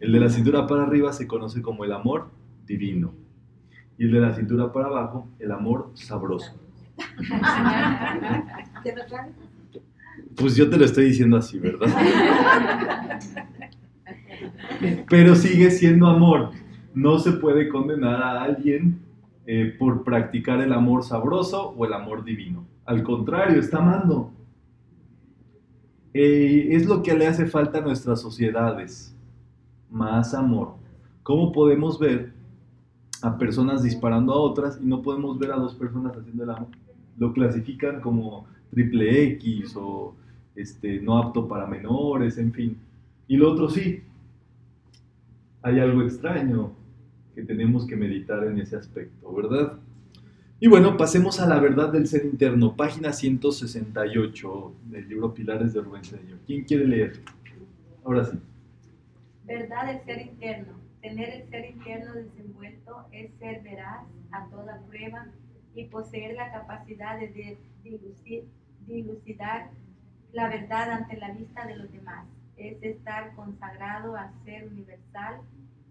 El 0.00 0.12
de 0.12 0.20
la 0.20 0.30
cintura 0.30 0.66
para 0.66 0.84
arriba 0.84 1.12
se 1.12 1.26
conoce 1.26 1.62
como 1.62 1.84
el 1.84 1.92
amor 1.92 2.28
divino. 2.66 3.12
Y 3.98 4.04
el 4.04 4.12
de 4.12 4.20
la 4.20 4.34
cintura 4.34 4.72
para 4.72 4.86
abajo, 4.86 5.28
el 5.38 5.52
amor 5.52 5.90
sabroso. 5.94 6.58
Pues 10.36 10.56
yo 10.56 10.70
te 10.70 10.78
lo 10.78 10.86
estoy 10.86 11.06
diciendo 11.06 11.36
así, 11.36 11.58
¿verdad? 11.58 11.88
Pero 15.10 15.34
sigue 15.34 15.70
siendo 15.70 16.06
amor. 16.06 16.52
No 16.94 17.18
se 17.18 17.32
puede 17.32 17.68
condenar 17.68 18.22
a 18.22 18.42
alguien 18.42 18.98
eh, 19.46 19.74
por 19.78 20.04
practicar 20.04 20.60
el 20.60 20.72
amor 20.72 21.02
sabroso 21.02 21.70
o 21.76 21.84
el 21.84 21.92
amor 21.92 22.24
divino. 22.24 22.64
Al 22.84 23.02
contrario, 23.02 23.58
está 23.58 23.78
amando. 23.78 24.30
Eh, 26.14 26.68
es 26.70 26.86
lo 26.86 27.02
que 27.02 27.14
le 27.14 27.26
hace 27.26 27.46
falta 27.46 27.78
a 27.78 27.80
nuestras 27.80 28.20
sociedades, 28.20 29.16
más 29.90 30.34
amor. 30.34 30.74
¿Cómo 31.22 31.52
podemos 31.52 31.98
ver 31.98 32.32
a 33.22 33.36
personas 33.38 33.82
disparando 33.82 34.32
a 34.32 34.36
otras 34.36 34.78
y 34.80 34.86
no 34.86 35.02
podemos 35.02 35.38
ver 35.38 35.52
a 35.52 35.56
dos 35.56 35.74
personas 35.74 36.16
haciendo 36.16 36.44
el 36.44 36.50
amor? 36.50 36.68
Lo 37.18 37.32
clasifican 37.32 38.00
como 38.00 38.46
triple 38.70 39.24
X 39.34 39.74
o 39.76 40.14
este, 40.54 41.00
no 41.00 41.18
apto 41.18 41.48
para 41.48 41.66
menores, 41.66 42.38
en 42.38 42.52
fin. 42.52 42.76
Y 43.26 43.36
lo 43.36 43.52
otro 43.52 43.68
sí. 43.68 44.02
Hay 45.62 45.78
algo 45.78 46.02
extraño 46.02 46.72
que 47.34 47.42
tenemos 47.42 47.86
que 47.86 47.96
meditar 47.96 48.44
en 48.44 48.58
ese 48.58 48.76
aspecto, 48.76 49.32
¿verdad? 49.34 49.78
Y 50.60 50.68
bueno, 50.68 50.96
pasemos 50.96 51.40
a 51.40 51.46
la 51.46 51.58
verdad 51.58 51.92
del 51.92 52.06
ser 52.06 52.24
interno, 52.24 52.76
página 52.76 53.12
168 53.12 54.74
del 54.84 55.08
libro 55.08 55.34
Pilares 55.34 55.72
de 55.72 55.80
Rubén 55.80 56.04
Señor. 56.04 56.38
¿Quién 56.46 56.64
quiere 56.64 56.86
leer? 56.86 57.20
Ahora 58.04 58.24
sí. 58.24 58.38
Verdad 59.44 59.86
del 59.86 60.04
ser 60.04 60.22
interno. 60.22 60.74
Tener 61.00 61.30
el 61.30 61.48
ser 61.48 61.70
interno 61.70 62.14
desenvuelto 62.14 63.06
es 63.10 63.32
ser 63.40 63.62
veraz 63.62 64.04
a 64.30 64.46
toda 64.50 64.80
prueba 64.88 65.26
y 65.74 65.86
poseer 65.86 66.36
la 66.36 66.52
capacidad 66.52 67.18
de 67.18 67.58
dilucidar 68.86 69.70
la 70.32 70.48
verdad 70.48 70.92
ante 70.92 71.16
la 71.16 71.32
vista 71.32 71.66
de 71.66 71.76
los 71.76 71.90
demás. 71.90 72.24
Es 72.56 72.80
estar 72.82 73.34
consagrado 73.34 74.14
a 74.14 74.32
ser 74.44 74.68
universal 74.68 75.40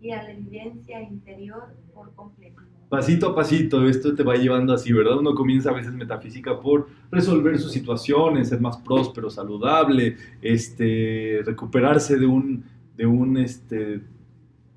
y 0.02 0.12
a 0.12 0.24
la 0.24 0.32
evidencia 0.32 1.02
interior 1.02 1.76
por 1.94 2.14
completo. 2.16 2.62
Pasito 2.90 3.30
a 3.30 3.36
pasito, 3.36 3.88
esto 3.88 4.14
te 4.16 4.24
va 4.24 4.36
llevando 4.36 4.74
así, 4.74 4.92
¿verdad? 4.92 5.20
Uno 5.20 5.34
comienza 5.34 5.70
a 5.70 5.74
veces 5.74 5.94
metafísica 5.94 6.60
por 6.60 6.90
resolver 7.10 7.58
sus 7.58 7.72
situaciones, 7.72 8.50
ser 8.50 8.60
más 8.60 8.78
próspero, 8.78 9.30
saludable, 9.30 10.18
este, 10.42 11.42
recuperarse 11.46 12.18
de 12.18 12.26
un, 12.26 12.66
de 12.98 13.06
un, 13.06 13.38
este, 13.38 14.02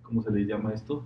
¿cómo 0.02 0.22
se 0.22 0.30
le 0.30 0.46
llama 0.46 0.72
esto? 0.72 1.04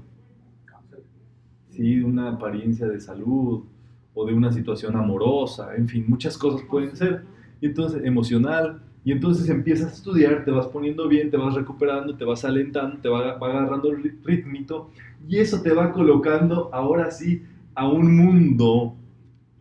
Sí, 1.70 1.96
de 1.96 2.04
una 2.04 2.32
apariencia 2.32 2.86
de 2.88 3.00
salud 3.00 3.64
o 4.12 4.26
de 4.26 4.34
una 4.34 4.52
situación 4.52 4.96
amorosa, 4.96 5.76
en 5.76 5.88
fin, 5.88 6.04
muchas 6.08 6.36
cosas 6.36 6.60
pueden 6.68 6.94
ser. 6.96 7.24
Y 7.60 7.66
entonces, 7.66 8.04
emocional, 8.04 8.82
y 9.09 9.12
entonces 9.12 9.48
empiezas 9.48 9.90
a 9.90 9.94
estudiar, 9.94 10.44
te 10.44 10.50
vas 10.50 10.66
poniendo 10.66 11.09
bien, 11.09 11.30
te 11.30 11.38
vas 11.38 11.54
recuperando, 11.54 12.14
te 12.14 12.26
vas 12.26 12.44
alentando, 12.44 12.98
te 12.98 13.09
va, 13.09 13.38
agarrando 13.40 13.90
el 13.90 14.02
ritmito 14.22 14.90
y 15.26 15.38
eso 15.38 15.62
te 15.62 15.72
va 15.72 15.92
colocando 15.92 16.68
ahora 16.74 17.11
sí 17.11 17.42
a 17.74 17.88
un 17.88 18.14
mundo 18.14 18.96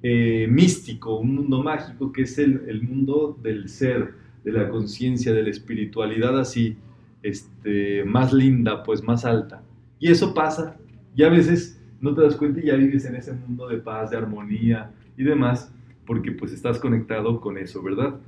eh, 0.04 0.48
místico, 0.50 1.18
un 1.18 1.36
mundo 1.36 1.64
mágico 1.64 2.12
que 2.12 2.24
es 2.24 2.38
el, 2.40 2.62
el 2.68 2.84
mundo 2.84 3.40
del 3.42 3.70
ser, 3.70 4.16
de 4.44 4.52
la 4.52 4.68
conciencia, 4.68 5.32
de 5.32 5.44
la 5.44 5.50
espiritualidad 5.50 6.38
así, 6.38 6.76
este, 7.24 8.04
más 8.04 8.34
linda, 8.34 8.84
pues 8.84 9.02
más 9.02 9.24
alta. 9.24 9.64
Y 9.98 10.12
eso 10.12 10.34
pasa 10.34 10.76
y 11.16 11.24
a 11.24 11.30
veces 11.30 11.82
no 12.02 12.14
te 12.14 12.22
das 12.22 12.36
cuenta 12.36 12.60
y 12.60 12.66
ya 12.66 12.76
vives 12.76 13.06
en 13.06 13.16
ese 13.16 13.32
mundo 13.32 13.70
de 13.70 13.78
paz, 13.78 14.10
de 14.10 14.18
armonía 14.18 14.92
y 15.16 15.24
demás, 15.24 15.74
porque 16.06 16.34
pues 16.34 16.52
estás 16.52 16.80
conectado 16.80 17.40
con 17.40 17.58
eso, 17.58 17.82
¿verdad? 17.82 18.20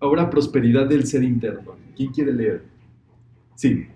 Ahora, 0.00 0.30
prosperidad 0.30 0.86
del 0.86 1.06
ser 1.06 1.22
interno. 1.22 1.76
¿Quién 1.94 2.10
quiere 2.10 2.32
leer? 2.32 2.64
Sí. 3.54 3.86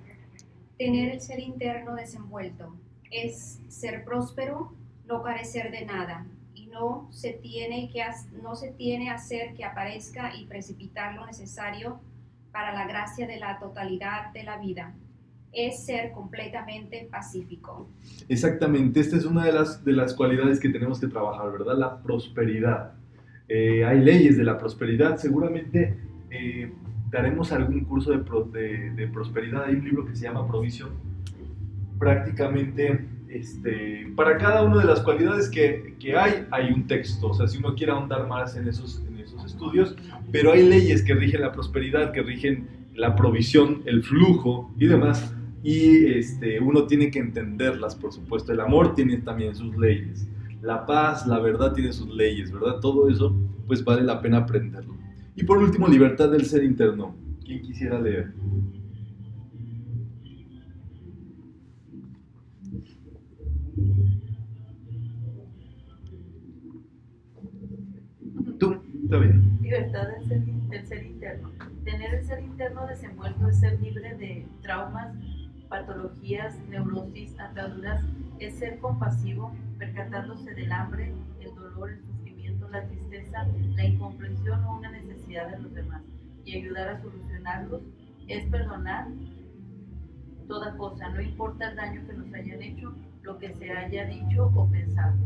Tener 0.79 1.15
el 1.15 1.21
ser 1.23 1.41
interno 1.41 1.95
desenvuelto 1.95 2.77
es 3.11 3.61
ser 3.69 4.05
próspero, 4.05 4.75
no 5.07 5.23
carecer 5.23 5.71
de 5.71 5.87
nada 5.87 6.27
y 6.55 6.67
no 6.67 7.09
se 7.11 7.33
tiene 7.33 7.91
que 7.91 8.03
no 8.43 8.55
se 8.55 8.73
tiene 8.73 9.11
hacer 9.11 9.55
que 9.55 9.65
aparezca 9.65 10.37
y 10.37 10.45
precipitar 10.45 11.15
lo 11.15 11.25
necesario 11.25 12.01
para 12.53 12.75
la 12.75 12.87
gracia 12.87 13.27
de 13.27 13.39
la 13.39 13.59
totalidad 13.59 14.31
de 14.35 14.43
la 14.43 14.59
vida. 14.59 14.95
Es 15.53 15.87
ser 15.87 16.13
completamente 16.13 17.09
pacífico. 17.11 17.89
Exactamente, 18.29 19.01
esta 19.01 19.17
es 19.17 19.25
una 19.25 19.47
de 19.47 19.53
las, 19.53 19.83
de 19.83 19.93
las 19.93 20.13
cualidades 20.13 20.61
que 20.61 20.69
tenemos 20.69 21.01
que 21.01 21.07
trabajar, 21.07 21.51
¿verdad? 21.51 21.79
La 21.79 22.03
prosperidad 22.03 22.93
eh, 23.49 23.85
hay 23.85 24.01
leyes 24.01 24.37
de 24.37 24.45
la 24.45 24.59
prosperidad, 24.59 25.17
seguramente 25.19 25.95
eh, 26.31 26.71
daremos 27.11 27.53
algún 27.53 27.85
curso 27.85 28.13
de, 28.13 28.91
de, 28.91 29.09
prosperidad, 29.09 29.65
hay 29.65 29.77
un 29.77 29.85
libro 29.85 30.07
que 30.07 30.17
se 30.17 30.25
llama 30.25 30.47
Provisión, 30.47 30.91
prácticamente 31.99 33.07
este, 33.29 34.13
para 34.15 34.39
cada 34.39 34.63
una 34.63 34.79
de 34.79 34.87
las 34.87 35.01
cualidades 35.01 35.49
que, 35.49 35.95
que, 35.99 36.17
hay, 36.17 36.47
hay 36.51 36.73
un 36.73 36.87
texto, 36.87 37.29
o 37.29 37.35
sea, 37.35 37.49
si 37.49 37.59
uno 37.59 37.75
quiere 37.75 37.93
ahondar 37.93 38.29
más 38.29 38.57
en 38.57 38.69
esos, 38.69 39.03
en 39.09 39.19
esos 39.19 39.45
estudios, 39.45 39.97
pero 40.31 40.53
hay 40.53 40.69
leyes 40.69 41.03
que 41.03 41.15
rigen 41.15 41.41
la 41.41 41.53
prosperidad, 41.53 42.13
que 42.13 42.23
rigen 42.23 42.69
la 42.95 43.17
provisión, 43.17 43.83
el 43.87 44.03
flujo 44.03 44.73
y 44.79 44.87
demás. 44.87 45.35
Y 45.63 46.07
este, 46.07 46.61
uno 46.61 46.87
tiene 46.87 47.11
que 47.11 47.19
entenderlas, 47.19 47.95
por 47.95 48.13
supuesto. 48.13 48.53
El 48.53 48.61
amor 48.61 48.95
tiene 48.95 49.17
también 49.19 49.55
sus 49.55 49.77
leyes. 49.77 50.27
La 50.65 50.87
paz, 50.87 51.27
la 51.27 51.41
verdad 51.41 51.75
tiene 51.75 51.93
sus 51.93 52.09
leyes, 52.09 52.51
¿verdad? 52.51 52.81
Todo 52.81 53.11
eso, 53.11 53.37
pues 53.67 53.85
vale 53.85 54.03
la 54.03 54.23
pena 54.23 54.39
aprenderlo. 54.39 54.97
Y 55.37 55.45
por 55.45 55.59
último, 55.59 55.87
libertad 55.87 56.31
del 56.31 56.47
ser 56.47 56.65
interno. 56.65 57.15
¿Quién 57.45 57.61
quisiera 57.61 58.01
leer? 58.01 58.33
Tú, 68.59 68.81
está 69.03 69.19
bien. 69.19 69.59
Libertad 69.61 70.09
del 70.09 70.27
ser, 70.27 70.41
del 70.41 70.87
ser 70.87 71.05
interno. 71.05 71.51
Tener 71.85 72.15
el 72.15 72.25
ser 72.25 72.43
interno 72.43 72.87
desenvuelto 72.87 73.49
es 73.51 73.61
ser 73.61 73.79
libre 73.83 74.15
de 74.15 74.47
traumas, 74.63 75.15
patologías, 75.69 76.59
neurosis, 76.69 77.39
ataduras, 77.39 78.05
es 78.39 78.55
ser 78.57 78.79
compasivo, 78.79 79.53
percatándose 79.79 80.55
del 80.55 80.73
hambre, 80.73 81.13
el 81.41 81.55
dolor, 81.55 81.91
el 81.91 82.03
sufrimiento, 82.03 82.69
la 82.69 82.87
tristeza, 82.87 83.47
la 83.75 83.85
incomprensión 83.85 84.65
o 84.65 84.79
una 84.79 84.91
necesidad 84.91 85.51
de 85.51 85.59
los 85.59 85.75
demás 85.75 86.03
y 86.45 86.59
ayudar 86.59 86.89
a 86.89 87.03
solucionarlos, 87.03 87.83
es 88.29 88.45
perdonar 88.47 89.09
toda 90.47 90.77
cosa, 90.77 91.09
no 91.11 91.23
importa 91.23 91.71
el 91.71 91.77
daño 91.77 92.07
que 92.07 92.13
nos 92.13 92.35
hayan 92.35 92.63
hecho, 92.63 92.95
lo 93.23 93.39
que 93.39 93.55
se 93.55 93.71
haya 93.71 94.07
dicho 94.07 94.51
o 94.55 94.71
pensado. 94.71 95.17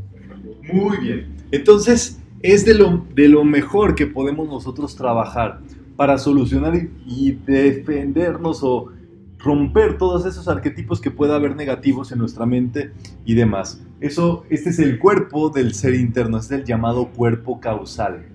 Muy 0.73 0.97
bien. 0.99 1.37
Entonces, 1.51 2.21
es 2.43 2.65
de 2.65 2.75
lo, 2.75 3.05
de 3.15 3.29
lo 3.29 3.43
mejor 3.45 3.95
que 3.95 4.07
podemos 4.07 4.49
nosotros 4.49 4.95
trabajar 4.95 5.61
para 5.97 6.19
solucionar 6.19 6.77
y, 6.77 6.91
y 7.07 7.33
defendernos 7.33 8.63
o 8.63 8.93
romper 9.39 9.99
todos 9.99 10.27
esos 10.27 10.49
arquetipos 10.49 11.01
que 11.01 11.11
pueda 11.11 11.37
haber 11.37 11.57
negativos 11.57 12.13
en 12.13 12.19
nuestra 12.19 12.47
mente 12.47 12.93
y 13.25 13.35
demás. 13.35 13.81
Eso, 14.01 14.45
este 14.51 14.71
es 14.71 14.79
el 14.79 14.99
cuerpo 14.99 15.51
del 15.51 15.75
ser 15.75 15.95
interno, 15.95 16.39
es 16.39 16.51
el 16.51 16.65
llamado 16.65 17.09
cuerpo 17.09 17.61
causal. 17.61 18.27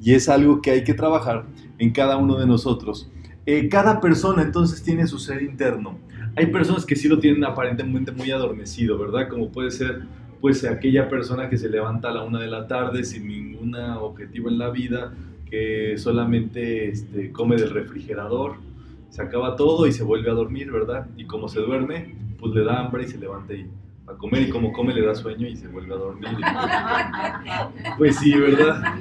Y 0.00 0.14
es 0.14 0.28
algo 0.28 0.60
que 0.60 0.70
hay 0.70 0.84
que 0.84 0.94
trabajar 0.94 1.46
en 1.78 1.90
cada 1.90 2.16
uno 2.16 2.38
de 2.38 2.46
nosotros. 2.46 3.10
Eh, 3.44 3.68
cada 3.68 4.00
persona 4.00 4.42
entonces 4.42 4.82
tiene 4.82 5.06
su 5.06 5.18
ser 5.18 5.42
interno. 5.42 5.98
Hay 6.36 6.46
personas 6.46 6.84
que 6.84 6.96
sí 6.96 7.08
lo 7.08 7.18
tienen 7.18 7.44
aparentemente 7.44 8.12
muy 8.12 8.30
adormecido, 8.30 8.98
¿verdad? 8.98 9.28
Como 9.28 9.50
puede 9.50 9.70
ser 9.70 10.02
pues 10.40 10.64
aquella 10.64 11.08
persona 11.08 11.48
que 11.48 11.56
se 11.56 11.68
levanta 11.68 12.08
a 12.08 12.12
la 12.12 12.22
una 12.22 12.40
de 12.40 12.48
la 12.48 12.66
tarde 12.66 13.04
sin 13.04 13.26
ningún 13.26 13.74
objetivo 13.74 14.48
en 14.48 14.58
la 14.58 14.70
vida, 14.70 15.14
que 15.48 15.94
solamente 15.96 16.88
este, 16.88 17.32
come 17.32 17.56
del 17.56 17.70
refrigerador, 17.70 18.56
se 19.16 19.22
acaba 19.22 19.56
todo 19.56 19.86
y 19.86 19.92
se 19.92 20.04
vuelve 20.04 20.30
a 20.30 20.34
dormir, 20.34 20.70
¿verdad? 20.70 21.08
Y 21.16 21.24
como 21.24 21.48
se 21.48 21.60
duerme, 21.60 22.14
pues 22.38 22.52
le 22.52 22.62
da 22.64 22.80
hambre 22.80 23.04
y 23.04 23.08
se 23.08 23.16
levanta 23.16 23.54
y 23.54 23.66
a 24.06 24.12
comer 24.12 24.42
y 24.42 24.50
como 24.50 24.74
come 24.74 24.92
le 24.92 25.06
da 25.06 25.14
sueño 25.14 25.48
y 25.48 25.56
se 25.56 25.68
vuelve 25.68 25.94
a 25.94 25.96
dormir. 25.96 26.28
Pues 27.96 28.16
sí, 28.16 28.38
¿verdad? 28.38 28.94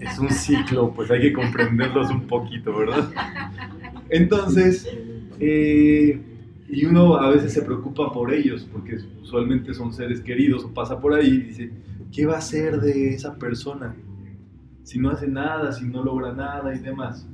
Es 0.00 0.20
un 0.20 0.30
ciclo, 0.30 0.92
pues 0.94 1.10
hay 1.10 1.20
que 1.20 1.32
comprenderlos 1.32 2.10
un 2.10 2.28
poquito, 2.28 2.76
¿verdad? 2.76 3.08
Entonces, 4.08 4.88
eh, 5.40 6.20
y 6.68 6.84
uno 6.84 7.16
a 7.16 7.30
veces 7.30 7.52
se 7.52 7.62
preocupa 7.62 8.12
por 8.12 8.32
ellos, 8.32 8.68
porque 8.70 8.98
usualmente 9.20 9.74
son 9.74 9.92
seres 9.92 10.20
queridos 10.20 10.64
o 10.64 10.72
pasa 10.72 11.00
por 11.00 11.12
ahí 11.12 11.26
y 11.26 11.40
dice, 11.40 11.72
¿qué 12.12 12.24
va 12.24 12.36
a 12.36 12.38
hacer 12.38 12.80
de 12.80 13.14
esa 13.14 13.34
persona? 13.34 13.96
Si 14.84 14.96
no 15.00 15.10
hace 15.10 15.26
nada, 15.26 15.72
si 15.72 15.86
no 15.86 16.04
logra 16.04 16.32
nada 16.32 16.72
y 16.72 16.78
demás. 16.78 17.26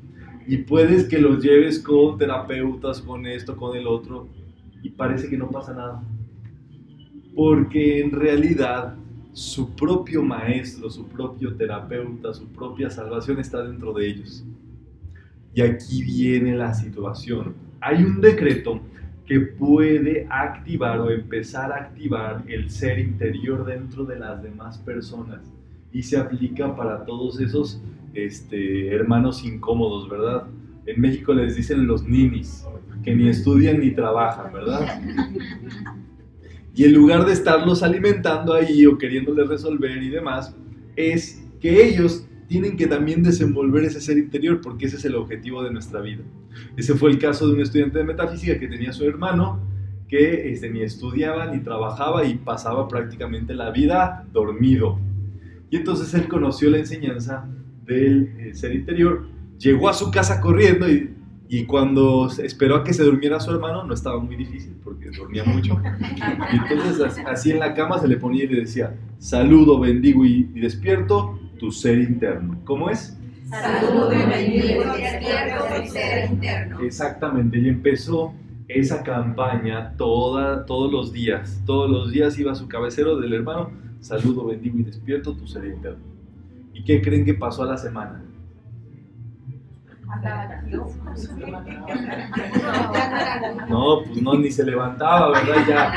Y 0.46 0.58
puedes 0.58 1.08
que 1.08 1.18
los 1.18 1.42
lleves 1.42 1.78
con 1.78 2.18
terapeutas, 2.18 3.00
con 3.00 3.26
esto, 3.26 3.56
con 3.56 3.76
el 3.76 3.86
otro, 3.86 4.28
y 4.82 4.90
parece 4.90 5.28
que 5.28 5.38
no 5.38 5.50
pasa 5.50 5.72
nada. 5.72 6.02
Porque 7.34 8.00
en 8.00 8.10
realidad 8.10 8.94
su 9.32 9.74
propio 9.74 10.22
maestro, 10.22 10.88
su 10.90 11.08
propio 11.08 11.56
terapeuta, 11.56 12.32
su 12.32 12.46
propia 12.48 12.88
salvación 12.90 13.40
está 13.40 13.62
dentro 13.64 13.92
de 13.92 14.06
ellos. 14.06 14.44
Y 15.54 15.62
aquí 15.62 16.02
viene 16.02 16.54
la 16.56 16.74
situación. 16.74 17.54
Hay 17.80 18.02
un 18.02 18.20
decreto 18.20 18.80
que 19.26 19.40
puede 19.40 20.26
activar 20.28 21.00
o 21.00 21.10
empezar 21.10 21.72
a 21.72 21.76
activar 21.76 22.44
el 22.46 22.70
ser 22.70 22.98
interior 22.98 23.64
dentro 23.64 24.04
de 24.04 24.18
las 24.18 24.42
demás 24.42 24.78
personas 24.78 25.40
y 25.92 26.02
se 26.02 26.18
aplica 26.18 26.74
para 26.76 27.04
todos 27.04 27.40
esos 27.40 27.80
este, 28.14 28.88
hermanos 28.94 29.44
incómodos, 29.44 30.08
¿verdad? 30.08 30.46
En 30.86 31.00
México 31.00 31.34
les 31.34 31.56
dicen 31.56 31.86
los 31.86 32.04
ninis, 32.04 32.66
que 33.02 33.14
ni 33.14 33.28
estudian 33.28 33.80
ni 33.80 33.90
trabajan, 33.90 34.52
¿verdad? 34.52 35.00
Y 36.76 36.84
en 36.84 36.92
lugar 36.92 37.24
de 37.24 37.32
estarlos 37.32 37.84
alimentando 37.84 38.52
ahí 38.52 38.84
o 38.84 38.98
queriéndoles 38.98 39.48
resolver 39.48 40.02
y 40.02 40.10
demás, 40.10 40.56
es 40.96 41.46
que 41.60 41.86
ellos 41.86 42.26
tienen 42.48 42.76
que 42.76 42.86
también 42.86 43.22
desenvolver 43.22 43.84
ese 43.84 44.00
ser 44.00 44.18
interior 44.18 44.60
porque 44.60 44.86
ese 44.86 44.96
es 44.96 45.04
el 45.04 45.14
objetivo 45.14 45.62
de 45.62 45.70
nuestra 45.70 46.00
vida. 46.00 46.24
Ese 46.76 46.94
fue 46.94 47.10
el 47.10 47.18
caso 47.18 47.46
de 47.46 47.54
un 47.54 47.60
estudiante 47.60 47.98
de 47.98 48.04
metafísica 48.04 48.58
que 48.58 48.66
tenía 48.66 48.92
su 48.92 49.04
hermano 49.04 49.60
que 50.08 50.52
este, 50.52 50.68
ni 50.68 50.82
estudiaba 50.82 51.46
ni 51.46 51.60
trabajaba 51.60 52.24
y 52.24 52.34
pasaba 52.34 52.88
prácticamente 52.88 53.54
la 53.54 53.70
vida 53.70 54.26
dormido. 54.32 54.98
Y 55.70 55.76
entonces 55.76 56.12
él 56.14 56.28
conoció 56.28 56.70
la 56.70 56.78
enseñanza 56.78 57.48
del 57.84 58.34
eh, 58.38 58.54
ser 58.54 58.74
interior, 58.74 59.26
llegó 59.58 59.88
a 59.88 59.92
su 59.92 60.10
casa 60.10 60.40
corriendo 60.40 60.90
y, 60.90 61.14
y, 61.48 61.64
cuando 61.64 62.28
esperó 62.42 62.76
a 62.76 62.84
que 62.84 62.92
se 62.92 63.02
durmiera 63.02 63.40
su 63.40 63.50
hermano 63.50 63.84
no 63.84 63.94
estaba 63.94 64.18
muy 64.18 64.36
difícil 64.36 64.74
porque 64.82 65.10
dormía 65.10 65.44
mucho. 65.44 65.80
Y 66.52 66.72
entonces 66.72 67.16
así 67.26 67.50
en 67.50 67.60
la 67.60 67.74
cama 67.74 67.98
se 67.98 68.08
le 68.08 68.16
ponía 68.16 68.44
y 68.44 68.48
le 68.48 68.60
decía, 68.60 68.94
saludo, 69.18 69.78
bendigo 69.78 70.24
y, 70.24 70.50
y 70.54 70.60
despierto 70.60 71.38
tu 71.58 71.70
ser 71.70 71.98
interno. 71.98 72.60
¿Cómo 72.64 72.90
es? 72.90 73.16
Saludo, 73.48 74.08
bendigo 74.08 74.82
y 74.96 75.02
despierto 75.02 75.64
tu 75.64 75.90
ser 75.90 76.30
interno. 76.30 76.80
Exactamente, 76.80 77.58
y 77.58 77.68
empezó 77.68 78.34
esa 78.68 79.02
campaña 79.02 79.96
toda, 79.96 80.64
todos 80.66 80.90
los 80.90 81.12
días. 81.12 81.62
Todos 81.66 81.90
los 81.90 82.10
días 82.10 82.38
iba 82.38 82.52
a 82.52 82.54
su 82.54 82.68
cabecero 82.68 83.18
del 83.18 83.32
hermano, 83.34 83.70
saludo, 84.00 84.46
bendigo 84.46 84.78
y 84.78 84.84
despierto 84.84 85.34
tu 85.34 85.46
ser 85.46 85.66
interno. 85.66 86.13
¿Y 86.74 86.84
qué 86.84 87.00
creen 87.00 87.24
que 87.24 87.34
pasó 87.34 87.62
a 87.62 87.66
la 87.66 87.78
semana? 87.78 88.22
No, 93.68 94.02
pues 94.04 94.22
no, 94.22 94.38
ni 94.38 94.50
se 94.50 94.64
levantaba, 94.64 95.30
¿verdad? 95.30 95.66
Ya. 95.66 95.92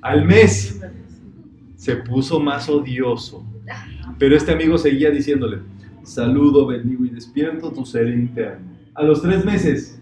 Al 0.00 0.24
mes 0.24 0.80
se 1.76 1.96
puso 1.96 2.40
más 2.40 2.68
odioso. 2.68 3.44
Pero 4.18 4.36
este 4.36 4.52
amigo 4.52 4.78
seguía 4.78 5.10
diciéndole, 5.10 5.58
saludo, 6.02 6.66
bendigo 6.66 7.04
y 7.04 7.10
despierto 7.10 7.72
tu 7.72 7.84
ser 7.84 8.08
interno. 8.08 8.72
A 8.94 9.02
los 9.02 9.22
tres 9.22 9.44
meses, 9.44 10.00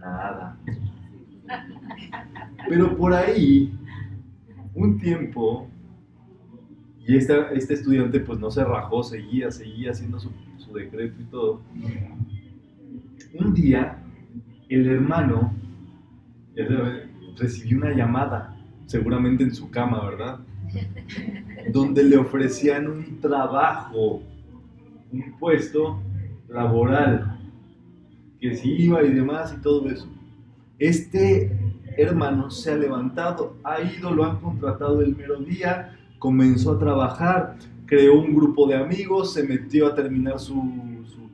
nada. 0.00 0.56
Pero 2.68 2.96
por 2.96 3.14
ahí, 3.14 3.72
un 4.74 4.98
tiempo, 4.98 5.68
y 7.10 7.16
este, 7.16 7.34
este 7.54 7.74
estudiante 7.74 8.20
pues 8.20 8.38
no 8.38 8.52
se 8.52 8.62
rajó, 8.62 9.02
seguía, 9.02 9.50
seguía 9.50 9.90
haciendo 9.90 10.20
su, 10.20 10.30
su 10.58 10.72
decreto 10.72 11.20
y 11.20 11.24
todo. 11.24 11.60
Un 13.34 13.52
día, 13.52 13.98
el 14.68 14.86
hermano 14.86 15.52
recibió 17.36 17.78
una 17.78 17.92
llamada, 17.92 18.56
seguramente 18.86 19.42
en 19.42 19.52
su 19.52 19.72
cama, 19.72 20.08
¿verdad? 20.08 20.38
Donde 21.72 22.04
le 22.04 22.16
ofrecían 22.16 22.86
un 22.86 23.18
trabajo, 23.18 24.22
un 25.10 25.36
puesto 25.40 26.00
laboral, 26.48 27.40
que 28.40 28.54
si 28.54 28.84
iba 28.84 29.02
y 29.02 29.10
demás 29.10 29.52
y 29.58 29.60
todo 29.60 29.90
eso. 29.90 30.06
Este 30.78 31.50
hermano 31.96 32.52
se 32.52 32.70
ha 32.70 32.76
levantado, 32.76 33.56
ha 33.64 33.82
ido, 33.82 34.14
lo 34.14 34.26
han 34.26 34.36
contratado 34.38 35.02
el 35.02 35.16
mero 35.16 35.40
día, 35.40 35.96
comenzó 36.20 36.72
a 36.72 36.78
trabajar, 36.78 37.56
creó 37.86 38.20
un 38.20 38.34
grupo 38.34 38.68
de 38.68 38.76
amigos, 38.76 39.32
se 39.32 39.42
metió 39.42 39.88
a 39.88 39.94
terminar 39.94 40.38
su, 40.38 40.62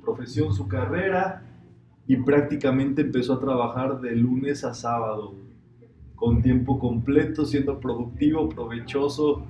profesión, 0.01 0.55
su 0.55 0.69
carrera 0.69 1.43
y 2.07 2.17
prácticamente 2.17 3.03
empezó 3.03 3.35
a 3.35 3.41
trabajar 3.41 4.01
de 4.01 4.15
lunes 4.15 4.63
a 4.63 4.73
sábado, 4.73 5.35
con 6.15 6.41
tiempo 6.41 6.79
completo, 6.79 7.45
siendo 7.45 7.81
productivo, 7.81 8.49
provechoso, 8.49 9.45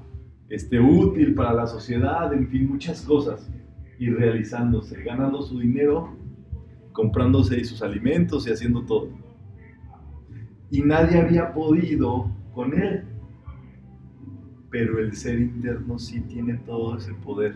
este, 0.48 0.80
útil 0.80 1.34
para 1.34 1.52
la 1.52 1.66
sociedad, 1.66 2.32
en 2.32 2.48
fin, 2.48 2.70
muchas 2.70 3.02
cosas, 3.02 3.46
y 3.98 4.08
realizándose, 4.08 5.02
ganando 5.02 5.42
su 5.42 5.58
dinero, 5.58 6.16
comprándose 6.92 7.62
sus 7.64 7.82
alimentos 7.82 8.48
y 8.48 8.52
haciendo 8.52 8.86
todo. 8.86 9.10
Y 10.70 10.80
nadie 10.80 11.20
había 11.20 11.52
podido 11.52 12.30
con 12.54 12.72
él 12.72 13.04
pero 14.76 14.98
el 14.98 15.16
ser 15.16 15.40
interno 15.40 15.98
sí 15.98 16.20
tiene 16.20 16.52
todo 16.66 16.98
ese 16.98 17.14
poder. 17.14 17.54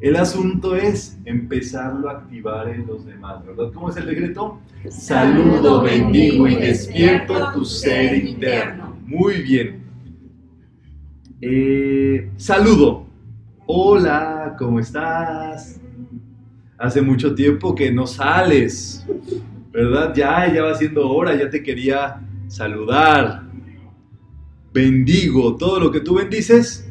El 0.00 0.16
asunto 0.16 0.74
es 0.74 1.18
empezarlo 1.26 2.08
a 2.08 2.12
activar 2.12 2.70
en 2.70 2.86
los 2.86 3.04
demás, 3.04 3.44
¿verdad? 3.44 3.70
¿Cómo 3.74 3.90
es 3.90 3.96
el 3.98 4.06
decreto? 4.06 4.58
Saludo, 4.88 5.82
bendigo 5.82 6.48
y 6.48 6.54
despierto 6.54 7.52
tu 7.52 7.66
ser 7.66 8.24
interno. 8.24 8.96
Muy 9.04 9.42
bien. 9.42 9.82
Eh, 11.42 12.30
saludo. 12.38 13.04
Hola, 13.66 14.56
¿cómo 14.58 14.80
estás? 14.80 15.78
Hace 16.78 17.02
mucho 17.02 17.34
tiempo 17.34 17.74
que 17.74 17.92
no 17.92 18.06
sales, 18.06 19.06
¿verdad? 19.70 20.14
Ya, 20.14 20.50
ya 20.50 20.62
va 20.62 20.74
siendo 20.74 21.06
hora, 21.06 21.36
ya 21.36 21.50
te 21.50 21.62
quería 21.62 22.18
saludar. 22.48 23.49
Bendigo 24.72 25.56
todo 25.56 25.80
lo 25.80 25.90
que 25.90 26.00
tú 26.00 26.14
bendices 26.14 26.88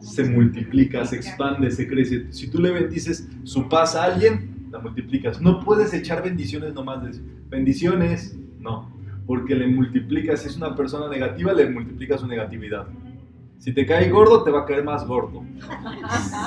se 0.00 0.24
multiplica, 0.24 1.04
se 1.04 1.16
expande, 1.16 1.70
se 1.70 1.88
crece. 1.88 2.32
Si 2.32 2.48
tú 2.48 2.60
le 2.60 2.70
bendices 2.70 3.28
su 3.42 3.68
paz 3.68 3.96
a 3.96 4.04
alguien, 4.04 4.68
la 4.70 4.78
multiplicas. 4.78 5.40
No 5.40 5.60
puedes 5.60 5.92
echar 5.92 6.22
bendiciones 6.22 6.72
nomás 6.74 7.02
de 7.02 7.20
bendiciones, 7.48 8.38
no, 8.60 8.90
porque 9.26 9.54
le 9.54 9.66
multiplicas, 9.66 10.42
si 10.42 10.48
es 10.48 10.56
una 10.56 10.76
persona 10.76 11.08
negativa, 11.08 11.52
le 11.52 11.68
multiplicas 11.68 12.20
su 12.20 12.26
negatividad. 12.26 12.86
Si 13.58 13.72
te 13.72 13.86
cae 13.86 14.10
gordo, 14.10 14.44
te 14.44 14.50
va 14.50 14.60
a 14.60 14.66
caer 14.66 14.84
más 14.84 15.06
gordo. 15.06 15.42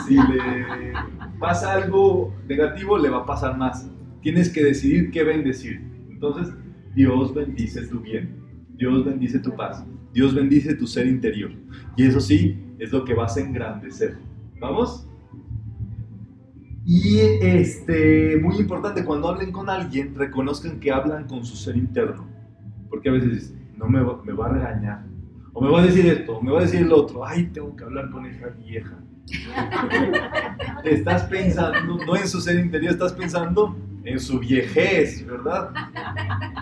Si 0.08 0.16
le 0.16 0.94
pasa 1.40 1.74
algo 1.74 2.34
negativo, 2.48 2.98
le 2.98 3.10
va 3.10 3.20
a 3.20 3.26
pasar 3.26 3.58
más. 3.58 3.90
Tienes 4.22 4.50
que 4.50 4.64
decidir 4.64 5.12
qué 5.12 5.24
bendecir. 5.24 5.82
Entonces, 6.10 6.54
Dios 6.96 7.34
bendice 7.34 7.88
tu 7.88 8.00
bien. 8.00 8.39
Dios 8.80 9.04
bendice 9.04 9.40
tu 9.40 9.54
paz. 9.56 9.84
Dios 10.14 10.34
bendice 10.34 10.74
tu 10.74 10.88
ser 10.88 11.06
interior. 11.06 11.52
Y 11.98 12.06
eso 12.06 12.22
sí, 12.22 12.58
es 12.80 12.94
lo 12.94 13.04
que 13.04 13.14
vas 13.14 13.36
a 13.36 13.42
engrandecer. 13.42 14.18
¿Vamos? 14.60 15.06
Y 16.86 17.20
este, 17.42 18.40
muy 18.42 18.56
importante, 18.56 19.04
cuando 19.04 19.28
hablen 19.28 19.52
con 19.52 19.70
alguien, 19.70 20.16
reconozcan 20.16 20.80
que 20.80 20.92
hablan 20.92 21.28
con 21.28 21.46
su 21.46 21.58
ser 21.58 21.76
interno. 21.76 22.26
Porque 22.90 23.10
a 23.10 23.12
veces 23.12 23.54
no 23.76 23.90
me 23.90 24.02
va, 24.02 24.24
me 24.24 24.32
va 24.32 24.46
a 24.46 24.54
regañar. 24.54 25.06
O 25.52 25.62
me 25.62 25.70
va 25.70 25.82
a 25.82 25.86
decir 25.86 26.06
esto, 26.06 26.38
o 26.38 26.42
me 26.42 26.52
va 26.52 26.60
a 26.60 26.64
decir 26.64 26.82
el 26.82 26.94
otro. 26.94 27.26
Ay, 27.26 27.48
tengo 27.48 27.76
que 27.76 27.84
hablar 27.84 28.10
con 28.12 28.26
esa 28.26 28.48
vieja. 28.48 28.98
estás 30.86 31.24
pensando, 31.24 32.04
no 32.06 32.16
en 32.16 32.28
su 32.28 32.40
ser 32.40 32.60
interior, 32.60 32.94
estás 32.94 33.14
pensando 33.14 33.76
en 34.06 34.20
su 34.20 34.40
viejez, 34.40 35.26
¿verdad? 35.28 35.72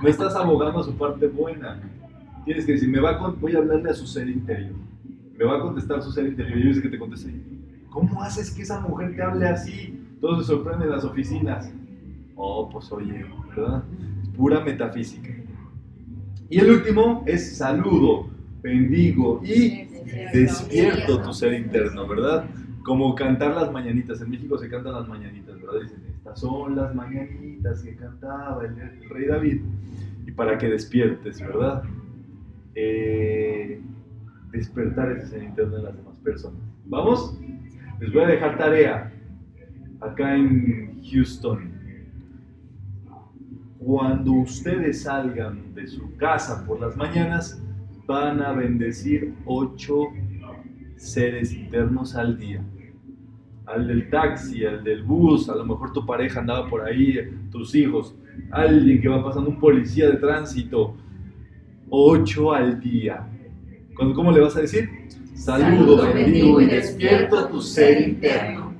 No 0.01 0.09
estás 0.09 0.35
abogando 0.35 0.79
a 0.79 0.83
su 0.83 0.97
parte 0.97 1.27
buena. 1.27 1.79
Tienes 2.47 2.65
que 2.65 2.71
decir, 2.71 2.89
me 2.89 2.99
va 2.99 3.11
a, 3.11 3.29
voy 3.29 3.55
a 3.55 3.59
hablarle 3.59 3.91
a 3.91 3.93
su 3.93 4.07
ser 4.07 4.27
interior 4.27 4.73
me 5.37 5.45
va 5.45 5.57
a 5.57 5.61
contestar 5.61 6.01
su 6.01 6.11
ser 6.11 6.27
interior. 6.27 6.57
Y 6.57 6.67
dice 6.67 6.81
que 6.81 6.89
te 6.89 6.97
conteste, 6.97 7.31
¿cómo 7.89 8.21
haces 8.21 8.51
que 8.51 8.63
esa 8.63 8.79
mujer 8.79 9.15
te 9.15 9.21
hable 9.21 9.47
así? 9.47 9.99
Todos 10.19 10.45
se 10.45 10.53
sorprenden 10.53 10.89
en 10.89 10.95
las 10.95 11.05
oficinas. 11.05 11.71
Oh, 12.35 12.69
pues 12.69 12.91
oye, 12.91 13.25
¿verdad? 13.55 13.83
Es 14.23 14.29
pura 14.29 14.61
metafísica. 14.61 15.29
Y 16.49 16.59
el 16.59 16.71
último 16.71 17.23
es 17.25 17.57
saludo, 17.57 18.29
bendigo 18.61 19.41
y 19.43 19.85
despierto 20.33 21.21
tu 21.21 21.33
ser 21.33 21.53
interno, 21.53 22.07
¿verdad? 22.07 22.45
Como 22.83 23.13
cantar 23.15 23.55
las 23.55 23.71
mañanitas. 23.71 24.21
En 24.21 24.29
México 24.29 24.57
se 24.57 24.69
cantan 24.69 24.93
las 24.93 25.07
mañanitas, 25.07 25.59
¿verdad? 25.61 25.81
Dicen, 25.81 26.03
estas 26.15 26.39
son 26.39 26.75
las 26.75 26.95
mañanitas 26.95 27.81
que 27.83 27.95
cantaba 27.95 28.63
el, 28.65 28.79
el 28.79 29.09
rey 29.09 29.25
David. 29.27 29.61
Y 30.25 30.31
para 30.31 30.57
que 30.57 30.67
despiertes, 30.67 31.39
¿verdad? 31.41 31.83
Eh, 32.79 33.81
despertar 34.51 35.11
ese 35.13 35.29
ser 35.29 35.41
interno 35.41 35.77
de 35.77 35.81
las 35.81 35.97
demás 35.97 36.15
personas. 36.23 36.61
¿Vamos? 36.85 37.35
Les 37.99 38.13
voy 38.13 38.21
a 38.21 38.27
dejar 38.27 38.55
tarea 38.55 39.11
acá 39.99 40.35
en 40.35 41.01
Houston. 41.01 41.71
Cuando 43.79 44.31
ustedes 44.31 45.01
salgan 45.01 45.73
de 45.73 45.87
su 45.87 46.15
casa 46.17 46.67
por 46.67 46.79
las 46.79 46.95
mañanas, 46.95 47.59
van 48.05 48.43
a 48.43 48.51
bendecir 48.51 49.33
ocho 49.47 50.09
seres 50.97 51.53
internos 51.53 52.15
al 52.15 52.37
día. 52.37 52.63
Al 53.65 53.87
del 53.87 54.07
taxi, 54.11 54.63
al 54.65 54.83
del 54.83 55.01
bus, 55.01 55.49
a 55.49 55.55
lo 55.55 55.65
mejor 55.65 55.93
tu 55.93 56.05
pareja 56.05 56.41
andaba 56.41 56.69
por 56.69 56.83
ahí, 56.83 57.17
tus 57.49 57.73
hijos, 57.73 58.15
alguien 58.51 59.01
que 59.01 59.09
va 59.09 59.23
pasando, 59.23 59.49
un 59.49 59.59
policía 59.59 60.11
de 60.11 60.17
tránsito. 60.17 60.95
Ocho 61.89 62.53
al 62.53 62.79
día 62.79 63.27
¿Cómo 63.97 64.31
le 64.31 64.41
vas 64.41 64.55
a 64.55 64.61
decir? 64.61 64.89
Saludo, 65.33 66.13
bendigo 66.13 66.61
y 66.61 66.65
despierto 66.65 67.47
tu 67.47 67.61
ser 67.61 68.09
interno. 68.09 68.75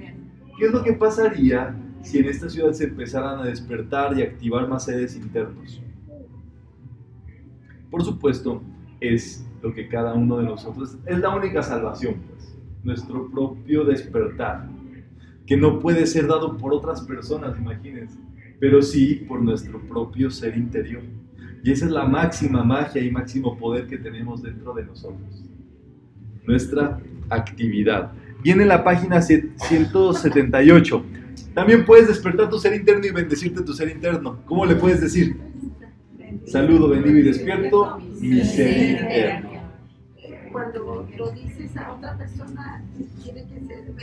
¿Qué 0.58 0.66
es 0.66 0.72
lo 0.72 0.84
que 0.84 0.93
pasaría 0.93 1.76
si 2.03 2.20
en 2.20 2.26
esta 2.26 2.49
ciudad 2.49 2.72
se 2.74 2.86
empezaran 2.86 3.39
a 3.39 3.45
despertar 3.45 4.18
y 4.18 4.22
activar 4.22 4.68
más 4.68 4.86
seres 4.86 5.16
internos? 5.16 5.82
Por 7.89 8.03
supuesto, 8.03 8.62
es 8.99 9.47
lo 9.64 9.74
que 9.74 9.88
cada 9.88 10.14
uno 10.14 10.38
de 10.38 10.43
nosotros, 10.43 10.97
es 11.05 11.20
la 11.20 11.36
única 11.36 11.64
salvación, 11.64 12.16
pues, 12.30 12.55
nuestro 12.84 13.30
propio 13.32 13.84
despertar, 13.84 14.68
que 15.47 15.58
no 15.58 15.80
puede 15.80 16.05
ser 16.05 16.28
dado 16.28 16.58
por 16.58 16.74
otras 16.74 17.01
personas, 17.01 17.58
imagínense, 17.58 18.20
pero 18.60 18.82
sí 18.82 19.26
por 19.28 19.41
nuestro 19.41 19.80
propio 19.82 20.30
ser 20.30 20.55
interior. 20.58 21.01
Y 21.68 21.72
esa 21.74 21.84
es 21.84 21.91
la 21.91 22.05
máxima 22.05 22.63
magia 22.63 23.01
y 23.01 23.11
máximo 23.11 23.57
poder 23.57 23.88
que 23.88 23.97
tenemos 23.97 24.41
dentro 24.41 24.74
de 24.74 24.86
nosotros. 24.86 25.43
Nuestra 26.45 26.97
actividad. 27.30 28.13
Viene 28.41 28.63
la 28.63 28.86
página 28.86 29.22
178. 29.22 31.05
También 31.53 31.84
puedes 31.84 32.07
despertar 32.07 32.49
tu 32.49 32.57
ser 32.57 32.74
interno 32.74 33.05
y 33.05 33.11
bendecirte 33.11 33.63
tu 33.63 33.74
ser 33.74 33.89
interno. 33.89 34.39
¿Cómo 34.45 34.65
le 34.65 34.78
puedes 34.78 35.01
decir? 35.01 35.36
Saludo, 36.45 36.88
bendigo 36.88 37.18
y 37.18 37.24
despierto 37.24 37.97
mi 38.22 38.39
ser 38.45 39.01
interno. 39.01 39.49
Cuando 40.53 41.05
lo 41.18 41.32
dices 41.32 41.76
a 41.76 41.91
otra 41.91 42.18
persona, 42.18 42.82
¿tiene 43.22 43.43
que 43.43 43.59
ser? 43.59 43.93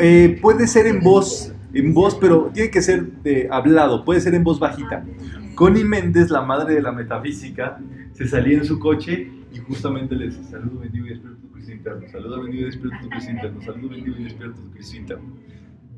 Eh, 0.00 0.36
puede 0.42 0.66
ser 0.66 0.88
en 0.88 0.98
voz, 0.98 1.52
en 1.72 1.94
voz, 1.94 2.14
pero 2.14 2.50
tiene 2.52 2.70
que 2.70 2.82
ser 2.82 3.06
de 3.22 3.48
hablado, 3.50 4.04
puede 4.04 4.20
ser 4.20 4.34
en 4.34 4.44
voz 4.44 4.58
bajita. 4.58 5.04
Connie 5.54 5.84
Méndez, 5.84 6.30
la 6.30 6.42
madre 6.42 6.74
de 6.74 6.82
la 6.82 6.92
metafísica, 6.92 7.80
se 8.12 8.26
salía 8.26 8.58
en 8.58 8.64
su 8.64 8.78
coche 8.78 9.30
y 9.52 9.58
justamente 9.58 10.14
le 10.14 10.26
decía, 10.26 10.44
saludo, 10.44 10.80
bendigo 10.80 11.06
y 11.06 11.10
despierto 11.10 11.40
tu 11.40 11.50
Cristo 11.50 11.72
interno, 11.72 12.08
saludo, 12.08 12.42
bendigo 12.42 12.62
y 12.62 12.66
despierto 12.66 12.98
tu 13.00 13.08
Cristo 13.08 13.30
interno, 13.30 13.62
saludo, 13.62 13.88
bendigo 13.88 14.16
y 14.18 14.24
despierto 14.24 14.60
tu 14.60 14.70
Cristo 14.70 14.96
interno. 14.96 15.36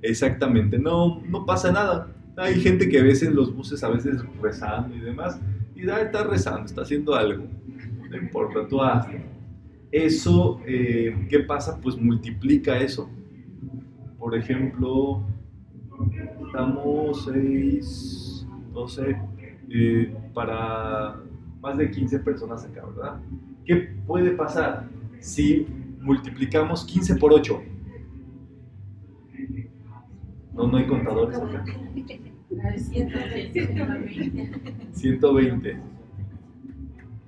Exactamente, 0.02 0.78
no, 0.78 1.22
no 1.28 1.44
pasa 1.44 1.70
nada. 1.72 2.08
Hay 2.36 2.60
gente 2.60 2.88
que 2.88 2.98
a 2.98 3.02
veces 3.02 3.28
en 3.28 3.36
los 3.36 3.54
buses, 3.54 3.84
a 3.84 3.90
veces 3.90 4.22
rezando 4.40 4.96
y 4.96 5.00
demás, 5.00 5.40
y 5.74 5.84
da, 5.84 6.00
está 6.00 6.24
rezando, 6.24 6.64
está 6.64 6.82
haciendo 6.82 7.14
algo, 7.14 7.44
no 8.08 8.16
importa, 8.16 8.66
tú 8.66 8.82
hazlo. 8.82 9.18
Eso, 9.92 10.60
eh, 10.66 11.26
¿qué 11.28 11.40
pasa? 11.40 11.80
Pues 11.80 11.96
multiplica 11.96 12.78
eso. 12.78 13.10
Por 14.18 14.36
ejemplo, 14.36 15.26
estamos 16.46 17.24
6, 17.24 18.46
12, 18.72 19.16
eh, 19.70 20.16
para 20.34 21.20
más 21.61 21.76
de 21.76 21.90
15 21.90 22.18
personas 22.20 22.64
acá, 22.64 22.84
¿verdad? 22.86 23.20
¿Qué 23.64 23.76
puede 24.07 24.30
pasar 24.32 24.88
si 25.18 25.66
multiplicamos 26.01 26.84
15 26.84 27.16
por 27.16 27.32
8? 27.32 27.62
No, 30.55 30.66
no 30.66 30.76
hay 30.76 30.86
contadores 30.86 31.38
acá. 31.38 31.64
120. 34.92 35.76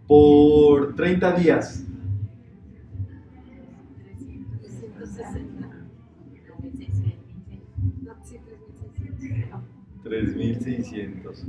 Por 0.07 0.95
30 0.95 1.37
días. 1.37 1.87
3600 10.21 11.47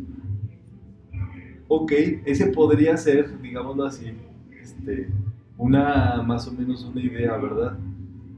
ok, 1.75 1.91
ese 2.25 2.47
podría 2.47 2.95
ser, 2.97 3.41
digámoslo 3.41 3.85
así, 3.85 4.13
este, 4.61 5.09
una 5.57 6.21
más 6.21 6.47
o 6.47 6.51
menos 6.51 6.83
una 6.85 7.01
idea, 7.01 7.35
¿verdad? 7.37 7.77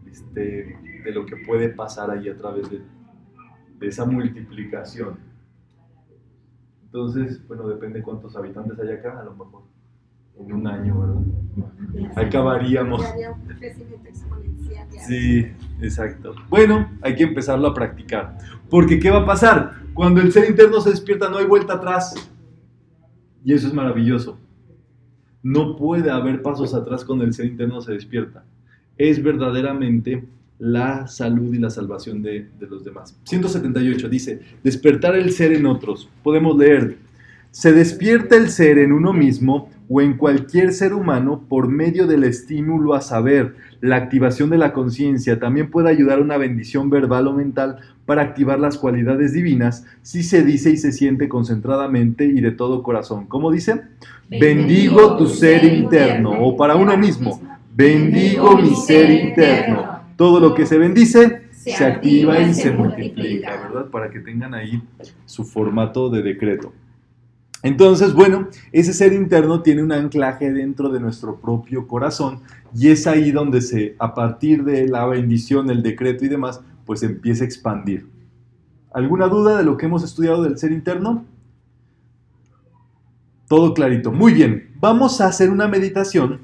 Este, 0.10 0.78
de 1.04 1.12
lo 1.12 1.26
que 1.26 1.36
puede 1.38 1.70
pasar 1.70 2.10
ahí 2.12 2.30
a 2.30 2.38
través 2.38 2.70
de, 2.70 2.82
esa 3.82 4.06
multiplicación. 4.06 5.20
Entonces, 6.86 7.46
bueno, 7.48 7.68
depende 7.68 8.02
cuántos 8.02 8.36
habitantes 8.36 8.80
hay 8.80 8.94
acá, 8.94 9.20
a 9.20 9.24
lo 9.26 9.36
mejor 9.36 9.64
en 10.40 10.54
un 10.54 10.66
año, 10.66 11.00
¿verdad? 11.00 12.18
Acabaríamos. 12.18 13.04
Sí, 15.06 15.46
exacto. 15.82 16.34
Bueno, 16.50 16.90
hay 17.02 17.16
que 17.16 17.24
empezarlo 17.24 17.68
a 17.68 17.74
practicar. 17.74 18.38
Porque, 18.70 19.00
¿qué 19.00 19.10
va 19.10 19.20
a 19.20 19.26
pasar? 19.26 19.74
Cuando 19.94 20.22
el 20.22 20.32
ser 20.32 20.50
interno 20.50 20.82
se 20.82 20.90
despierta, 20.90 21.30
no 21.30 21.38
hay 21.38 21.46
vuelta 21.46 21.74
atrás. 21.74 22.14
Y 23.44 23.54
eso 23.54 23.68
es 23.68 23.74
maravilloso. 23.74 24.38
No 25.44 25.76
puede 25.76 26.10
haber 26.10 26.42
pasos 26.42 26.74
atrás 26.74 27.06
cuando 27.06 27.24
el 27.24 27.34
ser 27.34 27.46
interno 27.46 27.80
se 27.82 27.94
despierta. 27.94 28.44
Es 28.98 29.22
verdaderamente 29.22 30.26
la 30.58 31.08
salud 31.08 31.54
y 31.54 31.60
la 31.60 31.70
salvación 31.70 32.22
de, 32.22 32.48
los 32.60 32.84
demás. 32.84 33.18
178 33.24 34.10
dice, 34.10 34.42
despertar 34.64 35.16
el 35.16 35.32
ser 35.32 35.52
en 35.54 35.66
otros. 35.66 36.10
Podemos 36.24 36.58
leer, 36.58 36.98
se 37.52 37.74
despierta 37.74 38.36
el 38.36 38.50
ser 38.50 38.80
en 38.80 38.92
uno 38.92 39.14
mismo 39.14 39.70
o 39.90 40.02
en 40.02 40.18
cualquier 40.18 40.74
ser 40.74 40.94
humano 40.94 41.44
por 41.48 41.68
medio 41.68 42.08
del 42.08 42.24
estímulo 42.24 42.94
a 42.94 43.02
saber. 43.02 43.56
La 43.82 43.98
activación 43.98 44.50
de 44.50 44.58
la 44.58 44.74
conciencia 44.74 45.40
también 45.40 45.70
puede 45.70 45.90
ayudar 45.90 46.20
a 46.20 46.22
una 46.22 46.38
bendición 46.38 46.90
verbal 46.90 47.28
o 47.28 47.34
mental 47.34 47.78
para 48.06 48.22
activar 48.22 48.60
las 48.60 48.78
cualidades 48.78 49.34
divinas 49.34 49.86
si 50.02 50.24
se 50.24 50.44
dice 50.44 50.72
y 50.72 50.78
se 50.78 50.92
siente 50.92 51.28
concentradamente 51.28 52.26
y 52.26 52.42
de 52.42 52.52
todo 52.52 52.84
corazón. 52.84 53.26
¿Cómo 53.28 53.52
dice? 53.52 53.82
Bendigo 54.30 55.18
tu 55.18 55.28
ser 55.28 55.64
interno 55.64 56.32
o 56.32 56.56
para 56.58 56.76
uno 56.76 56.98
mismo. 56.98 57.42
Bendigo 57.76 58.58
mi 58.58 58.76
ser 58.76 59.10
interno. 59.10 60.00
Todo 60.16 60.40
lo 60.40 60.54
que 60.54 60.66
se 60.66 60.78
bendice 60.78 61.46
se 61.52 61.84
activa 61.84 62.40
y 62.40 62.54
se 62.54 62.72
multiplica, 62.72 63.62
¿verdad? 63.68 63.90
Para 63.90 64.10
que 64.10 64.20
tengan 64.20 64.54
ahí 64.54 64.82
su 65.26 65.44
formato 65.44 66.10
de 66.10 66.22
decreto. 66.22 66.74
Entonces, 67.66 68.14
bueno, 68.14 68.48
ese 68.72 68.94
ser 68.94 69.12
interno 69.12 69.64
tiene 69.64 69.82
un 69.82 69.92
anclaje 69.92 70.54
dentro 70.54 70.90
de 70.90 71.00
nuestro 71.00 71.38
propio 71.38 71.88
corazón 71.88 72.42
y 72.76 72.90
es 72.90 73.08
ahí 73.08 73.32
donde 73.32 73.60
se, 73.60 73.96
a 73.98 74.14
partir 74.14 74.64
de 74.64 74.88
la 74.88 75.08
bendición, 75.08 75.72
el 75.72 75.82
decreto 75.82 76.24
y 76.24 76.28
demás, 76.28 76.62
pues 76.86 77.02
empieza 77.02 77.44
a 77.44 77.48
expandir. 77.48 78.08
¿Alguna 78.94 79.28
duda 79.28 79.58
de 79.58 79.64
lo 79.64 79.78
que 79.78 79.88
hemos 79.88 80.04
estudiado 80.04 80.44
del 80.44 80.60
ser 80.60 80.72
interno? 80.72 81.26
Todo 83.48 83.74
clarito. 83.74 84.12
Muy 84.12 84.34
bien, 84.34 84.70
vamos 84.80 85.20
a 85.20 85.26
hacer 85.26 85.50
una 85.50 85.68
meditación 85.68 86.42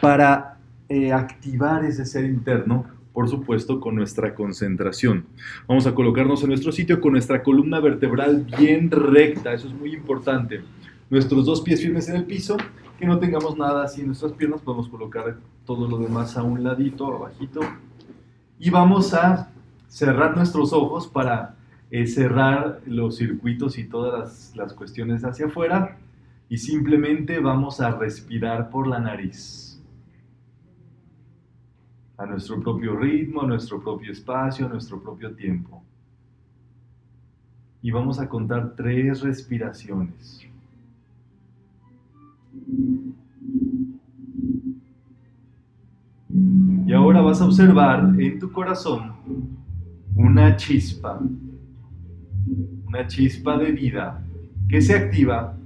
para 0.00 0.58
eh, 0.88 1.12
activar 1.12 1.84
ese 1.84 2.06
ser 2.06 2.24
interno 2.24 2.86
por 3.12 3.28
supuesto, 3.28 3.80
con 3.80 3.94
nuestra 3.94 4.34
concentración. 4.34 5.26
Vamos 5.68 5.86
a 5.86 5.94
colocarnos 5.94 6.42
en 6.42 6.48
nuestro 6.48 6.72
sitio 6.72 7.00
con 7.00 7.12
nuestra 7.12 7.42
columna 7.42 7.80
vertebral 7.80 8.46
bien 8.58 8.90
recta, 8.90 9.52
eso 9.52 9.68
es 9.68 9.74
muy 9.74 9.94
importante. 9.94 10.62
Nuestros 11.10 11.44
dos 11.44 11.60
pies 11.60 11.80
firmes 11.80 12.08
en 12.08 12.16
el 12.16 12.24
piso, 12.24 12.56
que 12.98 13.06
no 13.06 13.18
tengamos 13.18 13.56
nada 13.56 13.84
así 13.84 14.00
en 14.00 14.08
nuestras 14.08 14.32
piernas, 14.32 14.62
podemos 14.62 14.88
colocar 14.88 15.36
todo 15.66 15.88
lo 15.88 15.98
demás 15.98 16.36
a 16.36 16.42
un 16.42 16.62
ladito, 16.62 17.06
abajito. 17.14 17.60
Y 18.58 18.70
vamos 18.70 19.12
a 19.12 19.50
cerrar 19.88 20.36
nuestros 20.36 20.72
ojos 20.72 21.06
para 21.06 21.56
eh, 21.90 22.06
cerrar 22.06 22.80
los 22.86 23.16
circuitos 23.16 23.76
y 23.76 23.84
todas 23.84 24.20
las, 24.20 24.56
las 24.56 24.72
cuestiones 24.72 25.24
hacia 25.24 25.46
afuera. 25.46 25.98
Y 26.48 26.58
simplemente 26.58 27.40
vamos 27.40 27.80
a 27.80 27.90
respirar 27.90 28.70
por 28.70 28.86
la 28.86 28.98
nariz 28.98 29.71
a 32.22 32.26
nuestro 32.26 32.60
propio 32.60 32.96
ritmo, 32.96 33.42
a 33.42 33.46
nuestro 33.46 33.82
propio 33.82 34.12
espacio, 34.12 34.66
a 34.66 34.68
nuestro 34.68 35.02
propio 35.02 35.34
tiempo. 35.34 35.82
Y 37.82 37.90
vamos 37.90 38.20
a 38.20 38.28
contar 38.28 38.74
tres 38.76 39.22
respiraciones. 39.22 40.40
Y 46.86 46.92
ahora 46.92 47.20
vas 47.22 47.40
a 47.40 47.46
observar 47.46 48.14
en 48.20 48.38
tu 48.38 48.52
corazón 48.52 49.12
una 50.14 50.54
chispa, 50.56 51.20
una 52.86 53.06
chispa 53.08 53.58
de 53.58 53.72
vida 53.72 54.22
que 54.68 54.80
se 54.80 54.94
activa 54.94 55.56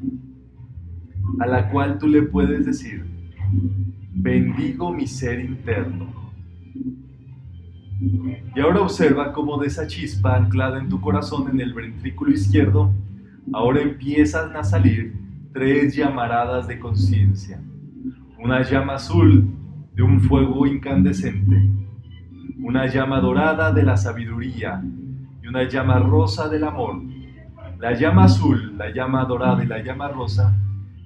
a 1.38 1.46
la 1.46 1.68
cual 1.70 1.98
tú 1.98 2.08
le 2.08 2.22
puedes 2.22 2.64
decir, 2.64 3.04
bendigo 4.14 4.90
mi 4.90 5.06
ser 5.06 5.40
interno 5.40 6.25
y 8.00 8.60
ahora 8.60 8.82
observa 8.82 9.32
cómo 9.32 9.58
de 9.58 9.68
esa 9.68 9.86
chispa 9.86 10.36
anclada 10.36 10.78
en 10.78 10.88
tu 10.88 11.00
corazón 11.00 11.48
en 11.50 11.60
el 11.60 11.72
ventrículo 11.72 12.32
izquierdo, 12.32 12.92
ahora 13.52 13.80
empiezan 13.80 14.54
a 14.56 14.64
salir 14.64 15.14
tres 15.52 15.96
llamaradas 15.96 16.68
de 16.68 16.78
conciencia. 16.78 17.60
Una 18.38 18.62
llama 18.62 18.94
azul 18.94 19.48
de 19.94 20.02
un 20.02 20.20
fuego 20.20 20.66
incandescente, 20.66 21.70
una 22.58 22.86
llama 22.86 23.20
dorada 23.20 23.72
de 23.72 23.82
la 23.82 23.96
sabiduría 23.96 24.82
y 25.42 25.46
una 25.46 25.66
llama 25.68 25.98
rosa 25.98 26.48
del 26.48 26.64
amor. 26.64 27.02
La 27.78 27.94
llama 27.94 28.24
azul, 28.24 28.76
la 28.76 28.90
llama 28.90 29.24
dorada 29.24 29.64
y 29.64 29.66
la 29.66 29.82
llama 29.82 30.08
rosa 30.08 30.54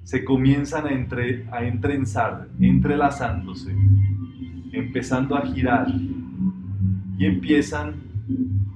se 0.03 0.25
comienzan 0.25 0.87
a, 0.87 0.91
entre, 0.91 1.45
entrenzar, 1.61 2.49
entrelazándose, 2.59 3.73
empezando 4.73 5.37
a 5.37 5.45
girar 5.45 5.87
empiezan 7.25 7.95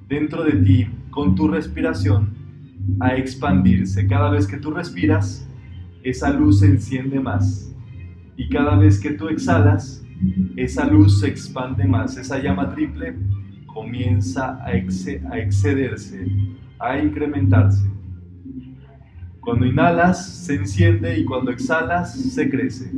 dentro 0.08 0.44
de 0.44 0.54
ti 0.54 0.88
con 1.10 1.36
tu 1.36 1.48
respiración 1.48 2.30
a 3.00 3.16
expandirse. 3.16 4.08
Cada 4.08 4.30
vez 4.30 4.48
que 4.48 4.58
tú 4.58 4.72
respiras, 4.72 5.50
esa 6.04 6.32
luz 6.32 6.60
se 6.60 6.68
enciende 6.68 7.20
más. 7.20 7.74
Y 8.38 8.50
cada 8.50 8.78
vez 8.78 9.00
que 9.00 9.12
tú 9.12 9.28
exhalas, 9.28 10.06
esa 10.56 10.86
luz 10.86 11.20
se 11.20 11.28
expande 11.28 11.86
más. 11.86 12.18
Esa 12.18 12.42
llama 12.42 12.74
triple 12.74 13.16
comienza 13.66 14.60
a, 14.64 14.68
a 14.68 15.40
excederse, 15.40 16.28
a 16.80 17.00
incrementarse. 17.00 17.90
Cuando 19.40 19.66
inhalas, 19.66 20.46
se 20.46 20.56
enciende 20.56 21.20
y 21.20 21.26
cuando 21.26 21.52
exhalas, 21.52 22.16
se 22.16 22.50
crece. 22.50 22.92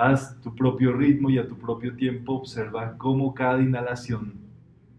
Haz 0.00 0.40
tu 0.42 0.54
propio 0.54 0.92
ritmo 0.92 1.28
y 1.28 1.38
a 1.38 1.48
tu 1.48 1.58
propio 1.58 1.96
tiempo 1.96 2.34
observa 2.34 2.96
cómo 2.96 3.34
cada 3.34 3.60
inhalación 3.60 4.34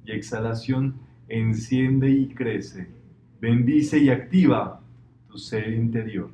y 0.03 0.11
exhalación 0.11 0.95
enciende 1.29 2.09
y 2.09 2.27
crece, 2.27 2.89
bendice 3.39 3.97
y 3.99 4.09
activa 4.09 4.81
tu 5.29 5.37
ser 5.37 5.71
interior. 5.71 6.29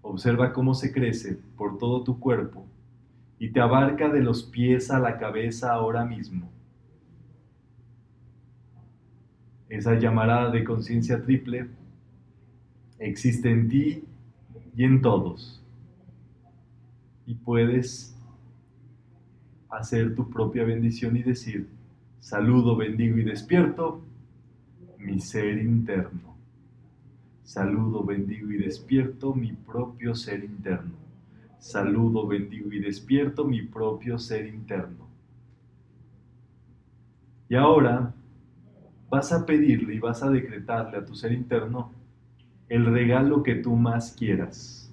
Observa 0.00 0.52
cómo 0.52 0.74
se 0.74 0.92
crece 0.92 1.40
por 1.56 1.76
todo 1.76 2.04
tu 2.04 2.20
cuerpo 2.20 2.64
y 3.40 3.48
te 3.48 3.58
abarca 3.58 4.10
de 4.10 4.20
los 4.20 4.44
pies 4.44 4.92
a 4.92 5.00
la 5.00 5.18
cabeza 5.18 5.72
ahora 5.72 6.04
mismo. 6.04 6.48
Esa 9.68 9.98
llamarada 9.98 10.52
de 10.52 10.62
conciencia 10.62 11.20
triple 11.20 11.66
existe 13.00 13.50
en 13.50 13.68
ti 13.68 14.04
y 14.76 14.84
en 14.84 15.02
todos 15.02 15.65
y 17.26 17.34
puedes 17.34 18.16
hacer 19.68 20.14
tu 20.14 20.30
propia 20.30 20.64
bendición 20.64 21.16
y 21.16 21.22
decir, 21.22 21.68
saludo, 22.20 22.76
bendigo 22.76 23.18
y 23.18 23.24
despierto 23.24 24.00
mi 24.98 25.20
ser 25.20 25.58
interno. 25.58 26.36
Saludo, 27.42 28.04
bendigo 28.04 28.50
y 28.50 28.58
despierto 28.58 29.34
mi 29.34 29.52
propio 29.52 30.14
ser 30.14 30.44
interno. 30.44 30.94
Saludo, 31.58 32.26
bendigo 32.26 32.72
y 32.72 32.80
despierto 32.80 33.44
mi 33.44 33.62
propio 33.62 34.18
ser 34.18 34.46
interno. 34.46 35.08
Y 37.48 37.54
ahora 37.54 38.14
vas 39.10 39.32
a 39.32 39.46
pedirle 39.46 39.94
y 39.94 39.98
vas 39.98 40.22
a 40.22 40.30
decretarle 40.30 40.98
a 40.98 41.04
tu 41.04 41.14
ser 41.14 41.32
interno 41.32 41.92
el 42.68 42.86
regalo 42.86 43.42
que 43.42 43.56
tú 43.56 43.76
más 43.76 44.12
quieras 44.12 44.85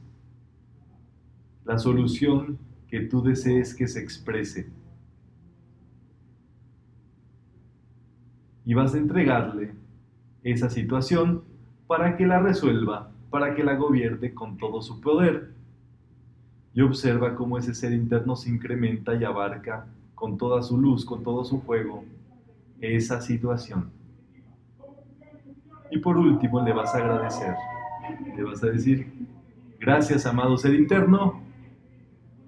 la 1.65 1.77
solución 1.77 2.57
que 2.87 3.01
tú 3.01 3.23
desees 3.23 3.73
que 3.73 3.87
se 3.87 3.99
exprese. 3.99 4.69
Y 8.65 8.73
vas 8.73 8.93
a 8.93 8.97
entregarle 8.97 9.73
esa 10.43 10.69
situación 10.69 11.43
para 11.87 12.15
que 12.15 12.25
la 12.25 12.39
resuelva, 12.39 13.11
para 13.29 13.55
que 13.55 13.63
la 13.63 13.75
gobierne 13.75 14.33
con 14.33 14.57
todo 14.57 14.81
su 14.81 15.01
poder. 15.01 15.53
Y 16.73 16.81
observa 16.81 17.35
cómo 17.35 17.57
ese 17.57 17.73
ser 17.73 17.93
interno 17.93 18.35
se 18.35 18.49
incrementa 18.49 19.15
y 19.15 19.23
abarca 19.23 19.85
con 20.15 20.37
toda 20.37 20.61
su 20.61 20.79
luz, 20.79 21.05
con 21.05 21.23
todo 21.23 21.43
su 21.43 21.61
fuego, 21.61 22.03
esa 22.79 23.21
situación. 23.21 23.91
Y 25.91 25.99
por 25.99 26.17
último 26.17 26.63
le 26.63 26.73
vas 26.73 26.95
a 26.95 26.99
agradecer. 26.99 27.53
Le 28.35 28.43
vas 28.43 28.63
a 28.63 28.67
decir, 28.67 29.11
gracias 29.79 30.25
amado 30.25 30.57
ser 30.57 30.73
interno, 30.73 31.42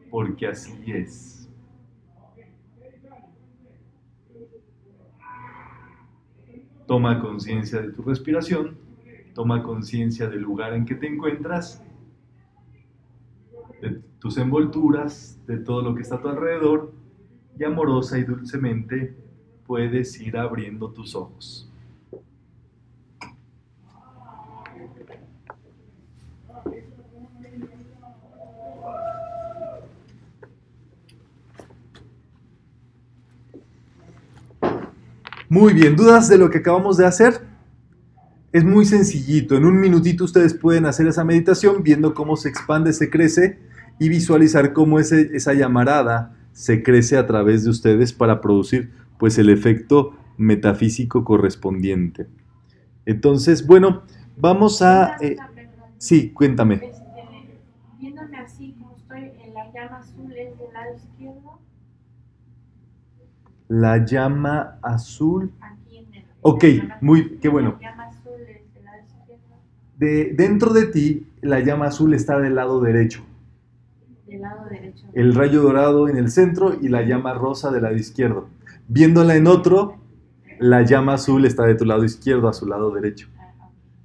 porque 0.09 0.47
así 0.47 0.91
es. 0.91 1.49
Toma 6.87 7.19
conciencia 7.19 7.81
de 7.81 7.91
tu 7.91 8.03
respiración, 8.03 8.77
toma 9.33 9.63
conciencia 9.63 10.27
del 10.27 10.41
lugar 10.41 10.73
en 10.73 10.85
que 10.85 10.95
te 10.95 11.07
encuentras, 11.07 11.83
de 13.81 14.01
tus 14.19 14.37
envolturas, 14.37 15.39
de 15.47 15.57
todo 15.57 15.81
lo 15.81 15.95
que 15.95 16.03
está 16.03 16.15
a 16.15 16.21
tu 16.21 16.29
alrededor, 16.29 16.93
y 17.57 17.63
amorosa 17.63 18.17
y 18.17 18.23
dulcemente 18.23 19.15
puedes 19.65 20.19
ir 20.19 20.37
abriendo 20.37 20.91
tus 20.91 21.15
ojos. 21.15 21.64
Muy 35.49 35.73
bien, 35.73 35.95
¿dudas 35.95 36.27
de 36.27 36.37
lo 36.37 36.49
que 36.49 36.59
acabamos 36.59 36.97
de 36.97 37.05
hacer? 37.05 37.41
Es 38.51 38.63
muy 38.63 38.85
sencillito, 38.85 39.55
en 39.55 39.65
un 39.65 39.79
minutito 39.79 40.23
ustedes 40.23 40.53
pueden 40.53 40.85
hacer 40.85 41.07
esa 41.07 41.23
meditación 41.23 41.83
viendo 41.83 42.13
cómo 42.13 42.35
se 42.35 42.49
expande, 42.49 42.93
se 42.93 43.09
crece 43.09 43.59
y 43.99 44.09
visualizar 44.09 44.73
cómo 44.73 44.99
ese, 44.99 45.29
esa 45.33 45.53
llamarada 45.53 46.35
se 46.51 46.81
crece 46.81 47.17
a 47.17 47.27
través 47.27 47.63
de 47.63 47.69
ustedes 47.69 48.13
para 48.13 48.41
producir 48.41 48.91
pues 49.17 49.37
el 49.37 49.49
efecto 49.49 50.17
metafísico 50.37 51.23
correspondiente. 51.23 52.27
Entonces, 53.05 53.67
bueno, 53.67 54.03
vamos 54.37 54.81
a... 54.81 55.17
eh, 55.21 55.35
sí, 55.97 56.31
cuéntame. 56.31 56.75
Este, 56.75 56.93
viéndome 57.99 58.37
así 58.37 58.73
como 58.79 58.95
estoy 58.95 59.31
en 59.43 59.53
la 59.53 59.71
llama 59.73 59.97
azul 59.97 60.31
es 60.31 60.57
del 60.57 60.73
lado 60.73 60.95
izquierdo, 60.95 61.59
La 63.67 64.05
llama 64.05 64.77
azul. 64.81 65.51
aquí 65.61 65.97
en 65.97 66.13
el. 66.13 66.23
Ok, 66.41 66.63
en 66.63 66.89
muy- 67.01 67.37
qué 67.41 67.49
bueno. 67.49 67.77
La 67.81 67.89
llama 67.91 68.03
azul 68.07 68.33
es 68.47 68.73
del 68.73 68.83
lado 68.85 68.97
izquierdo, 69.03 69.55
De, 69.97 70.33
dentro 70.35 70.73
de 70.73 70.85
ti, 70.87 71.27
la 71.41 71.59
llama 71.61 71.85
azul 71.87 72.13
está 72.13 72.39
del 72.39 72.55
lado 72.55 72.79
derecho. 72.81 73.23
del 74.27 74.41
lado 74.41 74.65
derecho. 74.69 75.05
El 75.13 75.33
rayo 75.33 75.61
dorado 75.61 76.09
en 76.09 76.17
el 76.17 76.29
centro 76.29 76.75
y 76.81 76.89
la 76.89 77.01
llama 77.03 77.33
rosa 77.33 77.71
del 77.71 77.83
lado 77.83 77.95
izquierdo. 77.95 78.47
Viéndola 78.87 79.35
en 79.35 79.47
otro, 79.47 79.95
la 80.59 80.81
llama 80.83 81.13
azul 81.13 81.45
está 81.45 81.65
de 81.65 81.75
tu 81.75 81.85
lado 81.85 82.03
izquierdo 82.03 82.47
a 82.49 82.53
su 82.53 82.65
lado 82.67 82.91
derecho. 82.91 83.27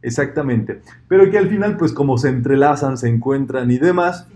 Exactamente. 0.03 0.81
Pero 1.09 1.31
que 1.31 1.37
al 1.39 1.49
final, 1.49 1.77
pues 1.77 1.93
como 1.93 2.17
se 2.17 2.29
entrelazan, 2.31 2.97
se 2.97 3.09
encuentran 3.09 3.71
y 3.71 3.79
demás, 3.79 4.27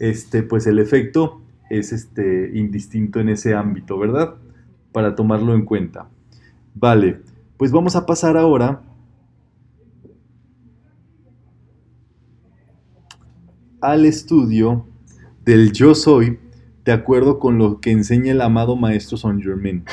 este, 0.00 0.42
pues 0.42 0.66
el 0.66 0.78
efecto 0.80 1.40
es 1.70 1.92
este, 1.92 2.50
indistinto 2.54 3.20
en 3.20 3.28
ese 3.28 3.54
ámbito, 3.54 3.98
¿verdad? 3.98 4.34
Para 4.92 5.14
tomarlo 5.14 5.54
en 5.54 5.64
cuenta. 5.64 6.08
Vale, 6.74 7.20
pues 7.56 7.70
vamos 7.70 7.96
a 7.96 8.06
pasar 8.06 8.36
ahora 8.36 8.82
al 13.80 14.04
estudio 14.04 14.86
del 15.44 15.72
yo 15.72 15.94
soy, 15.94 16.38
de 16.84 16.92
acuerdo 16.92 17.38
con 17.38 17.58
lo 17.58 17.80
que 17.80 17.90
enseña 17.90 18.32
el 18.32 18.40
amado 18.40 18.76
maestro 18.76 19.16
Saint 19.16 19.42
Germain. 19.42 19.84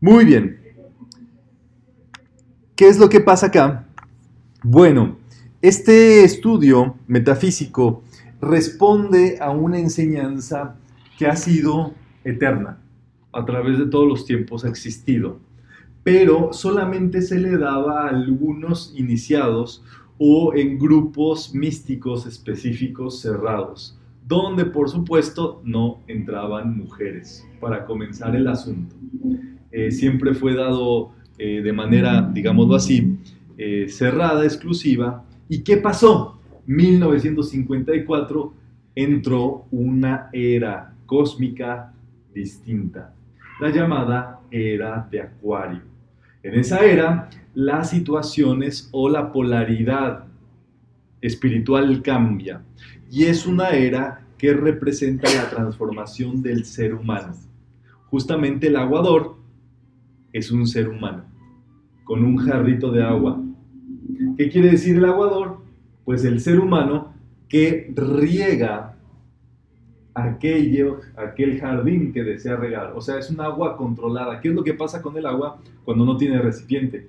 Muy 0.00 0.24
bien. 0.24 0.59
¿Qué 2.80 2.88
es 2.88 2.98
lo 2.98 3.10
que 3.10 3.20
pasa 3.20 3.48
acá? 3.48 3.86
Bueno, 4.62 5.18
este 5.60 6.24
estudio 6.24 6.94
metafísico 7.08 8.02
responde 8.40 9.36
a 9.38 9.50
una 9.50 9.78
enseñanza 9.78 10.76
que 11.18 11.26
ha 11.26 11.36
sido 11.36 11.92
eterna, 12.24 12.78
a 13.34 13.44
través 13.44 13.78
de 13.78 13.84
todos 13.84 14.08
los 14.08 14.24
tiempos 14.24 14.64
ha 14.64 14.70
existido, 14.70 15.40
pero 16.04 16.54
solamente 16.54 17.20
se 17.20 17.38
le 17.38 17.58
daba 17.58 18.06
a 18.06 18.08
algunos 18.08 18.94
iniciados 18.96 19.84
o 20.16 20.54
en 20.54 20.78
grupos 20.78 21.54
místicos 21.54 22.24
específicos 22.24 23.20
cerrados, 23.20 24.00
donde 24.26 24.64
por 24.64 24.88
supuesto 24.88 25.60
no 25.66 26.00
entraban 26.06 26.78
mujeres, 26.78 27.46
para 27.60 27.84
comenzar 27.84 28.34
el 28.34 28.48
asunto. 28.48 28.96
Eh, 29.70 29.90
siempre 29.90 30.32
fue 30.32 30.54
dado 30.54 31.12
eh, 31.42 31.62
de 31.62 31.72
manera, 31.72 32.20
digámoslo 32.20 32.74
así, 32.74 33.16
eh, 33.56 33.86
cerrada, 33.88 34.44
exclusiva. 34.44 35.24
¿Y 35.48 35.62
qué 35.62 35.78
pasó? 35.78 36.38
1954 36.66 38.52
entró 38.94 39.64
una 39.70 40.28
era 40.34 40.94
cósmica 41.06 41.94
distinta, 42.34 43.14
la 43.58 43.70
llamada 43.70 44.40
era 44.50 45.08
de 45.10 45.22
Acuario. 45.22 45.80
En 46.42 46.60
esa 46.60 46.84
era, 46.84 47.30
las 47.54 47.88
situaciones 47.88 48.90
o 48.92 49.08
la 49.08 49.32
polaridad 49.32 50.26
espiritual 51.22 52.02
cambia 52.02 52.60
y 53.10 53.24
es 53.24 53.46
una 53.46 53.70
era 53.70 54.26
que 54.36 54.52
representa 54.52 55.32
la 55.32 55.48
transformación 55.48 56.42
del 56.42 56.66
ser 56.66 56.92
humano. 56.92 57.34
Justamente 58.10 58.66
el 58.66 58.76
aguador 58.76 59.36
es 60.34 60.50
un 60.50 60.66
ser 60.66 60.90
humano 60.90 61.29
con 62.10 62.24
un 62.24 62.38
jarrito 62.38 62.90
de 62.90 63.04
agua. 63.04 63.40
¿Qué 64.36 64.50
quiere 64.50 64.72
decir 64.72 64.96
el 64.96 65.04
aguador? 65.04 65.58
Pues 66.04 66.24
el 66.24 66.40
ser 66.40 66.58
humano 66.58 67.14
que 67.48 67.92
riega 67.94 68.96
aquello, 70.12 70.98
aquel 71.14 71.60
jardín 71.60 72.12
que 72.12 72.24
desea 72.24 72.56
regar. 72.56 72.94
O 72.96 73.00
sea, 73.00 73.16
es 73.16 73.30
un 73.30 73.40
agua 73.40 73.76
controlada. 73.76 74.40
¿Qué 74.40 74.48
es 74.48 74.54
lo 74.56 74.64
que 74.64 74.74
pasa 74.74 75.00
con 75.00 75.16
el 75.16 75.24
agua 75.24 75.60
cuando 75.84 76.04
no 76.04 76.16
tiene 76.16 76.42
recipiente? 76.42 77.08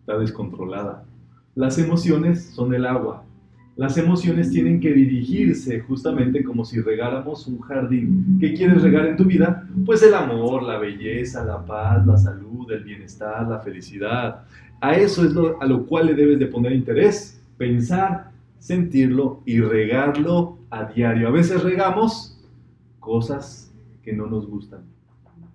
Está 0.00 0.18
descontrolada. 0.18 1.04
Las 1.54 1.78
emociones 1.78 2.46
son 2.46 2.74
el 2.74 2.84
agua. 2.84 3.22
Las 3.74 3.96
emociones 3.96 4.50
tienen 4.50 4.80
que 4.80 4.92
dirigirse 4.92 5.80
justamente 5.80 6.44
como 6.44 6.64
si 6.64 6.80
regáramos 6.80 7.46
un 7.46 7.58
jardín. 7.60 8.36
¿Qué 8.38 8.52
quieres 8.52 8.82
regar 8.82 9.06
en 9.06 9.16
tu 9.16 9.24
vida? 9.24 9.66
Pues 9.86 10.02
el 10.02 10.12
amor, 10.12 10.62
la 10.62 10.78
belleza, 10.78 11.42
la 11.42 11.64
paz, 11.64 12.06
la 12.06 12.18
salud, 12.18 12.70
el 12.70 12.84
bienestar, 12.84 13.48
la 13.48 13.60
felicidad. 13.60 14.44
A 14.80 14.94
eso 14.94 15.24
es 15.24 15.32
lo, 15.32 15.60
a 15.62 15.64
lo 15.64 15.86
cual 15.86 16.06
le 16.06 16.14
debes 16.14 16.38
de 16.38 16.46
poner 16.46 16.72
interés, 16.72 17.42
pensar, 17.56 18.30
sentirlo 18.58 19.40
y 19.46 19.60
regarlo 19.60 20.58
a 20.68 20.84
diario. 20.84 21.28
A 21.28 21.30
veces 21.30 21.62
regamos 21.62 22.38
cosas 23.00 23.72
que 24.02 24.12
no 24.12 24.26
nos 24.26 24.46
gustan. 24.46 24.80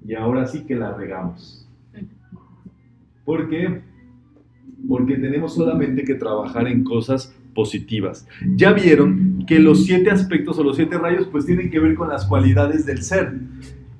Y 0.03 0.15
ahora 0.15 0.47
sí 0.47 0.65
que 0.65 0.75
las 0.75 0.97
regamos. 0.97 1.67
¿Por 3.25 3.47
qué? 3.49 3.81
Porque 4.87 5.17
tenemos 5.17 5.53
solamente 5.53 6.03
que 6.03 6.15
trabajar 6.15 6.67
en 6.67 6.83
cosas 6.83 7.36
positivas. 7.57 8.27
Ya 8.55 8.71
vieron 8.71 9.43
que 9.47 9.57
los 9.57 9.83
siete 9.83 10.11
aspectos 10.11 10.59
o 10.59 10.63
los 10.63 10.75
siete 10.75 10.95
rayos 10.95 11.27
pues 11.31 11.47
tienen 11.47 11.71
que 11.71 11.79
ver 11.79 11.95
con 11.95 12.07
las 12.07 12.23
cualidades 12.25 12.85
del 12.85 13.01
ser. 13.01 13.33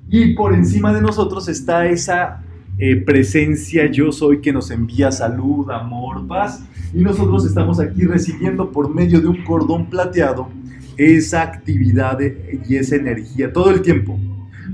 Y 0.08 0.34
por 0.34 0.54
encima 0.54 0.94
de 0.94 1.02
nosotros 1.02 1.48
está 1.48 1.86
esa 1.86 2.44
eh, 2.78 2.94
presencia 2.94 3.90
yo 3.90 4.12
soy 4.12 4.40
que 4.40 4.52
nos 4.52 4.70
envía 4.70 5.10
salud, 5.10 5.68
amor, 5.72 6.24
paz. 6.28 6.64
Y 6.94 7.00
nosotros 7.00 7.44
estamos 7.44 7.80
aquí 7.80 8.04
recibiendo 8.04 8.70
por 8.70 8.94
medio 8.94 9.20
de 9.20 9.26
un 9.26 9.42
cordón 9.42 9.90
plateado 9.90 10.48
esa 10.96 11.42
actividad 11.42 12.20
y 12.20 12.76
esa 12.76 12.94
energía 12.94 13.52
todo 13.52 13.70
el 13.70 13.82
tiempo. 13.82 14.20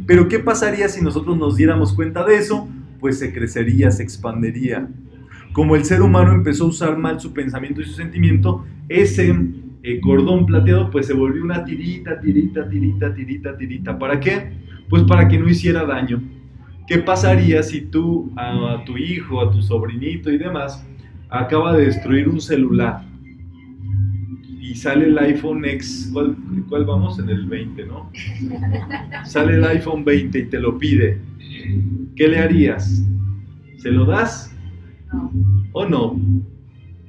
Pero 0.06 0.28
¿qué 0.28 0.40
pasaría 0.40 0.90
si 0.90 1.00
nosotros 1.00 1.38
nos 1.38 1.56
diéramos 1.56 1.94
cuenta 1.94 2.22
de 2.22 2.36
eso? 2.36 2.68
Pues 3.00 3.18
se 3.18 3.32
crecería, 3.32 3.90
se 3.90 4.02
expandería. 4.02 4.88
Como 5.54 5.76
el 5.76 5.84
ser 5.84 6.02
humano 6.02 6.32
empezó 6.32 6.64
a 6.64 6.66
usar 6.66 6.98
mal 6.98 7.20
su 7.20 7.32
pensamiento 7.32 7.80
y 7.80 7.84
su 7.84 7.92
sentimiento, 7.92 8.64
ese 8.88 9.32
eh, 9.84 10.00
cordón 10.00 10.46
plateado 10.46 10.90
pues 10.90 11.06
se 11.06 11.14
volvió 11.14 11.44
una 11.44 11.64
tirita, 11.64 12.20
tirita, 12.20 12.68
tirita, 12.68 13.14
tirita, 13.14 13.56
tirita. 13.56 13.96
¿Para 13.96 14.18
qué? 14.18 14.50
Pues 14.88 15.04
para 15.04 15.28
que 15.28 15.38
no 15.38 15.48
hiciera 15.48 15.84
daño. 15.84 16.20
¿Qué 16.88 16.98
pasaría 16.98 17.62
si 17.62 17.82
tú 17.82 18.32
a, 18.36 18.82
tu 18.84 18.98
hijo, 18.98 19.40
a 19.40 19.52
tu 19.52 19.62
sobrinito 19.62 20.28
y 20.28 20.38
demás 20.38 20.84
acaba 21.30 21.76
de 21.76 21.86
destruir 21.86 22.28
un 22.28 22.40
celular 22.40 23.04
y 24.60 24.74
sale 24.74 25.06
el 25.06 25.16
iPhone 25.18 25.64
X, 25.64 26.10
¿cuál, 26.12 26.36
cuál 26.68 26.84
vamos? 26.84 27.20
En 27.20 27.28
el 27.28 27.46
20, 27.46 27.86
¿no? 27.86 28.10
Sale 29.24 29.54
el 29.54 29.64
iPhone 29.64 30.04
20 30.04 30.36
y 30.36 30.44
te 30.46 30.58
lo 30.58 30.76
pide. 30.78 31.20
¿Qué 32.16 32.26
le 32.26 32.40
harías? 32.40 33.04
¿Se 33.76 33.92
lo 33.92 34.04
das. 34.04 34.53
O 35.72 35.86
no? 35.86 36.18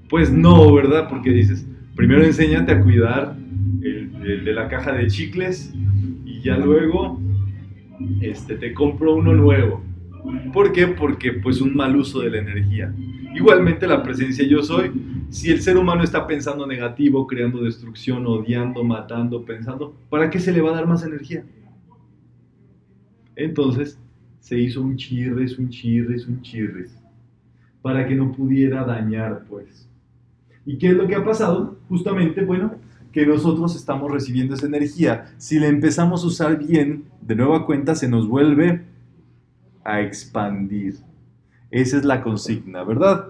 Pues 0.09 0.31
no, 0.31 0.73
¿verdad? 0.73 1.07
Porque 1.09 1.31
dices, 1.31 1.67
primero 1.95 2.23
enséñate 2.23 2.71
a 2.71 2.81
cuidar 2.81 3.35
de 3.35 4.53
la 4.53 4.67
caja 4.67 4.93
de 4.93 5.07
chicles 5.07 5.73
y 6.25 6.41
ya 6.41 6.57
luego 6.57 7.19
este, 8.21 8.55
te 8.55 8.73
compro 8.73 9.15
uno 9.15 9.33
nuevo. 9.33 9.83
¿Por 10.53 10.71
qué? 10.71 10.87
Porque 10.87 11.33
pues 11.33 11.61
un 11.61 11.75
mal 11.75 11.95
uso 11.95 12.21
de 12.21 12.31
la 12.31 12.39
energía. 12.39 12.93
Igualmente 13.35 13.85
la 13.85 14.01
presencia 14.01 14.47
yo 14.47 14.63
soy, 14.63 14.91
si 15.29 15.51
el 15.51 15.61
ser 15.61 15.77
humano 15.77 16.03
está 16.03 16.25
pensando 16.25 16.65
negativo, 16.65 17.27
creando 17.27 17.63
destrucción, 17.63 18.25
odiando, 18.25 18.83
matando, 18.83 19.43
pensando, 19.43 19.93
¿para 20.09 20.29
qué 20.29 20.39
se 20.39 20.51
le 20.51 20.61
va 20.61 20.71
a 20.71 20.75
dar 20.75 20.87
más 20.87 21.03
energía? 21.05 21.43
Entonces 23.35 23.99
se 24.39 24.57
hizo 24.57 24.81
un 24.81 24.95
chirres, 24.95 25.59
un 25.59 25.69
chirres, 25.69 26.27
un 26.27 26.41
chirres, 26.41 26.97
para 27.85 28.07
que 28.07 28.15
no 28.15 28.31
pudiera 28.31 28.83
dañar 28.83 29.43
pues. 29.47 29.87
¿Y 30.65 30.79
qué 30.79 30.87
es 30.87 30.95
lo 30.95 31.05
que 31.05 31.13
ha 31.13 31.23
pasado? 31.23 31.77
Justamente, 31.87 32.43
bueno, 32.43 32.73
que 33.11 33.27
nosotros 33.27 33.75
estamos 33.75 34.11
recibiendo 34.11 34.55
esa 34.55 34.65
energía. 34.65 35.25
Si 35.37 35.59
la 35.59 35.67
empezamos 35.67 36.23
a 36.23 36.25
usar 36.25 36.57
bien, 36.57 37.03
de 37.21 37.35
nueva 37.35 37.63
cuenta 37.67 37.93
se 37.93 38.09
nos 38.09 38.27
vuelve 38.27 38.81
a 39.83 40.01
expandir. 40.01 40.95
Esa 41.69 41.97
es 41.97 42.05
la 42.05 42.23
consigna, 42.23 42.83
¿verdad? 42.83 43.25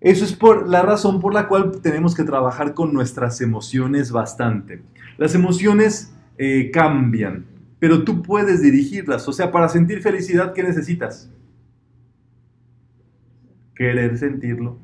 Eso 0.00 0.24
es 0.24 0.34
por 0.34 0.68
la 0.68 0.82
razón 0.82 1.20
por 1.20 1.34
la 1.34 1.48
cual 1.48 1.80
tenemos 1.82 2.14
que 2.14 2.22
trabajar 2.22 2.74
con 2.74 2.94
nuestras 2.94 3.40
emociones 3.40 4.12
bastante. 4.12 4.82
Las 5.18 5.34
emociones 5.34 6.14
eh, 6.38 6.70
cambian, 6.72 7.44
pero 7.80 8.04
tú 8.04 8.22
puedes 8.22 8.62
dirigirlas. 8.62 9.26
O 9.26 9.32
sea, 9.32 9.50
para 9.50 9.68
sentir 9.68 10.00
felicidad, 10.00 10.52
¿qué 10.52 10.62
necesitas? 10.62 11.28
Querer 13.82 14.16
sentirlo. 14.16 14.78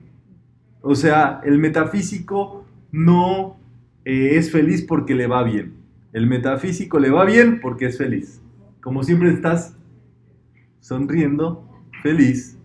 O 0.80 0.96
sea, 0.96 1.40
el 1.44 1.61
metafísico 1.61 2.64
no 2.90 3.57
eh, 4.05 4.30
es 4.32 4.51
feliz 4.51 4.82
porque 4.82 5.14
le 5.14 5.28
va 5.28 5.44
bien. 5.44 5.74
El 6.12 6.26
metafísico 6.26 6.99
le 6.99 7.09
va 7.09 7.24
bien 7.24 7.61
porque 7.61 7.86
es 7.86 7.96
feliz. 7.96 8.42
Como 8.80 9.05
siempre 9.05 9.30
estás 9.30 9.76
sonriendo, 10.80 11.64
feliz, 12.03 12.59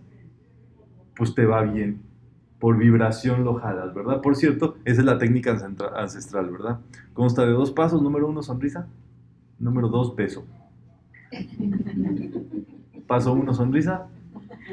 pues 1.14 1.36
te 1.36 1.46
va 1.46 1.62
bien. 1.62 2.02
Por 2.58 2.78
vibración 2.78 3.44
lo 3.44 3.54
jalas, 3.54 3.94
¿verdad? 3.94 4.20
Por 4.20 4.34
cierto, 4.34 4.76
esa 4.84 5.02
es 5.02 5.06
la 5.06 5.18
técnica 5.18 5.56
ancestral, 5.94 6.50
¿verdad? 6.50 6.80
Consta 7.12 7.46
de 7.46 7.52
dos 7.52 7.70
pasos. 7.70 8.02
Número 8.02 8.26
uno, 8.26 8.42
sonrisa. 8.42 8.88
Número 9.60 9.86
dos, 9.86 10.16
beso. 10.16 10.44
Paso 13.06 13.32
uno, 13.34 13.54
sonrisa. 13.54 14.08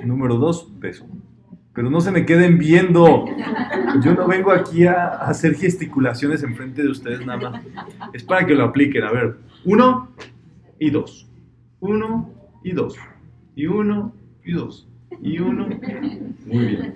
Número 0.03 0.37
dos, 0.37 0.67
beso. 0.79 1.05
Pero 1.73 1.89
no 1.89 2.01
se 2.01 2.11
me 2.11 2.25
queden 2.25 2.57
viendo. 2.57 3.25
Yo 4.03 4.13
no 4.13 4.27
vengo 4.27 4.51
aquí 4.51 4.85
a 4.85 5.07
hacer 5.07 5.55
gesticulaciones 5.55 6.43
enfrente 6.43 6.83
de 6.83 6.89
ustedes 6.89 7.25
nada 7.25 7.51
más. 7.51 7.61
Es 8.13 8.23
para 8.23 8.45
que 8.45 8.55
lo 8.55 8.65
apliquen. 8.65 9.03
A 9.03 9.11
ver, 9.11 9.37
uno 9.63 10.11
y 10.79 10.89
dos. 10.89 11.29
Uno 11.79 12.29
y 12.63 12.73
dos. 12.73 12.97
Y 13.55 13.67
uno 13.67 14.13
y 14.43 14.51
dos. 14.51 14.87
Y 15.21 15.39
uno. 15.39 15.69
Muy 16.45 16.65
bien. 16.65 16.95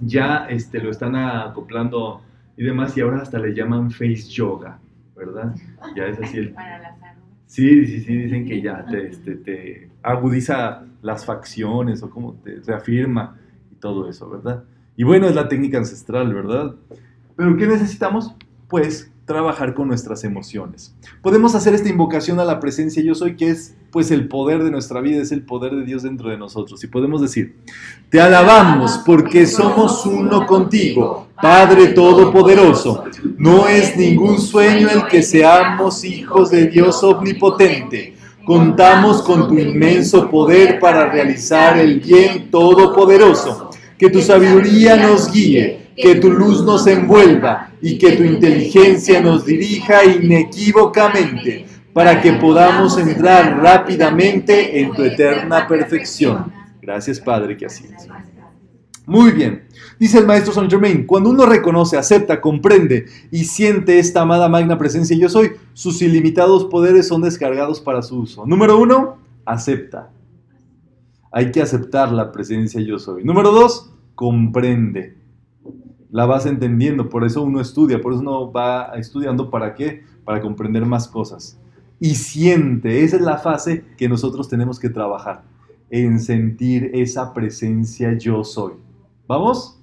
Ya 0.00 0.46
este, 0.48 0.80
lo 0.80 0.90
están 0.90 1.14
acoplando 1.16 2.22
y 2.56 2.64
demás. 2.64 2.96
Y 2.96 3.02
ahora 3.02 3.18
hasta 3.18 3.38
le 3.38 3.54
llaman 3.54 3.90
face 3.90 4.30
yoga, 4.30 4.78
¿verdad? 5.14 5.54
Ya 5.94 6.06
es 6.06 6.18
así 6.20 6.38
el... 6.38 6.54
Sí, 7.46 7.86
sí, 7.86 8.00
sí, 8.00 8.16
dicen 8.16 8.46
que 8.46 8.60
ya 8.62 8.84
te, 8.86 9.08
este, 9.08 9.36
te 9.36 9.90
agudiza 10.02 10.82
las 11.02 11.24
facciones 11.24 12.02
o 12.02 12.10
como 12.10 12.32
te 12.42 12.60
reafirma 12.66 13.36
todo 13.84 14.08
eso, 14.08 14.30
¿verdad? 14.30 14.64
Y 14.96 15.04
bueno, 15.04 15.28
es 15.28 15.34
la 15.34 15.46
técnica 15.46 15.76
ancestral, 15.76 16.32
¿verdad? 16.32 16.74
Pero 17.36 17.54
¿qué 17.58 17.66
necesitamos? 17.66 18.34
Pues 18.66 19.12
trabajar 19.26 19.74
con 19.74 19.88
nuestras 19.88 20.24
emociones. 20.24 20.94
Podemos 21.20 21.54
hacer 21.54 21.74
esta 21.74 21.90
invocación 21.90 22.40
a 22.40 22.46
la 22.46 22.60
presencia 22.60 23.02
yo 23.02 23.14
soy, 23.14 23.36
que 23.36 23.50
es 23.50 23.74
pues 23.90 24.10
el 24.10 24.26
poder 24.26 24.64
de 24.64 24.70
nuestra 24.70 25.02
vida, 25.02 25.20
es 25.20 25.32
el 25.32 25.42
poder 25.42 25.74
de 25.74 25.84
Dios 25.84 26.02
dentro 26.02 26.30
de 26.30 26.38
nosotros. 26.38 26.82
Y 26.82 26.86
podemos 26.86 27.20
decir, 27.20 27.56
te 28.08 28.22
alabamos 28.22 29.02
porque 29.04 29.46
somos 29.46 30.06
uno 30.06 30.46
contigo, 30.46 31.28
Padre 31.40 31.88
Todopoderoso. 31.88 33.04
No 33.36 33.68
es 33.68 33.98
ningún 33.98 34.40
sueño 34.40 34.88
el 34.88 35.06
que 35.08 35.22
seamos 35.22 36.04
hijos 36.04 36.50
de 36.50 36.68
Dios 36.68 37.02
omnipotente. 37.02 38.16
Contamos 38.46 39.20
con 39.20 39.46
tu 39.48 39.58
inmenso 39.58 40.30
poder 40.30 40.78
para 40.78 41.10
realizar 41.10 41.78
el 41.78 42.00
bien 42.00 42.50
todopoderoso 42.50 43.72
que 43.98 44.10
tu 44.10 44.20
sabiduría 44.20 44.96
nos 44.96 45.32
guíe, 45.32 45.88
que 45.96 46.16
tu 46.16 46.30
luz 46.30 46.64
nos 46.64 46.86
envuelva 46.86 47.70
y 47.80 47.98
que 47.98 48.12
tu 48.12 48.24
inteligencia 48.24 49.20
nos 49.20 49.44
dirija 49.44 50.04
inequívocamente 50.04 51.66
para 51.92 52.20
que 52.20 52.32
podamos 52.34 52.98
entrar 52.98 53.60
rápidamente 53.62 54.80
en 54.80 54.92
tu 54.92 55.02
eterna 55.04 55.66
perfección. 55.68 56.52
Gracias 56.82 57.20
Padre 57.20 57.56
que 57.56 57.66
así 57.66 57.84
es. 57.84 58.08
Muy 59.06 59.32
bien. 59.32 59.64
Dice 59.98 60.18
el 60.18 60.26
maestro 60.26 60.52
Saint 60.52 60.70
Germain, 60.70 61.06
cuando 61.06 61.30
uno 61.30 61.46
reconoce, 61.46 61.96
acepta, 61.96 62.40
comprende 62.40 63.06
y 63.30 63.44
siente 63.44 63.98
esta 63.98 64.22
amada 64.22 64.48
magna 64.48 64.78
presencia 64.78 65.16
yo 65.16 65.28
soy, 65.28 65.52
sus 65.72 66.00
ilimitados 66.02 66.64
poderes 66.64 67.06
son 67.06 67.20
descargados 67.20 67.80
para 67.80 68.02
su 68.02 68.18
uso. 68.18 68.46
Número 68.46 68.78
uno, 68.78 69.18
acepta. 69.44 70.10
Hay 71.36 71.50
que 71.50 71.60
aceptar 71.60 72.12
la 72.12 72.30
presencia 72.30 72.80
yo 72.80 72.96
soy. 73.00 73.24
Número 73.24 73.50
dos, 73.50 73.92
comprende. 74.14 75.16
La 76.12 76.26
vas 76.26 76.46
entendiendo, 76.46 77.08
por 77.08 77.24
eso 77.24 77.42
uno 77.42 77.60
estudia, 77.60 78.00
por 78.00 78.12
eso 78.12 78.22
uno 78.22 78.52
va 78.52 78.92
estudiando 78.94 79.50
para 79.50 79.74
qué? 79.74 80.04
Para 80.24 80.40
comprender 80.40 80.86
más 80.86 81.08
cosas. 81.08 81.58
Y 81.98 82.14
siente, 82.14 83.02
esa 83.02 83.16
es 83.16 83.22
la 83.22 83.38
fase 83.38 83.82
que 83.96 84.08
nosotros 84.08 84.48
tenemos 84.48 84.78
que 84.78 84.90
trabajar, 84.90 85.42
en 85.90 86.20
sentir 86.20 86.92
esa 86.94 87.34
presencia 87.34 88.16
yo 88.16 88.44
soy. 88.44 88.74
¿Vamos? 89.26 89.80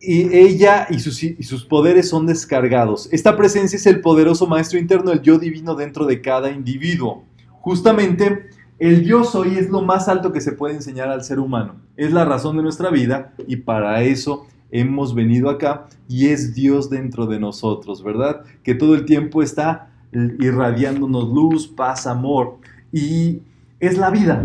Y 0.00 0.34
ella 0.34 0.86
y 0.88 0.98
sus, 0.98 1.22
y 1.22 1.42
sus, 1.42 1.66
poderes 1.66 2.08
son 2.08 2.24
descargados. 2.24 3.06
Esta 3.12 3.36
presencia 3.36 3.76
es 3.76 3.84
el 3.84 4.00
poderoso 4.00 4.46
maestro 4.46 4.78
interno, 4.78 5.12
el 5.12 5.20
yo 5.20 5.38
divino 5.38 5.74
dentro 5.74 6.06
de 6.06 6.22
cada 6.22 6.50
individuo. 6.50 7.26
Justamente 7.60 8.48
el 8.80 9.04
yo 9.04 9.24
soy 9.24 9.58
es 9.58 9.68
lo 9.68 9.82
más 9.82 10.08
alto 10.08 10.32
que 10.32 10.40
se 10.40 10.52
puede 10.52 10.74
enseñar 10.74 11.10
al 11.10 11.22
ser 11.22 11.38
humano. 11.38 11.74
Es 11.98 12.12
la 12.14 12.24
razón 12.24 12.56
de 12.56 12.62
nuestra 12.62 12.88
vida 12.88 13.34
y 13.46 13.56
para 13.56 14.02
eso 14.02 14.46
hemos 14.70 15.14
venido 15.14 15.50
acá 15.50 15.86
y 16.08 16.28
es 16.28 16.54
Dios 16.54 16.88
dentro 16.88 17.26
de 17.26 17.38
nosotros, 17.38 18.02
¿verdad? 18.02 18.42
Que 18.62 18.74
todo 18.74 18.94
el 18.94 19.04
tiempo 19.04 19.42
está 19.42 19.90
irradiándonos 20.12 21.28
luz, 21.28 21.68
paz, 21.68 22.06
amor 22.06 22.56
y 22.90 23.42
es 23.80 23.98
la 23.98 24.08
vida. 24.08 24.42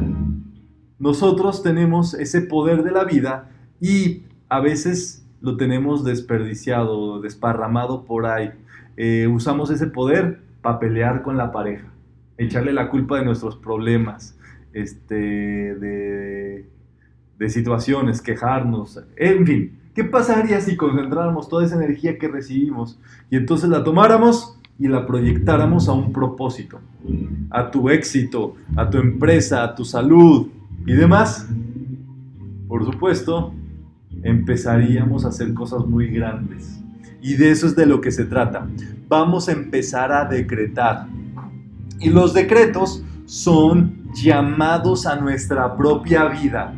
Nosotros 1.00 1.64
tenemos 1.64 2.14
ese 2.14 2.42
poder 2.42 2.84
de 2.84 2.92
la 2.92 3.06
vida 3.06 3.50
y 3.80 4.24
a 4.50 4.60
veces 4.60 5.26
lo 5.40 5.56
tenemos 5.56 6.04
desperdiciado, 6.04 7.22
desparramado 7.22 8.04
por 8.04 8.26
ahí. 8.26 8.52
Eh, 8.98 9.28
usamos 9.28 9.70
ese 9.70 9.88
poder 9.88 10.42
para 10.62 10.80
pelear 10.80 11.24
con 11.24 11.38
la 11.38 11.54
pareja 11.54 11.95
echarle 12.38 12.74
la 12.74 12.90
culpa 12.90 13.18
de 13.18 13.26
nuestros 13.26 13.56
problemas, 13.56 14.38
este, 14.74 15.16
de, 15.16 16.70
de 17.40 17.50
situaciones, 17.50 18.22
quejarnos, 18.22 19.02
en 19.16 19.46
fin. 19.46 19.80
¿Qué 19.94 20.04
pasaría 20.04 20.60
si 20.60 20.76
concentráramos 20.76 21.48
toda 21.48 21.66
esa 21.66 21.76
energía 21.76 22.18
que 22.18 22.28
recibimos 22.28 23.00
y 23.30 23.38
entonces 23.38 23.70
la 23.70 23.82
tomáramos 23.84 24.60
y 24.78 24.90
la 24.90 25.08
proyectáramos 25.08 25.88
a 25.88 25.94
un 25.94 26.12
propósito, 26.12 26.82
a 27.50 27.72
tu 27.72 27.90
éxito, 27.90 28.56
a 28.76 28.90
tu 28.90 28.98
empresa, 28.98 29.64
a 29.64 29.74
tu 29.74 29.86
salud 29.86 30.50
y 30.86 30.94
demás? 30.94 31.48
Por 32.68 32.84
supuesto, 32.84 33.54
empezaríamos 34.22 35.24
a 35.24 35.30
hacer 35.30 35.54
cosas 35.54 35.86
muy 35.86 36.08
grandes. 36.08 36.82
Y 37.22 37.36
de 37.36 37.52
eso 37.52 37.66
es 37.68 37.76
de 37.76 37.86
lo 37.86 38.02
que 38.02 38.12
se 38.12 38.26
trata. 38.26 38.68
Vamos 39.08 39.48
a 39.48 39.54
empezar 39.54 40.12
a 40.12 40.26
decretar 40.26 41.08
y 42.00 42.10
los 42.10 42.34
decretos 42.34 43.04
son 43.26 44.06
llamados 44.14 45.06
a 45.06 45.16
nuestra 45.16 45.76
propia 45.76 46.26
vida 46.26 46.74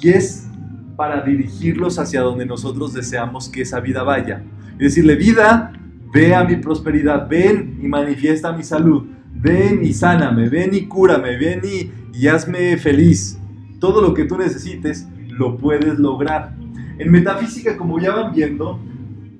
y 0.00 0.10
es 0.10 0.48
para 0.96 1.22
dirigirlos 1.22 1.98
hacia 1.98 2.20
donde 2.20 2.46
nosotros 2.46 2.92
deseamos 2.92 3.48
que 3.48 3.62
esa 3.62 3.80
vida 3.80 4.02
vaya. 4.02 4.42
Y 4.78 4.84
decirle, 4.84 5.16
vida, 5.16 5.72
ve 6.12 6.34
a 6.34 6.44
mi 6.44 6.56
prosperidad, 6.56 7.28
ven 7.28 7.78
y 7.82 7.88
manifiesta 7.88 8.52
mi 8.52 8.62
salud, 8.62 9.04
ven 9.34 9.80
y 9.82 9.92
sáname, 9.92 10.48
ven 10.48 10.74
y 10.74 10.86
cúrame, 10.86 11.36
ven 11.36 11.62
y, 11.64 11.90
y 12.18 12.28
hazme 12.28 12.76
feliz. 12.76 13.38
Todo 13.78 14.02
lo 14.02 14.14
que 14.14 14.24
tú 14.24 14.36
necesites 14.36 15.08
lo 15.28 15.56
puedes 15.56 15.98
lograr. 15.98 16.54
En 16.98 17.10
metafísica, 17.10 17.76
como 17.76 17.98
ya 17.98 18.14
van 18.14 18.32
viendo, 18.32 18.78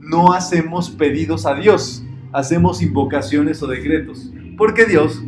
no 0.01 0.33
hacemos 0.33 0.91
pedidos 0.91 1.47
a 1.47 1.55
Dios, 1.55 2.05
hacemos 2.33 2.83
invocaciones 2.83 3.62
o 3.62 3.66
decretos 3.66 4.33
porque 4.57 4.86
Dios 4.86 5.22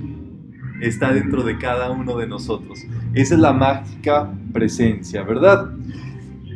está 0.80 1.12
dentro 1.12 1.42
de 1.42 1.58
cada 1.58 1.90
uno 1.90 2.16
de 2.16 2.26
nosotros. 2.26 2.80
Esa 3.14 3.34
es 3.34 3.40
la 3.40 3.52
mágica 3.52 4.30
presencia, 4.52 5.22
¿verdad? 5.22 5.70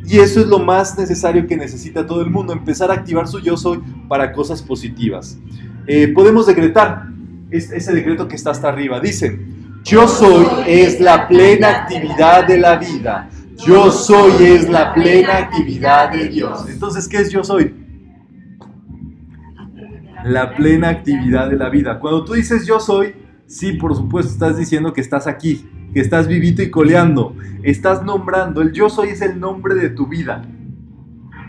Y 0.05 0.17
eso 0.17 0.39
es 0.39 0.47
lo 0.47 0.59
más 0.59 0.97
necesario 0.97 1.45
que 1.45 1.55
necesita 1.55 2.05
todo 2.05 2.21
el 2.21 2.29
mundo, 2.29 2.53
empezar 2.53 2.89
a 2.89 2.95
activar 2.95 3.27
su 3.27 3.39
yo 3.39 3.55
soy 3.57 3.79
para 4.07 4.31
cosas 4.31 4.61
positivas. 4.61 5.37
Eh, 5.85 6.07
podemos 6.09 6.47
decretar 6.47 7.07
ese 7.51 7.93
decreto 7.93 8.27
que 8.27 8.35
está 8.35 8.51
hasta 8.51 8.69
arriba. 8.69 8.99
Dicen, 8.99 9.81
yo 9.83 10.07
soy 10.07 10.45
es 10.67 10.99
la 10.99 11.27
plena 11.27 11.69
actividad 11.69 12.47
de 12.47 12.57
la 12.57 12.75
vida. 12.77 13.29
Yo 13.65 13.91
soy 13.91 14.45
es 14.45 14.69
la 14.69 14.93
plena 14.93 15.37
actividad 15.37 16.11
de 16.11 16.29
Dios. 16.29 16.65
Entonces, 16.69 17.07
¿qué 17.07 17.17
es 17.17 17.29
yo 17.29 17.43
soy? 17.43 17.73
La 20.23 20.55
plena 20.55 20.89
actividad 20.89 21.49
de 21.49 21.55
la 21.55 21.69
vida. 21.69 21.99
Cuando 21.99 22.25
tú 22.25 22.33
dices 22.33 22.65
yo 22.65 22.79
soy, 22.79 23.13
sí, 23.47 23.73
por 23.73 23.95
supuesto, 23.95 24.31
estás 24.31 24.57
diciendo 24.57 24.93
que 24.93 25.01
estás 25.01 25.27
aquí, 25.27 25.67
que 25.93 25.99
estás 25.99 26.27
vivito 26.27 26.61
y 26.61 26.69
coleando, 26.69 27.35
estás 27.63 28.03
nombrando, 28.03 28.61
el 28.61 28.71
yo 28.71 28.89
soy 28.89 29.09
es 29.09 29.21
el 29.21 29.39
nombre 29.39 29.75
de 29.75 29.89
tu 29.89 30.07
vida. 30.07 30.41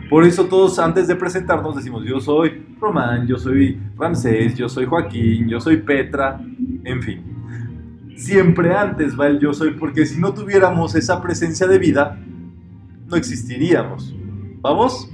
Por 0.09 0.25
eso 0.25 0.47
todos 0.47 0.79
antes 0.81 1.07
de 1.07 1.15
presentarnos 1.15 1.77
decimos 1.77 2.05
yo 2.05 2.19
soy 2.19 2.67
Román, 2.81 3.29
yo 3.29 3.39
soy 3.39 3.81
Ramsés, 3.97 4.57
yo 4.57 4.69
soy 4.69 4.87
Joaquín, 4.87 5.49
yo 5.49 5.61
soy 5.61 5.77
Petra, 5.77 6.41
en 6.85 7.03
fin. 7.03 7.23
Siempre 8.17 8.75
antes 8.75 9.19
va 9.19 9.29
el 9.29 9.39
yo 9.39 9.53
soy, 9.53 9.73
porque 9.75 10.05
si 10.05 10.21
no 10.21 10.35
tuviéramos 10.35 10.95
esa 10.95 11.23
presencia 11.23 11.67
de 11.67 11.79
vida, 11.79 12.19
no 13.07 13.17
existiríamos. 13.17 14.15
¿Vamos? 14.61 15.11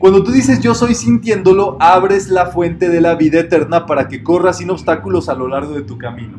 Cuando 0.00 0.22
tú 0.22 0.30
dices 0.30 0.60
yo 0.60 0.74
soy 0.74 0.94
sintiéndolo, 0.94 1.76
abres 1.78 2.30
la 2.30 2.46
fuente 2.46 2.88
de 2.88 3.02
la 3.02 3.16
vida 3.16 3.40
eterna 3.40 3.84
para 3.84 4.08
que 4.08 4.22
corras 4.22 4.56
sin 4.56 4.70
obstáculos 4.70 5.28
a 5.28 5.34
lo 5.34 5.46
largo 5.46 5.74
de 5.74 5.82
tu 5.82 5.98
camino. 5.98 6.38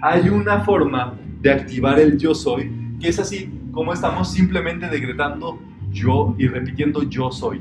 Hay 0.00 0.28
una 0.28 0.60
forma 0.60 1.18
de 1.42 1.50
activar 1.50 1.98
el 1.98 2.18
yo 2.18 2.36
soy, 2.36 2.70
que 3.00 3.08
es 3.08 3.18
así 3.18 3.50
como 3.72 3.92
estamos 3.92 4.30
simplemente 4.30 4.88
decretando 4.88 5.58
yo 5.90 6.36
y 6.38 6.46
repitiendo 6.46 7.02
yo 7.02 7.32
soy. 7.32 7.60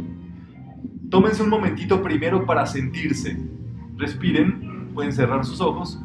Tómense 1.09 1.41
un 1.41 1.49
momentito 1.49 2.03
primero 2.03 2.45
para 2.45 2.67
sentirse. 2.67 3.35
Respiren, 3.97 4.91
pueden 4.93 5.11
cerrar 5.11 5.43
sus 5.43 5.61
ojos 5.61 5.99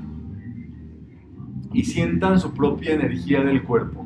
y 1.70 1.84
sientan 1.84 2.40
su 2.40 2.54
propia 2.54 2.94
energía 2.94 3.44
del 3.44 3.62
cuerpo. 3.62 4.03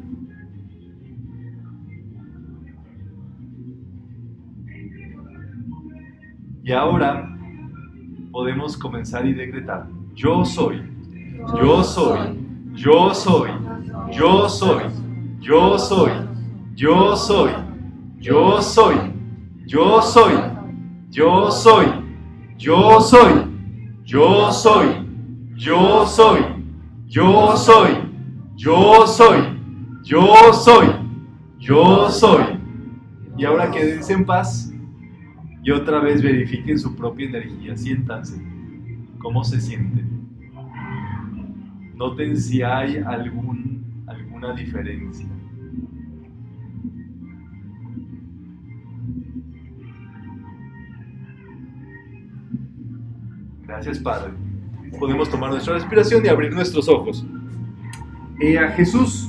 Y 6.68 6.72
ahora 6.72 7.26
podemos 8.30 8.76
comenzar 8.76 9.24
y 9.24 9.32
decretar. 9.32 9.86
Yo 10.14 10.44
soy, 10.44 10.82
yo 11.58 11.82
soy, 11.82 12.18
yo 12.74 13.14
soy, 13.14 13.50
yo 14.12 14.46
soy, 14.46 14.82
yo 15.40 15.78
soy, 15.78 16.10
yo 16.74 17.16
soy, 17.16 17.50
yo 18.18 18.60
soy, 18.60 18.94
yo 19.66 20.02
soy, 20.02 20.34
yo 21.16 21.50
soy, 21.50 21.86
yo 22.58 23.00
soy, 23.00 23.34
yo 24.04 24.50
soy, 24.52 24.90
yo 25.56 26.06
soy, 26.06 26.42
yo 27.06 27.56
soy, 27.56 27.94
yo 28.56 29.06
soy, 29.06 29.40
yo 30.04 30.52
soy, 30.52 30.86
yo 31.58 32.10
soy. 32.10 32.44
Y 33.38 33.44
ahora 33.46 33.70
quédense 33.70 34.12
en 34.12 34.26
paz 34.26 34.70
y 35.62 35.70
otra 35.70 36.00
vez 36.00 36.22
verifiquen 36.22 36.78
su 36.78 36.94
propia 36.94 37.28
energía, 37.28 37.76
siéntanse, 37.76 38.40
cómo 39.18 39.44
se 39.44 39.60
sienten. 39.60 40.08
Noten 41.94 42.36
si 42.36 42.62
hay 42.62 42.98
algún, 42.98 44.04
alguna 44.06 44.54
diferencia. 44.54 45.26
Gracias, 53.66 53.98
Padre. 53.98 54.32
Podemos 54.98 55.28
tomar 55.28 55.50
nuestra 55.50 55.74
respiración 55.74 56.24
y 56.24 56.28
abrir 56.28 56.52
nuestros 56.52 56.88
ojos. 56.88 57.26
Eh, 58.40 58.58
a 58.58 58.70
Jesús, 58.70 59.28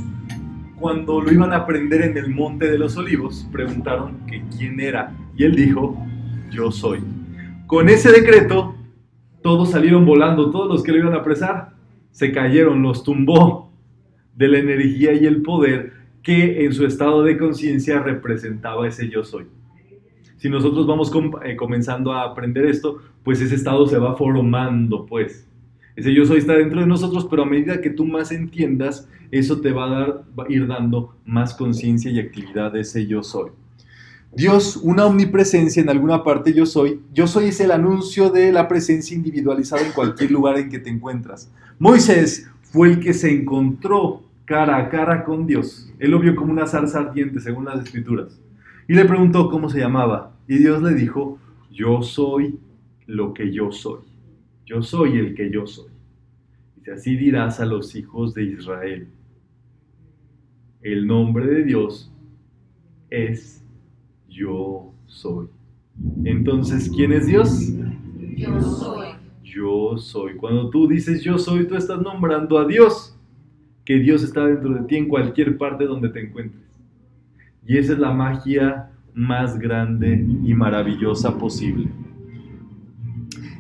cuando 0.80 1.20
lo 1.20 1.32
iban 1.32 1.52
a 1.52 1.58
aprender 1.58 2.02
en 2.02 2.18
el 2.18 2.30
Monte 2.30 2.72
de 2.72 2.78
los 2.78 2.96
Olivos, 2.96 3.48
preguntaron 3.52 4.20
que 4.28 4.44
quién 4.56 4.80
era. 4.80 5.14
Y 5.36 5.44
él 5.44 5.56
dijo, 5.56 5.98
yo 6.50 6.72
soy. 6.72 7.00
Con 7.68 7.90
ese 7.90 8.12
decreto, 8.12 8.76
todos 9.42 9.72
salieron 9.72 10.06
volando, 10.06 10.52
todos 10.52 10.68
los 10.68 10.84
que 10.84 10.92
lo 10.92 10.98
iban 10.98 11.14
a 11.14 11.18
apresar, 11.18 11.74
se 12.12 12.32
cayeron, 12.32 12.82
los 12.82 13.04
tumbó 13.04 13.72
de 14.36 14.48
la 14.48 14.60
energía 14.60 15.14
y 15.14 15.26
el 15.26 15.42
poder 15.42 15.94
que 16.24 16.66
en 16.66 16.74
su 16.74 16.86
estado 16.86 17.24
de 17.24 17.38
conciencia 17.38 18.00
representaba 18.00 18.88
ese 18.88 19.10
yo 19.10 19.24
soy. 19.24 19.46
Si 20.38 20.50
nosotros 20.50 20.88
vamos 20.88 21.12
eh, 21.44 21.56
comenzando 21.56 22.14
a 22.14 22.24
aprender 22.24 22.66
esto, 22.66 23.02
pues 23.24 23.42
ese 23.42 23.56
estado 23.56 23.88
se 23.88 23.98
va 23.98 24.16
formando, 24.16 25.06
pues. 25.06 25.46
Ese 25.96 26.14
yo 26.14 26.26
soy 26.26 26.38
está 26.38 26.54
dentro 26.54 26.80
de 26.80 26.88
nosotros, 26.88 27.28
pero 27.30 27.44
a 27.44 27.46
medida 27.46 27.82
que 27.82 27.90
tú 27.90 28.06
más 28.06 28.32
entiendas, 28.32 29.10
eso 29.32 29.60
te 29.60 29.74
va 29.74 29.86
a, 29.86 29.90
dar, 29.90 30.24
va 30.38 30.46
a 30.46 30.52
ir 30.52 30.66
dando 30.66 31.16
más 31.26 31.54
conciencia 31.54 32.10
y 32.10 32.20
actividad 32.20 32.72
de 32.72 32.82
ese 32.82 33.06
yo 33.06 33.22
soy. 33.22 33.52
Dios, 34.32 34.78
una 34.78 35.06
omnipresencia 35.06 35.82
en 35.82 35.90
alguna 35.90 36.24
parte 36.24 36.54
yo 36.54 36.66
soy. 36.66 37.02
Yo 37.14 37.26
soy 37.26 37.46
es 37.46 37.60
el 37.62 37.72
anuncio 37.72 38.30
de 38.30 38.52
la 38.52 38.68
presencia 38.68 39.16
individualizada 39.16 39.86
en 39.86 39.92
cualquier 39.92 40.32
lugar 40.32 40.58
en 40.58 40.70
que 40.70 40.80
te 40.80 40.90
encuentras. 40.90 41.52
Moisés 41.80 42.50
fue 42.62 42.90
el 42.90 43.00
que 43.00 43.14
se 43.14 43.32
encontró 43.32 44.24
cara 44.46 44.78
a 44.78 44.90
cara 44.90 45.24
con 45.24 45.48
Dios. 45.48 45.92
Él 46.00 46.12
lo 46.12 46.20
vio 46.20 46.36
como 46.36 46.52
una 46.52 46.68
zarza 46.68 47.00
ardiente, 47.00 47.40
según 47.40 47.66
las 47.66 47.84
escrituras. 47.84 48.40
Y 48.88 48.94
le 48.94 49.06
preguntó 49.06 49.50
cómo 49.50 49.70
se 49.70 49.80
llamaba. 49.80 50.36
Y 50.48 50.58
Dios 50.58 50.82
le 50.82 50.94
dijo, 50.94 51.40
yo 51.72 52.02
soy 52.02 52.60
lo 53.08 53.34
que 53.34 53.52
yo 53.52 53.72
soy. 53.72 54.02
Yo 54.66 54.84
soy 54.84 55.18
el 55.18 55.34
que 55.34 55.52
yo 55.52 55.66
soy. 55.66 55.90
Y 56.86 56.90
así 56.92 57.16
dirás 57.16 57.60
a 57.60 57.66
los 57.66 57.96
hijos 57.96 58.34
de 58.34 58.44
Israel. 58.44 59.08
El 60.82 61.08
nombre 61.08 61.48
de 61.48 61.64
Dios 61.64 62.12
es 63.10 63.59
yo 64.30 64.94
soy. 65.08 65.48
Entonces, 66.24 66.90
¿quién 66.96 67.12
es 67.12 67.28
Dios? 67.28 67.74
Yo 68.38 68.62
soy. 68.62 69.08
Yo 69.44 69.98
soy. 69.98 70.36
Cuando 70.36 70.70
tú 70.70 70.88
dices 70.88 71.22
yo 71.24 71.38
soy, 71.38 71.68
tú 71.68 71.76
estás 71.76 72.00
nombrando 72.02 72.58
a 72.58 72.66
Dios, 72.66 73.18
que 73.84 73.96
Dios 73.96 74.24
está 74.24 74.46
dentro 74.46 74.74
de 74.74 74.82
ti 74.82 74.96
en 74.96 75.08
cualquier 75.08 75.58
parte 75.58 75.86
donde 75.86 76.10
te 76.10 76.22
encuentres. 76.22 76.64
Y 77.66 77.78
esa 77.78 77.94
es 77.94 78.00
la 78.00 78.12
magia 78.12 78.92
más 79.14 79.60
grande 79.60 80.26
y 80.44 80.54
maravillosa 80.54 81.38
posible. 81.38 81.90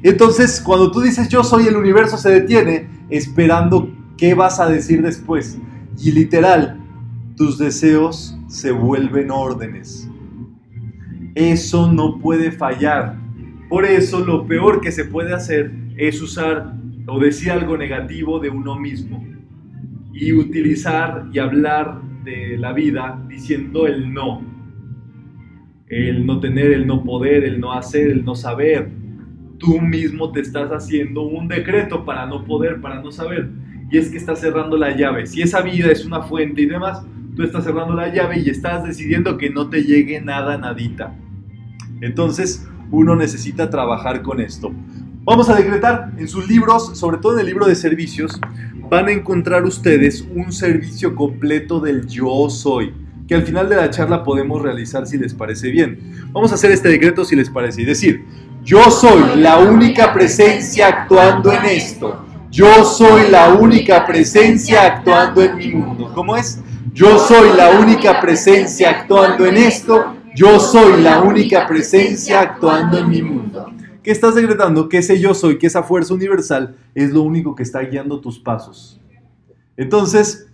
Entonces, 0.01 0.61
cuando 0.61 0.91
tú 0.91 1.01
dices 1.01 1.27
yo 1.29 1.43
soy, 1.43 1.67
el 1.67 1.75
universo 1.75 2.17
se 2.17 2.29
detiene 2.29 2.87
esperando 3.09 3.91
qué 4.17 4.33
vas 4.33 4.59
a 4.59 4.69
decir 4.69 5.01
después. 5.01 5.59
Y 6.01 6.11
literal, 6.11 6.79
tus 7.35 7.57
deseos 7.57 8.37
se 8.47 8.71
vuelven 8.71 9.31
órdenes. 9.31 10.08
Eso 11.35 11.91
no 11.91 12.19
puede 12.19 12.51
fallar. 12.51 13.15
Por 13.69 13.85
eso 13.85 14.25
lo 14.25 14.47
peor 14.47 14.81
que 14.81 14.91
se 14.91 15.05
puede 15.05 15.33
hacer 15.33 15.71
es 15.95 16.21
usar 16.21 16.73
o 17.07 17.19
decir 17.19 17.51
algo 17.51 17.77
negativo 17.77 18.39
de 18.39 18.49
uno 18.49 18.79
mismo 18.79 19.23
y 20.13 20.33
utilizar 20.33 21.27
y 21.31 21.39
hablar 21.39 22.01
de 22.23 22.57
la 22.57 22.73
vida 22.73 23.23
diciendo 23.27 23.87
el 23.87 24.13
no. 24.13 24.41
El 25.87 26.25
no 26.25 26.39
tener, 26.39 26.71
el 26.71 26.85
no 26.85 27.03
poder, 27.03 27.43
el 27.43 27.59
no 27.59 27.73
hacer, 27.73 28.11
el 28.11 28.25
no 28.25 28.35
saber. 28.35 28.89
Tú 29.57 29.79
mismo 29.81 30.31
te 30.31 30.41
estás 30.41 30.71
haciendo 30.71 31.23
un 31.23 31.47
decreto 31.47 32.05
para 32.05 32.25
no 32.25 32.45
poder, 32.45 32.79
para 32.81 33.01
no 33.01 33.11
saber. 33.11 33.49
Y 33.91 33.97
es 33.97 34.09
que 34.09 34.17
estás 34.17 34.39
cerrando 34.39 34.77
la 34.77 34.95
llave. 34.95 35.25
Si 35.25 35.41
esa 35.41 35.61
vida 35.61 35.91
es 35.91 36.05
una 36.05 36.21
fuente 36.21 36.61
y 36.61 36.65
demás, 36.65 37.03
tú 37.35 37.43
estás 37.43 37.63
cerrando 37.63 37.95
la 37.95 38.13
llave 38.13 38.39
y 38.39 38.49
estás 38.49 38.83
decidiendo 38.83 39.37
que 39.37 39.49
no 39.49 39.69
te 39.69 39.83
llegue 39.83 40.21
nada, 40.21 40.57
nadita. 40.57 41.15
Entonces, 42.01 42.65
uno 42.91 43.15
necesita 43.15 43.69
trabajar 43.69 44.21
con 44.21 44.39
esto. 44.39 44.71
Vamos 45.23 45.49
a 45.49 45.55
decretar 45.55 46.11
en 46.17 46.27
sus 46.27 46.47
libros, 46.47 46.97
sobre 46.97 47.17
todo 47.17 47.33
en 47.33 47.41
el 47.41 47.45
libro 47.45 47.67
de 47.67 47.75
servicios, 47.75 48.39
van 48.89 49.07
a 49.07 49.11
encontrar 49.11 49.63
ustedes 49.65 50.25
un 50.33 50.51
servicio 50.51 51.13
completo 51.15 51.79
del 51.79 52.07
yo 52.07 52.49
soy, 52.49 52.93
que 53.27 53.35
al 53.35 53.43
final 53.43 53.69
de 53.69 53.75
la 53.75 53.91
charla 53.91 54.23
podemos 54.23 54.61
realizar 54.61 55.05
si 55.05 55.17
les 55.17 55.33
parece 55.33 55.69
bien. 55.69 56.29
Vamos 56.31 56.51
a 56.51 56.55
hacer 56.55 56.71
este 56.71 56.89
decreto 56.89 57.23
si 57.23 57.35
les 57.35 57.49
parece 57.49 57.83
y 57.83 57.85
decir, 57.85 58.25
yo 58.63 58.89
soy 58.89 59.39
la 59.39 59.59
única 59.59 60.13
presencia 60.13 60.87
actuando 60.87 61.51
en 61.53 61.65
esto. 61.65 62.25
Yo 62.49 62.83
soy 62.83 63.29
la 63.29 63.53
única 63.53 64.07
presencia 64.07 64.85
actuando 64.85 65.43
en 65.43 65.55
mi 65.55 65.67
mundo. 65.67 66.11
¿Cómo 66.15 66.35
es? 66.35 66.59
Yo 66.93 67.19
soy 67.19 67.55
la 67.55 67.79
única 67.79 68.19
presencia 68.19 68.89
actuando 68.89 69.45
en 69.45 69.57
esto 69.57 70.15
yo 70.35 70.59
soy 70.59 71.01
la 71.01 71.21
única 71.21 71.67
presencia 71.67 72.41
actuando 72.41 72.97
en 72.97 73.09
mi 73.09 73.21
mundo. 73.21 73.71
¿Qué 74.03 74.11
estás 74.11 74.35
decretando? 74.35 74.87
Que 74.87 74.99
ese 74.99 75.19
yo 75.19 75.33
soy, 75.33 75.57
que 75.57 75.67
esa 75.67 75.83
fuerza 75.83 76.13
universal 76.13 76.75
es 76.95 77.11
lo 77.11 77.21
único 77.21 77.55
que 77.55 77.63
está 77.63 77.81
guiando 77.81 78.19
tus 78.19 78.39
pasos. 78.39 78.99
Entonces, 79.75 80.47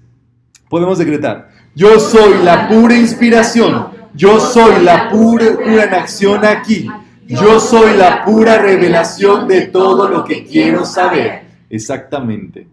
podemos 0.70 0.98
decretar, 0.98 1.50
yo 1.76 2.00
soy 2.00 2.44
la 2.44 2.68
pura 2.68 2.98
inspiración, 2.98 3.88
yo 4.14 4.40
soy 4.40 4.84
la 4.84 5.10
pura, 5.10 5.58
pura 5.58 5.84
en 5.84 5.94
acción 5.94 6.46
aquí, 6.46 6.88
yo 7.28 7.60
soy 7.60 7.98
la 7.98 8.24
pura 8.24 8.60
revelación 8.60 9.48
de 9.48 9.62
todo 9.68 10.10
lo 10.10 10.24
que 10.24 10.44
quiero 10.44 10.86
saber. 10.86 11.44
Exactamente. 11.70 12.68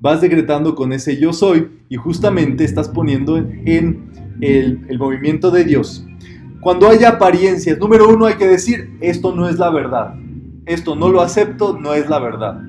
Vas 0.00 0.20
decretando 0.20 0.74
con 0.74 0.92
ese 0.92 1.18
yo 1.18 1.32
soy 1.32 1.68
y 1.88 1.96
justamente 1.96 2.64
estás 2.64 2.88
poniendo 2.88 3.36
en 3.36 4.10
el, 4.40 4.86
el 4.88 4.98
movimiento 4.98 5.50
de 5.50 5.64
Dios 5.64 6.06
cuando 6.60 6.88
haya 6.88 7.10
apariencias, 7.10 7.78
número 7.78 8.08
uno 8.08 8.26
hay 8.26 8.34
que 8.34 8.46
decir, 8.46 8.96
esto 9.00 9.34
no 9.34 9.48
es 9.48 9.58
la 9.58 9.70
verdad. 9.70 10.14
Esto 10.66 10.94
no 10.94 11.08
lo 11.08 11.22
acepto, 11.22 11.78
no 11.78 11.94
es 11.94 12.08
la 12.08 12.18
verdad. 12.18 12.60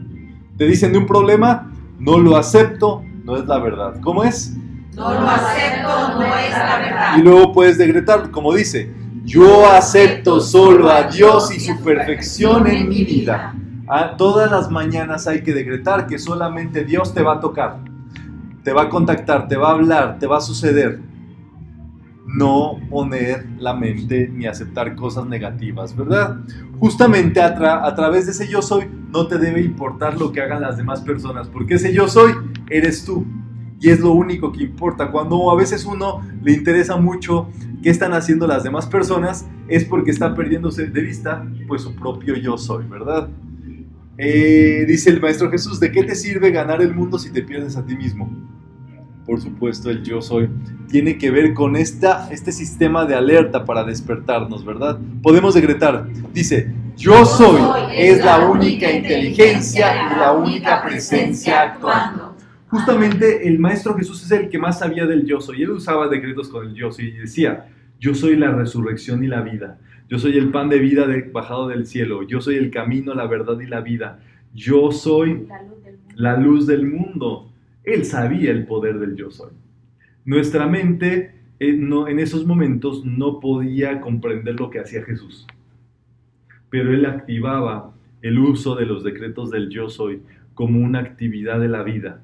Te 0.57 0.65
dicen 0.65 0.93
de 0.93 0.99
un 0.99 1.05
problema, 1.05 1.71
no 1.99 2.17
lo 2.17 2.37
acepto, 2.37 3.03
no 3.25 3.35
es 3.35 3.45
la 3.45 3.59
verdad. 3.59 3.99
¿Cómo 4.01 4.23
es? 4.23 4.55
No 4.95 5.13
lo 5.13 5.27
acepto, 5.27 6.19
no 6.19 6.35
es 6.35 6.51
la 6.51 6.77
verdad. 6.79 7.17
Y 7.17 7.21
luego 7.21 7.51
puedes 7.53 7.77
decretar, 7.77 8.31
como 8.31 8.53
dice, 8.53 8.93
yo 9.23 9.69
acepto 9.69 10.39
solo 10.39 10.89
a 10.89 11.03
Dios 11.03 11.53
y 11.55 11.59
su 11.59 11.79
perfección 11.83 12.67
en 12.67 12.89
mi 12.89 13.03
vida. 13.03 13.53
A 13.87 14.15
todas 14.15 14.49
las 14.49 14.71
mañanas 14.71 15.27
hay 15.27 15.43
que 15.43 15.53
decretar 15.53 16.07
que 16.07 16.17
solamente 16.17 16.85
Dios 16.85 17.13
te 17.13 17.21
va 17.21 17.33
a 17.33 17.39
tocar. 17.39 17.77
te 18.63 18.73
va 18.73 18.83
a 18.83 18.89
contactar, 18.89 19.47
te 19.47 19.57
va 19.57 19.69
a 19.69 19.71
hablar, 19.73 20.17
te 20.19 20.27
va 20.27 20.37
a 20.37 20.41
suceder. 20.41 20.99
No 22.25 22.79
poner 22.89 23.45
la 23.57 23.73
mente 23.73 24.29
ni 24.33 24.45
aceptar 24.45 24.95
cosas 24.95 25.25
negativas, 25.25 25.95
¿verdad? 25.95 26.37
Justamente 26.79 27.41
a, 27.41 27.95
través 27.95 28.25
de 28.25 28.31
ese 28.31 28.47
yo 28.47 28.61
soy, 28.61 28.87
no 29.11 29.27
te 29.27 29.37
debe 29.37 29.61
importar 29.61 30.17
lo 30.17 30.31
que 30.31 30.41
hagan 30.41 30.61
las 30.61 30.77
demás 30.77 31.01
personas, 31.01 31.47
porque 31.47 31.75
ese 31.75 31.93
yo 31.93 32.07
soy 32.07 32.33
eres 32.69 33.05
tú 33.05 33.25
y 33.79 33.89
es 33.89 33.99
lo 33.99 34.11
único 34.11 34.51
que 34.51 34.63
importa. 34.63 35.11
Cuando 35.11 35.49
a 35.51 35.55
veces 35.55 35.85
uno 35.85 36.21
le 36.41 36.53
interesa 36.53 36.97
mucho 36.97 37.49
qué 37.81 37.89
están 37.89 38.13
haciendo 38.13 38.45
las 38.45 38.63
demás 38.63 38.85
personas, 38.85 39.47
es 39.67 39.83
porque 39.83 40.11
está 40.11 40.35
perdiéndose 40.35 40.87
de 40.87 41.01
vista 41.01 41.45
pues 41.67 41.81
su 41.81 41.95
propio 41.95 42.35
yo 42.35 42.57
soy, 42.57 42.85
¿verdad? 42.85 43.29
Eh, 44.17 44.85
dice 44.87 45.09
el 45.09 45.19
Maestro 45.19 45.49
Jesús, 45.49 45.79
¿de 45.79 45.91
qué 45.91 46.03
te 46.03 46.13
sirve 46.13 46.51
ganar 46.51 46.81
el 46.81 46.93
mundo 46.93 47.17
si 47.17 47.31
te 47.31 47.41
pierdes 47.41 47.75
a 47.75 47.85
ti 47.85 47.95
mismo? 47.95 48.29
Por 49.31 49.39
supuesto, 49.39 49.89
el 49.89 50.03
yo 50.03 50.21
soy 50.21 50.49
tiene 50.89 51.17
que 51.17 51.31
ver 51.31 51.53
con 51.53 51.77
esta, 51.77 52.27
este 52.31 52.51
sistema 52.51 53.05
de 53.05 53.15
alerta 53.15 53.63
para 53.63 53.85
despertarnos, 53.85 54.65
¿verdad? 54.65 54.99
Podemos 55.23 55.53
decretar, 55.53 56.05
dice, 56.33 56.69
yo 56.97 57.23
soy 57.23 57.61
es 57.95 58.25
la 58.25 58.49
única 58.49 58.91
inteligencia 58.91 59.87
y 59.95 60.19
la 60.19 60.33
única 60.33 60.83
presencia 60.83 61.61
actuando 61.61 62.35
justamente 62.67 63.47
el 63.47 63.57
Maestro 63.57 63.95
Jesús 63.95 64.21
es 64.25 64.31
el 64.31 64.49
que 64.49 64.57
más 64.57 64.79
sabía 64.79 65.05
del 65.05 65.25
yo 65.25 65.39
soy. 65.39 65.61
Él 65.61 65.71
usaba 65.71 66.09
decretos 66.09 66.49
con 66.49 66.67
el 66.67 66.73
yo 66.73 66.91
soy 66.91 67.05
y 67.05 67.17
decía, 67.19 67.69
yo 68.01 68.13
soy 68.13 68.35
la 68.35 68.51
resurrección 68.51 69.23
y 69.23 69.27
la 69.27 69.39
vida. 69.39 69.79
Yo 70.09 70.19
soy 70.19 70.37
el 70.37 70.51
pan 70.51 70.67
de 70.67 70.79
vida 70.79 71.05
bajado 71.31 71.69
del 71.69 71.85
cielo. 71.85 72.23
Yo 72.23 72.41
soy 72.41 72.55
el 72.55 72.69
camino, 72.69 73.13
la 73.13 73.27
verdad 73.27 73.57
y 73.61 73.67
la 73.67 73.79
vida. 73.79 74.19
Yo 74.53 74.91
soy 74.91 75.47
la 76.15 76.35
luz 76.35 76.67
del 76.67 76.85
mundo. 76.85 77.50
Él 77.83 78.05
sabía 78.05 78.51
el 78.51 78.65
poder 78.65 78.99
del 78.99 79.15
yo 79.15 79.31
soy. 79.31 79.51
Nuestra 80.25 80.67
mente 80.67 81.35
eh, 81.59 81.69
en 81.69 82.19
esos 82.19 82.45
momentos 82.45 83.05
no 83.05 83.39
podía 83.39 84.01
comprender 84.01 84.59
lo 84.59 84.69
que 84.69 84.79
hacía 84.79 85.03
Jesús. 85.03 85.47
Pero 86.69 86.93
él 86.93 87.05
activaba 87.05 87.93
el 88.21 88.39
uso 88.39 88.75
de 88.75 88.85
los 88.85 89.03
decretos 89.03 89.49
del 89.51 89.69
yo 89.69 89.89
soy 89.89 90.21
como 90.53 90.79
una 90.79 90.99
actividad 90.99 91.59
de 91.59 91.67
la 91.67 91.83
vida 91.83 92.21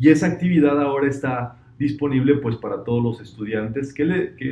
y 0.00 0.08
esa 0.08 0.26
actividad 0.26 0.80
ahora 0.80 1.08
está 1.08 1.56
disponible 1.78 2.36
pues 2.36 2.56
para 2.56 2.84
todos 2.84 3.02
los 3.02 3.20
estudiantes 3.20 3.92
que, 3.92 4.04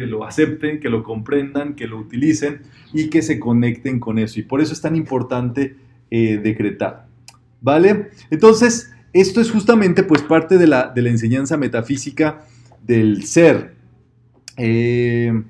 lo 0.06 0.24
acepten, 0.24 0.78
que 0.78 0.90
lo 0.90 1.02
comprendan, 1.02 1.74
que 1.74 1.86
lo 1.86 1.98
utilicen 1.98 2.60
y 2.93 3.09
que 3.09 3.22
se 3.22 3.40
conecten 3.40 3.98
con 3.98 4.18
eso. 4.18 4.39
Y 4.39 4.43
por 4.43 4.60
eso 4.60 4.74
es 4.74 4.80
tan 4.82 4.94
importante 4.94 5.74
eh, 6.10 6.39
decretar. 6.43 7.06
¿Vale? 7.62 8.10
Entonces, 8.30 8.94
esto 9.12 9.40
es 9.40 9.51
justamente 9.51 10.02
pues 10.02 10.22
parte 10.22 10.59
de 10.59 10.66
la, 10.66 10.93
enseñanza 10.97 11.56
metafísica 11.56 12.44
del 12.86 13.24
ser. 13.24 13.74
Eh, 14.56 15.43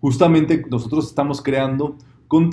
justamente 0.00 0.64
nosotros 0.70 1.08
estamos 1.08 1.42
creando 1.42 1.96
con, 2.28 2.50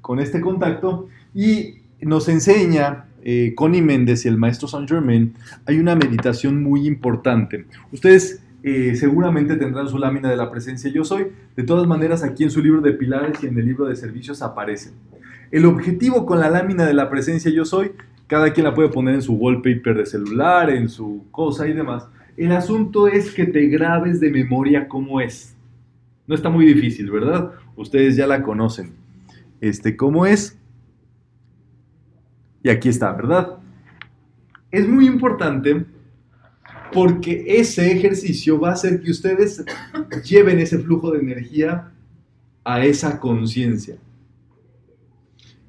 con 0.00 0.18
este 0.18 0.40
contacto 0.40 1.08
y 1.34 1.76
nos 2.00 2.28
enseña 2.28 3.08
eh, 3.22 3.54
Connie 3.54 3.82
Méndez 3.82 4.24
y 4.24 4.28
el 4.28 4.38
maestro 4.38 4.68
Saint 4.68 4.88
Germain, 4.88 5.34
hay 5.66 5.78
una 5.78 5.94
meditación 5.94 6.62
muy 6.62 6.86
importante. 6.86 7.66
Ustedes 7.92 8.42
eh, 8.62 8.94
seguramente 8.96 9.56
tendrán 9.56 9.88
su 9.88 9.98
lámina 9.98 10.30
de 10.30 10.36
la 10.36 10.50
presencia 10.50 10.90
yo 10.90 11.04
soy. 11.04 11.26
De 11.56 11.62
todas 11.62 11.86
maneras, 11.86 12.22
aquí 12.22 12.44
en 12.44 12.50
su 12.50 12.62
libro 12.62 12.80
de 12.80 12.92
pilares 12.92 13.42
y 13.42 13.46
en 13.46 13.58
el 13.58 13.66
libro 13.66 13.86
de 13.86 13.96
servicios 13.96 14.42
aparece. 14.42 14.92
El 15.50 15.66
objetivo 15.66 16.26
con 16.26 16.40
la 16.40 16.50
lámina 16.50 16.86
de 16.86 16.94
la 16.94 17.10
presencia 17.10 17.50
yo 17.50 17.64
soy, 17.64 17.92
cada 18.28 18.52
quien 18.52 18.64
la 18.64 18.74
puede 18.74 18.90
poner 18.90 19.16
en 19.16 19.22
su 19.22 19.34
wallpaper 19.34 19.96
de 19.96 20.06
celular, 20.06 20.70
en 20.70 20.88
su 20.88 21.24
cosa 21.32 21.66
y 21.66 21.72
demás. 21.72 22.06
El 22.36 22.52
asunto 22.52 23.08
es 23.08 23.32
que 23.32 23.46
te 23.46 23.66
grabes 23.66 24.20
de 24.20 24.30
memoria 24.30 24.86
cómo 24.86 25.20
es. 25.20 25.56
No 26.26 26.34
está 26.34 26.50
muy 26.50 26.66
difícil, 26.66 27.10
¿verdad? 27.10 27.52
Ustedes 27.74 28.14
ya 28.14 28.26
la 28.26 28.42
conocen. 28.42 28.92
Este, 29.60 29.96
¿cómo 29.96 30.26
es? 30.26 30.56
Y 32.62 32.68
aquí 32.68 32.90
está, 32.90 33.12
¿verdad? 33.12 33.56
Es 34.70 34.86
muy 34.86 35.06
importante 35.06 35.86
porque 36.92 37.44
ese 37.46 37.90
ejercicio 37.90 38.60
va 38.60 38.70
a 38.70 38.72
hacer 38.74 39.00
que 39.00 39.10
ustedes 39.10 39.64
lleven 40.22 40.58
ese 40.58 40.78
flujo 40.78 41.10
de 41.10 41.20
energía 41.20 41.90
a 42.62 42.84
esa 42.84 43.18
conciencia. 43.18 43.96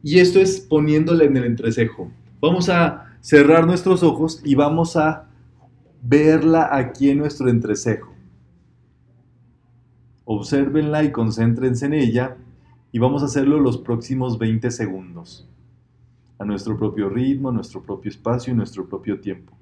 Y 0.03 0.19
esto 0.19 0.40
es 0.40 0.60
poniéndole 0.60 1.26
en 1.26 1.38
el 1.38 1.45
entrecejo. 1.45 2.11
Vamos 2.41 2.69
a 2.69 3.17
cerrar 3.19 3.67
nuestros 3.67 4.01
ojos 4.01 4.41
y 4.45 4.55
vamos 4.55 4.95
a 4.95 5.27
verla 6.01 6.69
aquí 6.71 7.09
en 7.09 7.17
nuestro 7.17 7.49
entrecejo. 7.49 8.13
Obsérvenla 10.23 11.03
y 11.03 11.11
concéntrense 11.11 11.87
en 11.87 11.93
ella 11.93 12.37
y 12.91 12.99
vamos 12.99 13.23
a 13.23 13.25
hacerlo 13.25 13.59
los 13.59 13.77
próximos 13.77 14.37
20 14.37 14.71
segundos 14.71 15.49
a 16.37 16.45
nuestro 16.45 16.77
propio 16.77 17.09
ritmo, 17.09 17.49
a 17.49 17.51
nuestro 17.51 17.83
propio 17.83 18.09
espacio 18.09 18.53
y 18.53 18.55
nuestro 18.55 18.87
propio 18.87 19.19
tiempo. 19.19 19.59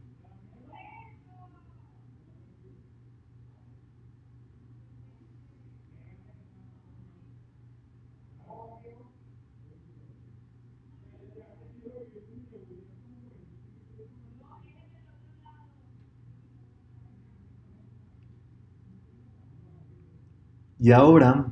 Y 20.88 20.93
ahora 20.93 21.47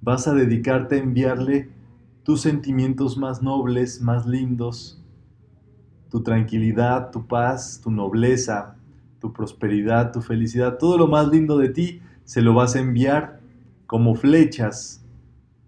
vas 0.00 0.26
a 0.26 0.34
dedicarte 0.34 0.96
a 0.96 0.98
enviarle 0.98 1.70
tus 2.24 2.40
sentimientos 2.40 3.16
más 3.16 3.40
nobles, 3.40 4.00
más 4.00 4.26
lindos, 4.26 5.00
tu 6.10 6.24
tranquilidad, 6.24 7.12
tu 7.12 7.24
paz, 7.24 7.80
tu 7.80 7.92
nobleza, 7.92 8.74
tu 9.20 9.32
prosperidad, 9.32 10.10
tu 10.10 10.20
felicidad, 10.20 10.78
todo 10.78 10.98
lo 10.98 11.06
más 11.06 11.28
lindo 11.28 11.58
de 11.58 11.68
ti, 11.68 12.00
se 12.24 12.42
lo 12.42 12.54
vas 12.54 12.74
a 12.74 12.80
enviar 12.80 13.38
como 13.86 14.16
flechas 14.16 15.06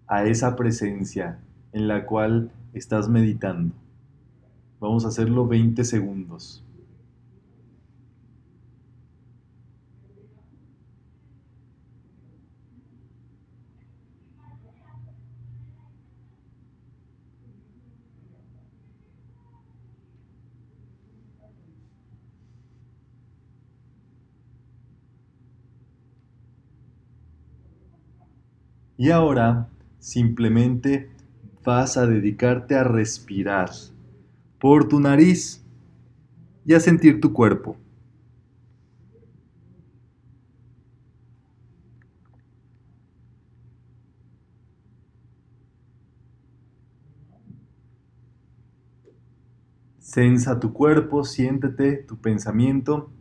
a 0.07 0.25
esa 0.25 0.57
presencia 0.57 1.39
en 1.71 1.87
la 1.87 2.05
cual 2.05 2.51
estás 2.73 3.07
meditando. 3.07 3.73
Vamos 4.81 5.05
a 5.05 5.07
hacerlo 5.07 5.47
20 5.47 5.85
segundos. 5.85 6.64
Y 28.97 29.09
ahora 29.09 29.67
simplemente 29.99 31.09
vas 31.63 31.97
a 31.97 32.05
dedicarte 32.05 32.75
a 32.75 32.83
respirar 32.83 33.69
por 34.59 34.87
tu 34.87 34.99
nariz 34.99 35.63
y 36.65 36.73
a 36.73 36.79
sentir 36.79 37.19
tu 37.19 37.33
cuerpo. 37.33 37.77
Sensa 49.99 50.59
tu 50.59 50.71
cuerpo, 50.71 51.25
siéntete 51.25 51.97
tu 51.97 52.15
pensamiento 52.17 53.11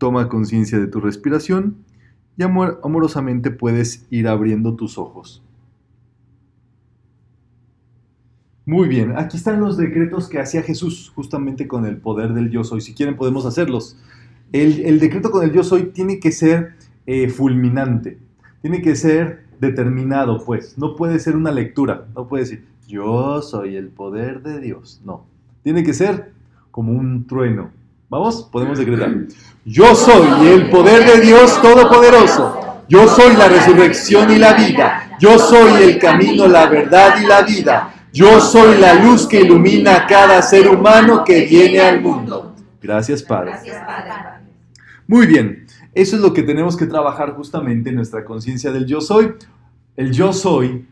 Toma 0.00 0.30
conciencia 0.30 0.78
de 0.78 0.86
tu 0.86 0.98
respiración 0.98 1.76
y 2.38 2.42
amorosamente 2.42 3.50
puedes 3.50 4.06
ir 4.08 4.28
abriendo 4.28 4.74
tus 4.74 4.96
ojos. 4.96 5.42
Muy 8.64 8.88
bien, 8.88 9.18
aquí 9.18 9.36
están 9.36 9.60
los 9.60 9.76
decretos 9.76 10.26
que 10.26 10.38
hacía 10.38 10.62
Jesús 10.62 11.12
justamente 11.14 11.68
con 11.68 11.84
el 11.84 11.98
poder 11.98 12.32
del 12.32 12.48
yo 12.48 12.64
soy. 12.64 12.80
Si 12.80 12.94
quieren 12.94 13.14
podemos 13.14 13.44
hacerlos. 13.44 13.98
El, 14.52 14.98
decreto 15.00 15.30
con 15.30 15.44
el 15.44 15.52
yo 15.52 15.62
soy 15.62 15.90
tiene 15.90 16.18
que 16.18 16.32
ser 16.32 16.76
eh, 17.04 17.28
fulminante, 17.28 18.16
tiene 18.62 18.80
que 18.80 18.96
ser 18.96 19.44
determinado, 19.60 20.42
pues. 20.42 20.78
No 20.78 20.96
puede 20.96 21.18
ser 21.18 21.36
una 21.36 21.50
lectura, 21.50 22.06
no 22.14 22.26
puede 22.26 22.44
decir 22.44 22.64
yo 22.88 23.42
soy 23.42 23.76
el 23.76 23.88
poder 23.88 24.42
de 24.42 24.60
Dios. 24.60 25.02
No, 25.04 25.26
tiene 25.62 25.84
que 25.84 25.92
ser 25.92 26.32
como 26.70 26.92
un 26.92 27.26
trueno, 27.26 27.70
Vamos, 28.10 28.48
podemos 28.50 28.76
decretar. 28.76 29.14
Yo 29.64 29.94
soy 29.94 30.48
el 30.48 30.68
poder 30.68 31.06
de 31.06 31.20
Dios 31.20 31.62
Todopoderoso. 31.62 32.84
Yo 32.88 33.06
soy 33.06 33.36
la 33.36 33.46
resurrección 33.46 34.32
y 34.32 34.36
la 34.36 34.54
vida. 34.54 35.16
Yo 35.20 35.38
soy 35.38 35.84
el 35.84 35.98
camino, 36.00 36.48
la 36.48 36.66
verdad 36.66 37.14
y 37.22 37.26
la 37.26 37.42
vida. 37.42 37.94
Yo 38.12 38.40
soy 38.40 38.80
la 38.80 38.94
luz 38.94 39.28
que 39.28 39.42
ilumina 39.42 39.94
a 39.94 40.06
cada 40.08 40.42
ser 40.42 40.68
humano 40.68 41.22
que 41.24 41.46
viene 41.46 41.78
al 41.78 42.00
mundo. 42.00 42.56
Gracias, 42.82 43.22
Padre. 43.22 43.52
Muy 45.06 45.28
bien, 45.28 45.66
eso 45.94 46.16
es 46.16 46.22
lo 46.22 46.34
que 46.34 46.42
tenemos 46.42 46.76
que 46.76 46.86
trabajar 46.86 47.34
justamente 47.34 47.90
en 47.90 47.94
nuestra 47.94 48.24
conciencia 48.24 48.72
del 48.72 48.86
yo 48.86 49.00
soy. 49.00 49.34
El 49.96 50.10
yo 50.10 50.32
soy, 50.32 50.84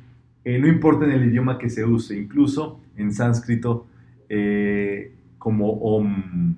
eh, 0.44 0.58
no 0.60 0.68
importa 0.68 1.04
en 1.04 1.10
el 1.10 1.24
idioma 1.24 1.58
que 1.58 1.68
se 1.68 1.84
use, 1.84 2.16
incluso 2.16 2.78
en 2.96 3.12
sánscrito 3.12 3.88
eh, 4.28 5.14
como 5.36 5.72
om. 5.72 6.54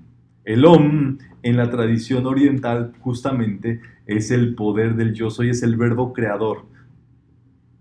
El 0.50 0.64
om 0.64 1.18
en 1.44 1.56
la 1.56 1.70
tradición 1.70 2.26
oriental 2.26 2.92
justamente 2.98 3.80
es 4.06 4.32
el 4.32 4.56
poder 4.56 4.96
del 4.96 5.14
yo 5.14 5.30
soy, 5.30 5.50
es 5.50 5.62
el 5.62 5.76
verbo 5.76 6.12
creador. 6.12 6.64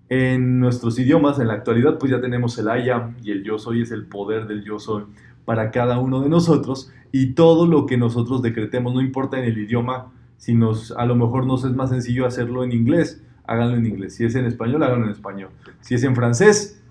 En 0.07 0.59
nuestros 0.59 0.99
idiomas, 0.99 1.39
en 1.39 1.47
la 1.47 1.55
actualidad, 1.55 1.97
pues 1.97 2.11
ya 2.11 2.21
tenemos 2.21 2.59
el 2.59 2.69
ayam 2.69 3.15
y 3.23 3.31
el 3.31 3.43
yo 3.43 3.57
soy 3.57 3.81
es 3.81 3.89
el 3.89 4.05
poder 4.05 4.45
del 4.45 4.63
yo 4.63 4.77
soy 4.77 5.05
para 5.45 5.71
cada 5.71 5.97
uno 5.97 6.21
de 6.21 6.29
nosotros 6.29 6.91
y 7.11 7.33
todo 7.33 7.65
lo 7.65 7.87
que 7.87 7.97
nosotros 7.97 8.43
decretemos, 8.43 8.93
no 8.93 9.01
importa 9.01 9.39
en 9.39 9.45
el 9.45 9.57
idioma, 9.57 10.13
si 10.37 10.53
nos, 10.53 10.91
a 10.91 11.07
lo 11.07 11.15
mejor 11.15 11.47
nos 11.47 11.63
es 11.63 11.73
más 11.73 11.89
sencillo 11.89 12.27
hacerlo 12.27 12.63
en 12.63 12.71
inglés, 12.71 13.23
háganlo 13.47 13.77
en 13.77 13.87
inglés. 13.87 14.13
Si 14.13 14.25
es 14.25 14.35
en 14.35 14.45
español, 14.45 14.83
háganlo 14.83 15.05
en 15.05 15.11
español. 15.11 15.49
Si 15.81 15.95
es 15.95 16.03
en 16.03 16.15
francés, 16.15 16.83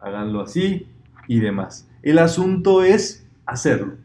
háganlo 0.00 0.40
así 0.40 0.88
y 1.28 1.38
demás. 1.38 1.88
El 2.02 2.18
asunto 2.18 2.82
es 2.82 3.24
hacerlo, 3.46 3.98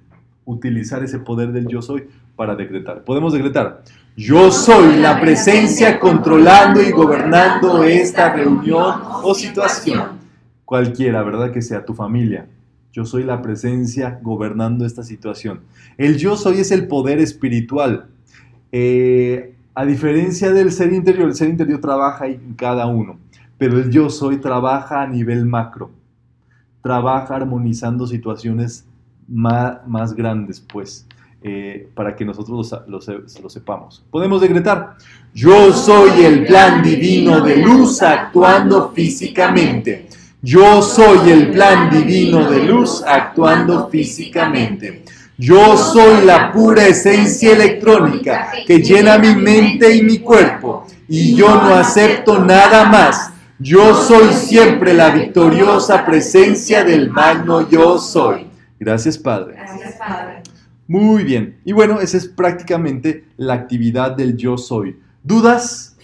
utilizar 0.52 1.04
ese 1.04 1.20
poder 1.20 1.52
del 1.52 1.68
yo 1.68 1.82
soy 1.82 2.08
para 2.36 2.56
decretar. 2.56 3.04
Podemos 3.04 3.34
decretar, 3.34 3.84
yo 4.16 4.52
soy 4.52 4.98
la 4.98 5.20
presencia 5.22 6.00
controlando 6.00 6.82
y 6.82 6.92
gobernando 6.92 7.84
esta 7.84 8.34
reunión 8.34 8.96
o 9.24 9.34
situación. 9.34 10.20
Cualquiera, 10.66 11.24
¿verdad? 11.24 11.52
Que 11.52 11.62
sea 11.62 11.86
tu 11.86 11.94
familia. 11.94 12.48
Yo 12.92 13.06
soy 13.06 13.24
la 13.24 13.42
presencia 13.42 14.20
gobernando 14.22 14.86
esta 14.86 15.04
situación. 15.04 15.62
El 15.98 16.18
yo 16.18 16.36
soy 16.36 16.60
es 16.60 16.72
el 16.72 16.88
poder 16.88 17.20
espiritual. 17.20 18.08
Eh, 18.72 19.56
a 19.74 19.86
diferencia 19.86 20.52
del 20.52 20.72
ser 20.72 20.92
interior, 20.92 21.30
el 21.30 21.36
ser 21.36 21.50
interior 21.50 21.80
trabaja 21.80 22.28
en 22.28 22.54
cada 22.56 22.88
uno, 22.88 23.18
pero 23.58 23.78
el 23.78 23.90
yo 23.90 24.10
soy 24.10 24.38
trabaja 24.38 25.02
a 25.02 25.08
nivel 25.08 25.46
macro. 25.46 25.92
Trabaja 26.82 27.36
armonizando 27.36 28.08
situaciones 28.08 28.86
más, 29.32 30.14
grandes, 30.14 30.60
pues. 30.60 31.06
Eh, 31.44 31.90
para 31.96 32.16
que 32.16 32.24
nosotros 32.24 32.72
lo, 32.88 33.50
sepamos. 33.50 34.04
Podemos 34.12 34.42
decretar, 34.42 34.96
yo 35.34 35.74
soy 35.74 36.24
el 36.24 36.46
plan 36.46 36.84
divino 36.84 37.42
de 37.42 37.58
luz 37.58 38.04
actuando 38.04 38.92
físicamente. 38.92 40.08
Yo 40.44 40.84
soy 40.84 41.32
el 41.32 41.50
plan 41.50 41.90
divino 41.90 42.48
de 42.48 42.64
luz 42.64 43.04
actuando 43.04 43.90
físicamente. 43.90 45.04
Yo 45.36 45.76
soy 45.76 46.24
la 46.26 46.52
pura 46.52 46.86
esencia 46.86 47.54
electrónica 47.54 48.52
que 48.68 48.80
llena 48.80 49.18
mi 49.18 49.36
mente 49.36 49.96
y 49.96 50.04
mi 50.04 50.20
cuerpo 50.20 50.86
y 51.08 51.36
yo 51.36 51.50
no 51.50 51.74
acepto 51.74 52.40
nada 52.40 52.86
más. 52.86 53.32
Yo 53.60 53.96
soy 53.96 54.32
siempre 54.34 54.94
la 54.94 55.10
victoriosa 55.10 56.06
presencia 56.06 56.84
del 56.84 57.10
magno 57.10 57.70
yo 57.70 58.00
soy. 58.00 58.51
Gracias 58.82 59.20
Padre. 59.20 59.54
Gracias 59.54 59.96
Padre. 59.96 60.42
Muy 60.88 61.24
bien. 61.24 61.60
Y 61.64 61.72
bueno, 61.72 62.00
esa 62.00 62.18
es 62.18 62.28
prácticamente 62.28 63.26
la 63.38 63.54
actividad 63.54 64.18
del 64.18 64.36
yo 64.36 64.58
soy. 64.58 64.98
¿Dudas? 65.24 65.96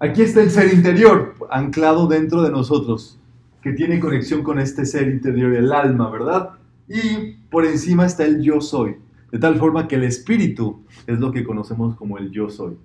Aquí 0.00 0.22
está 0.22 0.42
el 0.42 0.50
ser 0.50 0.74
interior, 0.74 1.36
anclado 1.48 2.08
dentro 2.08 2.42
de 2.42 2.50
nosotros, 2.50 3.20
que 3.62 3.72
tiene 3.72 4.00
conexión 4.00 4.42
con 4.42 4.58
este 4.58 4.84
ser 4.84 5.06
interior, 5.08 5.54
el 5.54 5.72
alma, 5.72 6.10
¿verdad? 6.10 6.50
Y 6.88 7.34
por 7.48 7.64
encima 7.64 8.04
está 8.04 8.24
el 8.24 8.42
yo 8.42 8.60
soy, 8.60 8.96
de 9.30 9.38
tal 9.38 9.54
forma 9.56 9.86
que 9.86 9.94
el 9.94 10.02
espíritu 10.02 10.84
es 11.06 11.20
lo 11.20 11.30
que 11.30 11.44
conocemos 11.44 11.94
como 11.94 12.18
el 12.18 12.32
yo 12.32 12.50
soy. 12.50 12.76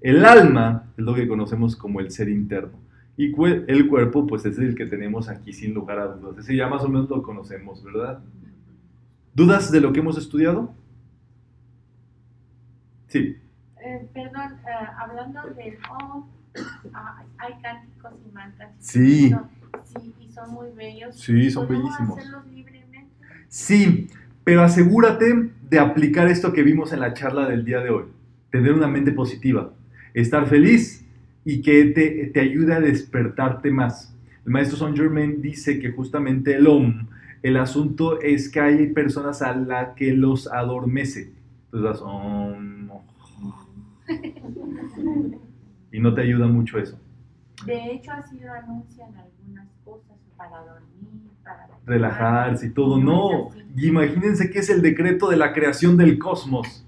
El 0.00 0.24
alma 0.24 0.84
es 0.96 1.04
lo 1.04 1.14
que 1.14 1.28
conocemos 1.28 1.76
como 1.76 2.00
el 2.00 2.10
ser 2.10 2.30
interno. 2.30 2.78
Y 3.16 3.32
el 3.66 3.88
cuerpo, 3.88 4.26
pues 4.26 4.44
es 4.44 4.58
el 4.58 4.74
que 4.74 4.84
tenemos 4.84 5.28
aquí 5.28 5.52
sin 5.52 5.72
lugar 5.72 5.98
a 5.98 6.06
dudas. 6.06 6.38
Ese 6.38 6.54
ya 6.54 6.68
más 6.68 6.82
o 6.82 6.88
menos 6.88 7.08
lo 7.08 7.22
conocemos, 7.22 7.82
¿verdad? 7.82 8.20
¿Dudas 9.34 9.70
de 9.70 9.80
lo 9.80 9.92
que 9.92 10.00
hemos 10.00 10.18
estudiado? 10.18 10.74
Sí. 13.08 13.36
Eh, 13.82 14.06
perdón, 14.12 14.52
eh, 14.66 14.86
hablando 14.98 15.40
del 15.54 15.78
OM, 15.88 16.26
ah, 16.92 17.22
hay 17.38 17.54
cánticos 17.62 18.12
y 18.26 18.32
mantras. 18.32 18.70
Sí. 18.80 19.34
sí, 19.84 20.14
y 20.20 20.30
son 20.30 20.50
muy 20.52 20.70
bellos. 20.72 21.18
Sí, 21.18 21.50
son 21.50 21.68
bellísimos. 21.68 22.18
hacerlos 22.18 22.46
libremente? 22.48 23.06
Sí, 23.48 24.10
pero 24.44 24.62
asegúrate 24.62 25.52
de 25.70 25.78
aplicar 25.78 26.28
esto 26.28 26.52
que 26.52 26.62
vimos 26.62 26.92
en 26.92 27.00
la 27.00 27.14
charla 27.14 27.48
del 27.48 27.64
día 27.64 27.80
de 27.80 27.90
hoy. 27.90 28.04
Tener 28.50 28.74
una 28.74 28.88
mente 28.88 29.12
positiva, 29.12 29.72
estar 30.12 30.46
feliz 30.46 31.05
y 31.46 31.62
que 31.62 31.86
te, 31.86 32.26
te 32.26 32.40
ayude 32.40 32.74
a 32.74 32.80
despertarte 32.80 33.70
más. 33.70 34.14
El 34.44 34.52
maestro 34.52 34.76
Saint 34.76 34.96
Germain 34.96 35.40
dice 35.40 35.78
que 35.78 35.90
justamente 35.92 36.54
el 36.54 36.66
OM 36.66 37.06
el 37.42 37.56
asunto 37.58 38.20
es 38.20 38.48
que 38.48 38.60
hay 38.60 38.88
personas 38.88 39.40
a 39.40 39.54
las 39.54 39.94
que 39.94 40.12
los 40.12 40.50
adormece. 40.52 41.32
Entonces, 41.72 42.04
y 45.92 46.00
no 46.00 46.14
te 46.14 46.22
ayuda 46.22 46.46
mucho 46.48 46.78
eso. 46.78 46.98
De 47.64 47.92
hecho, 47.92 48.12
así 48.12 48.40
lo 48.40 48.52
anuncian 48.52 49.10
algunas 49.16 49.68
cosas 49.84 50.16
para 50.36 50.58
dormir, 50.58 51.30
para 51.44 51.68
relajarse 51.86 52.66
y 52.66 52.70
todo. 52.70 52.98
No, 52.98 53.50
imagínense 53.76 54.50
que 54.50 54.58
es 54.58 54.68
el 54.68 54.82
decreto 54.82 55.28
de 55.30 55.36
la 55.36 55.52
creación 55.52 55.96
del 55.96 56.18
cosmos. 56.18 56.85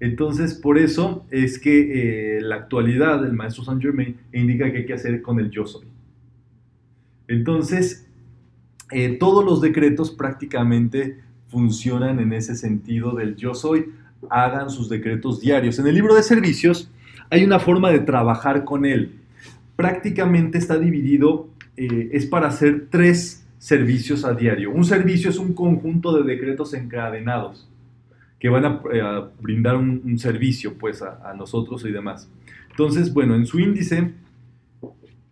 Entonces, 0.00 0.54
por 0.54 0.78
eso 0.78 1.26
es 1.30 1.58
que 1.58 2.38
eh, 2.38 2.40
la 2.40 2.56
actualidad 2.56 3.20
del 3.20 3.34
maestro 3.34 3.64
Saint 3.64 3.82
Germain 3.82 4.16
indica 4.32 4.72
que 4.72 4.78
hay 4.78 4.86
que 4.86 4.94
hacer 4.94 5.20
con 5.20 5.38
el 5.38 5.50
yo 5.50 5.66
soy. 5.66 5.86
Entonces, 7.28 8.08
eh, 8.90 9.18
todos 9.18 9.44
los 9.44 9.60
decretos 9.60 10.10
prácticamente 10.10 11.18
funcionan 11.48 12.18
en 12.18 12.32
ese 12.32 12.56
sentido 12.56 13.14
del 13.14 13.36
yo 13.36 13.54
soy, 13.54 13.92
hagan 14.30 14.70
sus 14.70 14.88
decretos 14.88 15.40
diarios. 15.40 15.78
En 15.78 15.86
el 15.86 15.94
libro 15.94 16.14
de 16.14 16.22
servicios 16.22 16.90
hay 17.28 17.44
una 17.44 17.60
forma 17.60 17.90
de 17.90 18.00
trabajar 18.00 18.64
con 18.64 18.86
él. 18.86 19.20
Prácticamente 19.76 20.56
está 20.56 20.78
dividido, 20.78 21.48
eh, 21.76 22.08
es 22.12 22.24
para 22.24 22.48
hacer 22.48 22.86
tres 22.90 23.46
servicios 23.58 24.24
a 24.24 24.32
diario. 24.32 24.70
Un 24.70 24.84
servicio 24.84 25.28
es 25.28 25.38
un 25.38 25.52
conjunto 25.52 26.16
de 26.16 26.24
decretos 26.24 26.72
encadenados 26.72 27.69
que 28.40 28.48
van 28.48 28.64
a, 28.64 28.82
eh, 28.92 29.24
brindar 29.40 29.76
un, 29.76 30.18
servicio 30.18 30.76
pues 30.76 31.02
a, 31.02 31.30
a 31.30 31.34
nosotros 31.34 31.84
y 31.84 31.92
demás. 31.92 32.28
Entonces, 32.70 33.12
bueno, 33.12 33.36
en 33.36 33.46
su 33.46 33.60
índice 33.60 34.12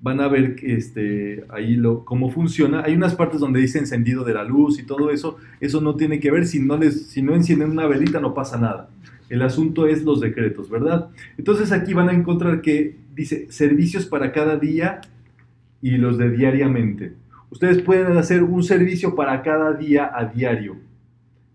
van 0.00 0.20
a 0.20 0.28
ver 0.28 0.56
este, 0.62 1.44
ahí 1.48 1.74
lo, 1.74 2.04
cómo 2.04 2.30
funciona. 2.30 2.82
Hay 2.84 2.94
unas 2.94 3.14
partes 3.14 3.40
donde 3.40 3.60
dice 3.60 3.78
encendido 3.78 4.24
de 4.24 4.34
la 4.34 4.44
luz 4.44 4.78
y 4.78 4.84
todo 4.84 5.10
eso. 5.10 5.38
Eso 5.60 5.80
no 5.80 5.96
tiene 5.96 6.20
que 6.20 6.30
ver, 6.30 6.46
si 6.46 6.60
no, 6.60 6.76
les, 6.76 7.08
si 7.08 7.22
no 7.22 7.34
encienden 7.34 7.70
una 7.70 7.86
velita 7.86 8.20
no 8.20 8.34
pasa 8.34 8.58
nada. 8.58 8.90
El 9.28 9.42
asunto 9.42 9.86
es 9.86 10.04
los 10.04 10.20
decretos, 10.20 10.70
¿verdad? 10.70 11.10
Entonces 11.36 11.72
aquí 11.72 11.92
van 11.92 12.08
a 12.08 12.12
encontrar 12.12 12.62
que 12.62 12.96
dice 13.14 13.50
servicios 13.50 14.06
para 14.06 14.32
cada 14.32 14.56
día 14.56 15.00
y 15.82 15.92
los 15.92 16.16
de 16.16 16.30
diariamente. 16.30 17.14
Ustedes 17.50 17.82
pueden 17.82 18.16
hacer 18.16 18.42
un 18.42 18.62
servicio 18.62 19.14
para 19.14 19.42
cada 19.42 19.72
día 19.72 20.10
a 20.14 20.26
diario, 20.26 20.76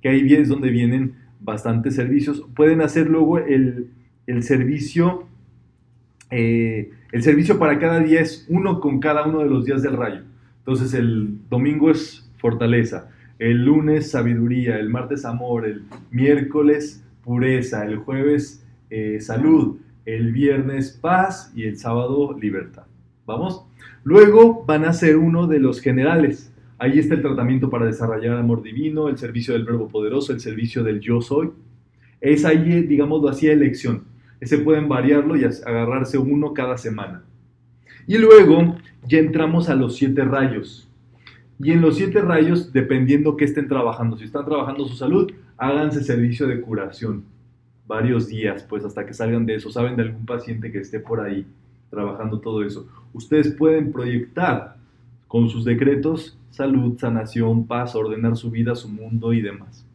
que 0.02 0.10
ahí 0.10 0.34
es 0.34 0.50
donde 0.50 0.70
vienen 0.70 1.23
bastantes 1.44 1.96
servicios. 1.96 2.44
Pueden 2.56 2.82
hacer 2.82 3.10
luego 3.10 3.38
el, 3.40 3.92
el 4.28 4.44
servicio 4.44 5.28
eh, 6.36 6.90
el 7.12 7.22
servicio 7.22 7.60
para 7.60 7.78
cada 7.78 8.00
día 8.00 8.20
es 8.20 8.48
uno 8.50 8.80
con 8.80 9.00
cada 9.00 9.28
uno 9.28 9.40
de 9.40 9.46
los 9.46 9.66
días 9.66 9.84
del 9.84 9.96
rayo. 9.96 10.22
Entonces 10.60 10.96
el 10.96 11.38
domingo 11.48 11.92
es 11.92 12.28
fortaleza, 12.38 13.12
el 13.38 13.66
lunes 13.66 14.10
sabiduría, 14.10 14.80
el 14.80 14.90
martes 14.90 15.26
amor, 15.26 15.66
el 15.68 15.84
miércoles 16.10 17.04
pureza, 17.24 17.86
el 17.86 17.98
jueves 17.98 18.66
eh, 18.90 19.20
salud, 19.22 19.78
el 20.06 20.32
viernes 20.32 20.92
paz 20.92 21.52
y 21.56 21.66
el 21.66 21.78
sábado 21.78 22.36
libertad. 22.40 22.84
¿Vamos? 23.28 23.66
Luego 24.04 24.66
van 24.66 24.86
a 24.86 24.94
ser 24.94 25.18
uno 25.18 25.48
de 25.48 25.60
los 25.60 25.82
generales. 25.82 26.52
Ahí 26.84 27.00
está 27.00 27.16
el 27.16 27.22
tratamiento 27.22 27.70
para 27.70 27.86
desarrollar 27.86 28.38
amor 28.38 28.62
divino, 28.62 29.08
el 29.08 29.18
servicio 29.18 29.54
del 29.54 29.64
verbo 29.64 29.88
poderoso, 29.88 30.34
el 30.34 30.42
servicio 30.42 30.84
del 30.84 31.00
yo 31.00 31.22
soy. 31.22 31.50
Es 32.20 32.44
ahí, 32.44 32.82
digámoslo 32.82 33.30
así, 33.30 33.48
elección. 33.48 34.04
Ese 34.42 34.58
pueden 34.58 34.90
variarlo 34.90 35.38
y 35.38 35.46
agarrarse 35.46 36.18
uno 36.18 36.54
cada 36.54 36.78
semana. 36.78 37.24
Y 38.06 38.18
luego 38.18 38.76
ya 39.08 39.20
entramos 39.20 39.70
a 39.70 39.76
los 39.76 39.96
siete 39.96 40.26
rayos. 40.26 40.90
Y 41.58 41.72
en 41.72 41.80
los 41.80 41.96
siete 41.96 42.20
rayos, 42.20 42.74
dependiendo 42.74 43.38
que 43.38 43.46
estén 43.46 43.70
trabajando, 43.70 44.18
si 44.18 44.26
están 44.26 44.44
trabajando 44.44 44.86
su 44.86 44.98
salud, 44.98 45.32
háganse 45.56 46.04
servicio 46.04 46.48
de 46.48 46.60
curación 46.60 47.24
varios 47.88 48.28
días, 48.28 48.62
pues 48.68 48.84
hasta 48.84 49.06
que 49.06 49.14
salgan 49.14 49.46
de 49.46 49.56
eso. 49.56 49.72
Saben 49.72 49.96
de 49.96 50.04
algún 50.04 50.26
paciente 50.26 50.70
que 50.70 50.80
esté 50.80 51.00
por 51.00 51.22
ahí 51.22 51.46
trabajando 51.90 52.42
todo 52.42 52.62
eso. 52.62 52.86
Ustedes 53.14 53.54
pueden 53.54 53.94
proyectar 53.94 54.76
con 55.30 55.48
sus 55.48 55.64
decretos 55.64 56.38
salud, 56.54 57.00
sanación, 57.00 57.66
paz, 57.66 57.96
ordenar 57.96 58.38
su 58.38 58.52
vida, 58.52 58.76
su 58.76 58.88
mundo 58.88 59.34
y 59.34 59.42
demás. 59.42 59.86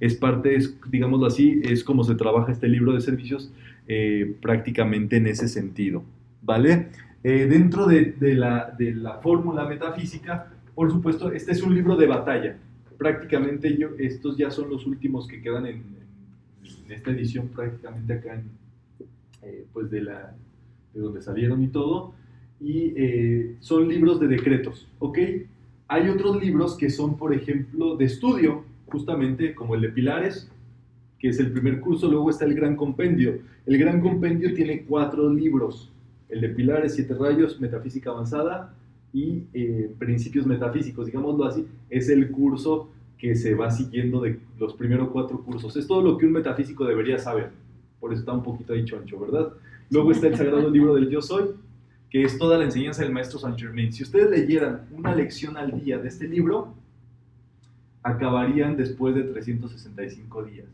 Es 0.00 0.14
parte, 0.14 0.54
es, 0.54 0.78
digámoslo 0.90 1.26
así, 1.26 1.62
es 1.64 1.82
como 1.82 2.04
se 2.04 2.14
trabaja 2.14 2.52
este 2.52 2.68
libro 2.68 2.92
de 2.92 3.00
servicios 3.00 3.50
eh, 3.88 4.36
prácticamente 4.42 5.16
en 5.16 5.26
ese 5.26 5.48
sentido, 5.48 6.04
¿vale? 6.42 6.88
Eh, 7.22 7.46
dentro 7.46 7.86
de, 7.86 8.14
la, 8.20 8.74
de 8.78 8.94
la 8.94 9.14
fórmula 9.14 9.64
metafísica, 9.66 10.52
por 10.74 10.90
supuesto, 10.90 11.32
este 11.32 11.52
es 11.52 11.62
un 11.62 11.74
libro 11.74 11.96
de 11.96 12.06
batalla. 12.06 12.58
Prácticamente 12.98 13.74
yo, 13.78 13.88
estos 13.98 14.36
ya 14.36 14.50
son 14.50 14.68
los 14.68 14.86
últimos 14.86 15.26
que 15.26 15.40
quedan 15.40 15.66
en, 15.66 15.82
esta 16.90 17.12
edición, 17.12 17.48
prácticamente 17.48 18.12
acá 18.12 18.34
en, 18.34 18.50
eh, 19.42 19.64
pues 19.72 19.90
de, 19.90 20.02
la, 20.02 20.34
de 20.92 21.00
donde 21.00 21.22
salieron 21.22 21.62
y 21.62 21.68
todo. 21.68 22.12
Y 22.60 22.94
son 23.60 23.88
libros 23.88 24.20
de 24.20 24.28
decretos, 24.28 24.86
¿ok? 24.98 25.18
Hay 25.88 26.08
otros 26.08 26.40
libros 26.42 26.76
que 26.76 26.90
son, 26.90 27.16
por 27.16 27.34
ejemplo, 27.34 27.96
de 27.96 28.06
estudio, 28.06 28.64
justamente 28.86 29.54
como 29.54 29.74
el 29.74 29.82
de 29.82 29.88
Pilares, 29.90 30.50
que 31.18 31.28
es 31.28 31.38
el 31.38 31.52
primer 31.52 31.80
curso, 31.80 32.10
luego 32.10 32.30
está 32.30 32.44
el 32.44 32.54
Gran 32.54 32.76
Compendio. 32.76 33.38
El 33.66 33.78
Gran 33.78 34.00
Compendio 34.00 34.54
tiene 34.54 34.82
cuatro 34.82 35.32
libros, 35.32 35.90
el 36.28 36.40
de 36.40 36.48
Pilares, 36.50 36.94
Siete 36.94 37.14
Rayos, 37.14 37.60
Metafísica 37.60 38.10
Avanzada 38.10 38.74
y 39.12 39.44
eh, 39.54 39.90
Principios 39.98 40.46
Metafísicos, 40.46 41.06
digámoslo 41.06 41.44
así, 41.44 41.66
es 41.90 42.08
el 42.08 42.30
curso 42.30 42.90
que 43.18 43.34
se 43.34 43.54
va 43.54 43.70
siguiendo 43.70 44.20
de 44.20 44.38
los 44.58 44.74
primeros 44.74 45.08
cuatro 45.08 45.40
cursos. 45.42 45.76
Es 45.76 45.86
todo 45.86 46.02
lo 46.02 46.18
que 46.18 46.26
un 46.26 46.32
metafísico 46.32 46.84
debería 46.84 47.18
saber, 47.18 47.50
por 48.00 48.12
eso 48.12 48.20
está 48.20 48.32
un 48.32 48.42
poquito 48.42 48.72
ahí 48.72 48.84
choncho, 48.84 49.18
¿verdad? 49.18 49.52
Luego 49.90 50.12
está 50.12 50.26
el 50.26 50.36
Sagrado 50.36 50.68
Libro 50.68 50.94
del 50.94 51.08
Yo 51.08 51.22
Soy, 51.22 51.44
que 52.14 52.22
es 52.22 52.38
toda 52.38 52.56
la 52.58 52.62
enseñanza 52.66 53.02
del 53.02 53.12
Maestro 53.12 53.40
Saint 53.40 53.58
Germain. 53.58 53.92
Si 53.92 54.04
ustedes 54.04 54.30
leyeran 54.30 54.86
una 54.92 55.12
lección 55.12 55.56
al 55.56 55.80
día 55.80 55.98
de 55.98 56.06
este 56.06 56.28
libro, 56.28 56.72
acabarían 58.04 58.76
después 58.76 59.16
de 59.16 59.24
365 59.24 60.44
días, 60.44 60.68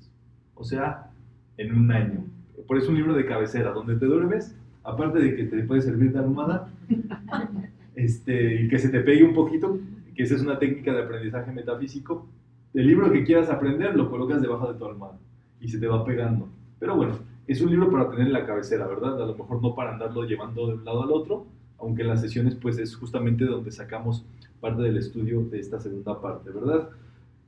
o 0.54 0.64
sea, 0.64 1.10
en 1.56 1.74
un 1.74 1.90
año. 1.92 2.26
Por 2.66 2.76
eso 2.76 2.84
es 2.84 2.90
un 2.90 2.96
libro 2.96 3.14
de 3.14 3.24
cabecera, 3.24 3.70
donde 3.70 3.96
te 3.96 4.04
duermes 4.04 4.54
aparte 4.84 5.18
de 5.18 5.34
que 5.34 5.44
te 5.44 5.62
puede 5.62 5.80
servir 5.80 6.12
de 6.12 6.18
almohada, 6.18 6.68
este, 7.94 8.60
y 8.60 8.68
que 8.68 8.78
se 8.78 8.90
te 8.90 9.00
pegue 9.00 9.24
un 9.24 9.32
poquito, 9.32 9.78
que 10.14 10.24
esa 10.24 10.34
es 10.34 10.42
una 10.42 10.58
técnica 10.58 10.92
de 10.92 11.04
aprendizaje 11.04 11.52
metafísico, 11.52 12.28
el 12.74 12.86
libro 12.86 13.10
que 13.10 13.24
quieras 13.24 13.48
aprender 13.48 13.96
lo 13.96 14.10
colocas 14.10 14.42
debajo 14.42 14.70
de 14.70 14.78
tu 14.78 14.84
almohada 14.84 15.18
y 15.58 15.68
se 15.68 15.78
te 15.78 15.86
va 15.86 16.04
pegando. 16.04 16.50
Pero 16.78 16.96
bueno, 16.96 17.14
es 17.52 17.60
un 17.60 17.70
libro 17.70 17.90
para 17.90 18.08
tener 18.08 18.28
en 18.28 18.32
la 18.32 18.46
cabecera, 18.46 18.86
¿verdad? 18.86 19.20
A 19.20 19.26
lo 19.26 19.34
mejor 19.34 19.60
no 19.60 19.74
para 19.74 19.92
andarlo 19.92 20.24
llevando 20.24 20.68
de 20.68 20.74
un 20.74 20.84
lado 20.84 21.02
al 21.02 21.10
otro, 21.10 21.46
aunque 21.78 22.02
en 22.02 22.08
las 22.08 22.20
sesiones 22.20 22.54
pues 22.54 22.78
es 22.78 22.94
justamente 22.94 23.44
donde 23.44 23.72
sacamos 23.72 24.24
parte 24.60 24.82
del 24.82 24.96
estudio 24.98 25.42
de 25.46 25.58
esta 25.58 25.80
segunda 25.80 26.20
parte, 26.20 26.50
¿verdad? 26.50 26.90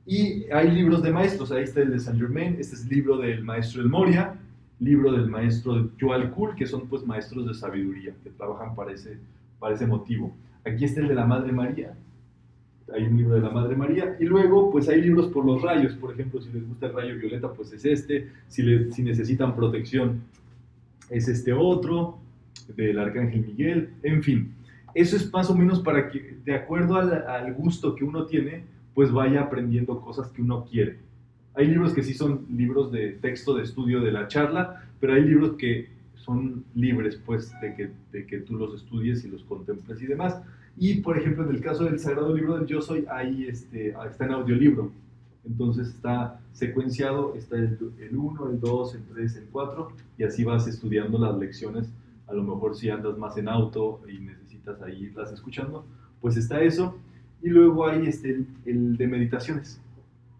Y 0.05 0.51
hay 0.51 0.71
libros 0.71 1.01
de 1.03 1.11
maestros, 1.11 1.53
ahí 1.53 1.63
está 1.63 1.81
el 1.81 1.91
de 1.91 1.99
Saint 1.99 2.19
Germain, 2.19 2.57
este 2.59 2.75
es 2.75 2.83
el 2.83 2.89
libro 2.89 3.17
del 3.17 3.45
maestro 3.45 3.81
El 3.81 3.87
Moria, 3.87 4.35
libro 4.79 5.13
del 5.13 5.29
maestro 5.29 5.89
Joel 5.97 6.31
Kul, 6.31 6.55
que 6.55 6.65
son 6.65 6.89
pues 6.89 7.05
maestros 7.05 7.47
de 7.47 7.53
sabiduría, 7.53 8.13
que 8.23 8.29
trabajan 8.31 8.75
para 8.75 8.91
ese, 8.91 9.19
para 9.57 9.75
ese 9.75 9.87
motivo. 9.87 10.35
Aquí 10.65 10.83
está 10.83 10.99
el 10.99 11.07
de 11.07 11.15
la 11.15 11.25
Madre 11.25 11.53
María, 11.53 11.95
hay 12.93 13.03
un 13.03 13.17
libro 13.17 13.35
de 13.35 13.41
la 13.41 13.49
Madre 13.49 13.75
María, 13.75 14.17
y 14.19 14.25
luego 14.25 14.71
pues 14.71 14.89
hay 14.89 15.01
libros 15.01 15.27
por 15.27 15.45
los 15.45 15.61
rayos, 15.61 15.93
por 15.95 16.13
ejemplo, 16.13 16.41
si 16.41 16.51
les 16.51 16.67
gusta 16.67 16.87
el 16.87 16.93
rayo 16.93 17.15
violeta, 17.17 17.51
pues 17.51 17.71
es 17.73 17.85
este, 17.85 18.29
si, 18.47 18.91
si 18.91 19.03
necesitan 19.03 19.55
protección, 19.55 20.21
es 21.09 21.27
este 21.27 21.53
otro, 21.53 22.19
del 22.75 22.99
Arcángel 22.99 23.45
Miguel, 23.45 23.89
en 24.03 24.23
fin. 24.23 24.53
Eso 24.93 25.15
es 25.15 25.31
más 25.31 25.49
o 25.49 25.55
menos 25.55 25.81
para 25.81 26.09
que, 26.09 26.37
de 26.45 26.55
acuerdo 26.55 26.95
al, 26.95 27.11
al 27.27 27.53
gusto 27.53 27.95
que 27.95 28.03
uno 28.03 28.25
tiene, 28.25 28.63
pues 28.93 29.11
vaya 29.11 29.41
aprendiendo 29.41 29.99
cosas 30.01 30.29
que 30.31 30.41
uno 30.41 30.65
quiere. 30.65 30.97
Hay 31.55 31.67
libros 31.67 31.93
que 31.93 32.03
sí 32.03 32.13
son 32.13 32.45
libros 32.49 32.91
de 32.91 33.13
texto 33.13 33.55
de 33.55 33.63
estudio 33.63 34.01
de 34.01 34.11
la 34.11 34.27
charla, 34.27 34.83
pero 34.99 35.13
hay 35.13 35.23
libros 35.23 35.55
que 35.57 35.89
son 36.15 36.63
libres, 36.73 37.19
pues, 37.25 37.51
de 37.61 37.75
que, 37.75 37.91
de 38.11 38.25
que 38.25 38.39
tú 38.39 38.55
los 38.55 38.73
estudies 38.73 39.25
y 39.25 39.27
los 39.27 39.43
contemples 39.43 40.01
y 40.01 40.07
demás. 40.07 40.41
Y, 40.77 41.01
por 41.01 41.17
ejemplo, 41.17 41.43
en 41.43 41.55
el 41.55 41.61
caso 41.61 41.85
del 41.85 41.99
Sagrado 41.99 42.33
Libro 42.33 42.57
del 42.57 42.65
Yo 42.65 42.81
Soy, 42.81 43.05
ahí 43.09 43.45
este, 43.45 43.95
está 44.07 44.25
en 44.25 44.31
audiolibro. 44.31 44.91
Entonces 45.45 45.89
está 45.89 46.39
secuenciado, 46.53 47.35
está 47.35 47.57
el 47.57 47.77
1, 48.11 48.49
el 48.49 48.59
2, 48.59 48.95
el 48.95 49.03
3, 49.13 49.35
el 49.37 49.45
4, 49.51 49.91
y 50.17 50.23
así 50.23 50.43
vas 50.43 50.67
estudiando 50.67 51.17
las 51.17 51.37
lecciones. 51.37 51.91
A 52.27 52.33
lo 52.33 52.43
mejor 52.43 52.75
si 52.75 52.89
andas 52.89 53.17
más 53.17 53.37
en 53.37 53.49
auto 53.49 54.01
y 54.07 54.19
necesitas 54.19 54.81
ahí 54.81 55.03
irlas 55.03 55.31
escuchando, 55.31 55.85
pues 56.21 56.37
está 56.37 56.61
eso. 56.61 56.97
Y 57.41 57.49
luego 57.49 57.85
hay 57.85 58.07
este, 58.07 58.45
el 58.65 58.95
de 58.95 59.07
meditaciones 59.07 59.81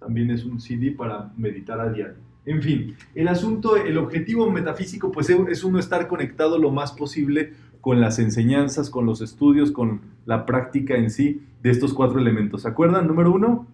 también 0.04 0.30
es 0.32 0.44
un 0.44 0.60
CD 0.60 0.92
para 0.92 1.32
meditar 1.38 1.80
a 1.80 1.92
diario. 1.92 2.16
En 2.46 2.62
fin, 2.62 2.96
el 3.16 3.30
asunto, 3.30 3.78
el 3.78 3.98
objetivo 3.98 4.52
metafísico, 4.52 5.12
pues 5.12 5.30
es 5.30 5.64
uno 5.64 5.80
estar 5.80 6.10
conectado 6.10 6.58
lo 6.58 6.72
más 6.72 6.92
posible 6.92 7.54
con 7.84 8.00
las 8.00 8.18
enseñanzas, 8.18 8.90
con 8.90 9.06
los 9.06 9.20
estudios, 9.20 9.74
con 9.74 10.00
la 10.26 10.46
práctica 10.46 10.96
en 10.96 11.10
sí 11.10 11.42
de 11.62 11.70
estos 11.70 11.94
cuatro 11.94 12.18
elementos. 12.18 12.62
¿Se 12.62 12.70
acuerdan? 12.70 13.08
Número 13.08 13.30
uno. 13.30 13.68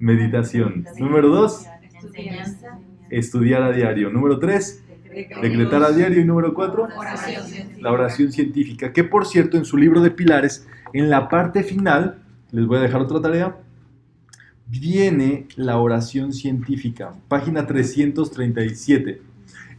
Meditación. 0.00 0.84
Número 0.98 1.30
dos. 1.30 1.64
Estudiar 3.08 3.62
a 3.62 3.72
diario. 3.72 4.10
Número 4.10 4.38
tres. 4.38 4.84
Decretar 5.40 5.82
a 5.82 5.92
diario. 5.92 6.20
Y 6.20 6.26
número 6.26 6.52
cuatro. 6.52 6.88
La 7.80 7.90
oración 7.90 8.30
científica. 8.30 8.92
Que 8.92 9.02
por 9.02 9.24
cierto, 9.24 9.56
en 9.56 9.64
su 9.64 9.78
libro 9.78 10.02
de 10.02 10.10
Pilares, 10.10 10.68
en 10.92 11.08
la 11.08 11.30
parte 11.30 11.62
final, 11.62 12.18
les 12.50 12.66
voy 12.66 12.76
a 12.76 12.82
dejar 12.82 13.00
otra 13.00 13.22
tarea. 13.22 13.56
Viene 14.66 15.46
la 15.56 15.78
oración 15.78 16.34
científica, 16.34 17.14
página 17.28 17.66
337. 17.66 19.29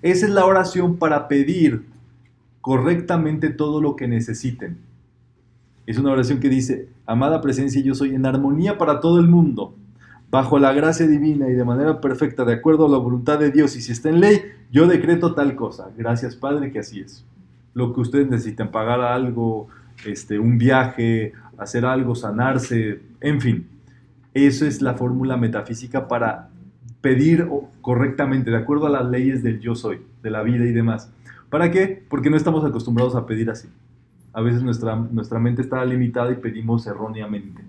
Esa 0.02 0.26
es 0.26 0.32
la 0.32 0.46
oración 0.46 0.98
para 0.98 1.28
pedir 1.28 1.86
correctamente 2.62 3.50
todo 3.50 3.82
lo 3.82 3.96
que 3.96 4.08
necesiten. 4.08 4.78
Es 5.86 5.98
una 5.98 6.12
oración 6.12 6.40
que 6.40 6.50
dice, 6.50 6.90
amada 7.06 7.42
presencia, 7.42 7.82
yo 7.82 7.96
soy 7.96 8.16
en 8.16 8.26
armonía 8.26 8.78
para 8.78 9.00
todo 9.00 9.20
el 9.20 9.28
mundo, 9.28 9.76
bajo 10.30 10.60
la 10.60 10.72
gracia 10.74 11.08
divina 11.08 11.50
y 11.50 11.54
de 11.54 11.66
manera 11.66 12.00
perfecta, 12.00 12.46
de 12.46 12.54
acuerdo 12.54 12.86
a 12.86 12.90
la 12.90 12.98
voluntad 12.98 13.40
de 13.40 13.52
Dios, 13.52 13.76
y 13.76 13.82
si 13.82 13.92
está 13.92 14.10
en 14.10 14.20
ley, 14.20 14.42
yo 14.72 14.88
decreto 14.88 15.34
tal 15.34 15.56
cosa. 15.56 15.90
Gracias 15.98 16.36
Padre 16.36 16.72
que 16.72 16.80
así 16.80 17.02
es. 17.02 17.26
Lo 17.74 17.94
que 17.94 18.02
ustedes 18.02 18.30
necesiten, 18.30 18.70
pagar 18.70 19.02
algo, 19.02 19.68
este, 20.06 20.40
un 20.40 20.58
viaje, 20.58 21.34
hacer 21.58 21.86
algo, 21.86 22.16
sanarse, 22.16 23.02
en 23.20 23.42
fin. 23.42 23.68
Eso 24.34 24.66
es 24.66 24.82
la 24.82 24.94
fórmula 24.94 25.36
metafísica 25.36 26.08
para 26.08 26.51
pedir 27.02 27.48
correctamente, 27.82 28.52
de 28.52 28.58
acuerdo 28.58 28.88
a 28.88 28.90
las 28.90 29.06
leyes 29.10 29.44
del 29.44 29.60
yo 29.60 29.76
soy, 29.76 30.02
de 30.22 30.30
la 30.30 30.44
vida 30.44 30.66
y 30.66 30.72
demás. 30.72 31.12
¿Para 31.50 31.72
qué? 31.72 32.04
Porque 32.10 32.30
no 32.30 32.38
estamos 32.38 32.64
acostumbrados 32.64 33.16
a 33.16 33.26
pedir 33.26 33.50
así. 33.50 33.68
A 34.34 34.42
veces 34.42 34.64
nuestra, 34.64 34.96
nuestra 34.96 35.40
mente 35.40 35.62
está 35.62 35.84
limitada 35.84 36.32
y 36.32 36.36
pedimos 36.36 36.88
erróneamente. 36.88 37.62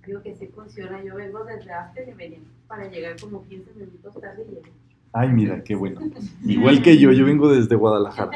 Creo 0.00 0.22
que 0.22 0.34
sí 0.34 0.48
funciona. 0.48 1.02
Yo 1.02 1.14
vengo 1.14 1.44
desde 1.44 1.72
Aspen 1.72 2.08
y 2.08 2.38
para 2.66 2.88
llegar 2.88 3.16
como 3.20 3.44
15 3.44 3.72
minutos 3.74 4.20
tarde 4.20 4.44
y 4.50 4.84
Ay, 5.16 5.30
mira, 5.30 5.62
qué 5.62 5.76
bueno. 5.76 6.00
Igual 6.44 6.82
que 6.82 6.98
yo, 6.98 7.12
yo 7.12 7.24
vengo 7.24 7.48
desde 7.48 7.76
Guadalajara. 7.76 8.32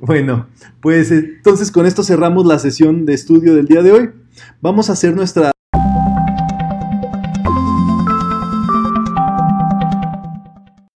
Bueno, 0.00 0.46
pues 0.80 1.10
entonces 1.10 1.70
con 1.70 1.84
esto 1.84 2.02
cerramos 2.02 2.46
la 2.46 2.58
sesión 2.58 3.04
de 3.04 3.12
estudio 3.12 3.54
del 3.54 3.66
día 3.66 3.82
de 3.82 3.92
hoy. 3.92 4.10
Vamos 4.62 4.88
a 4.88 4.94
hacer 4.94 5.14
nuestra 5.14 5.52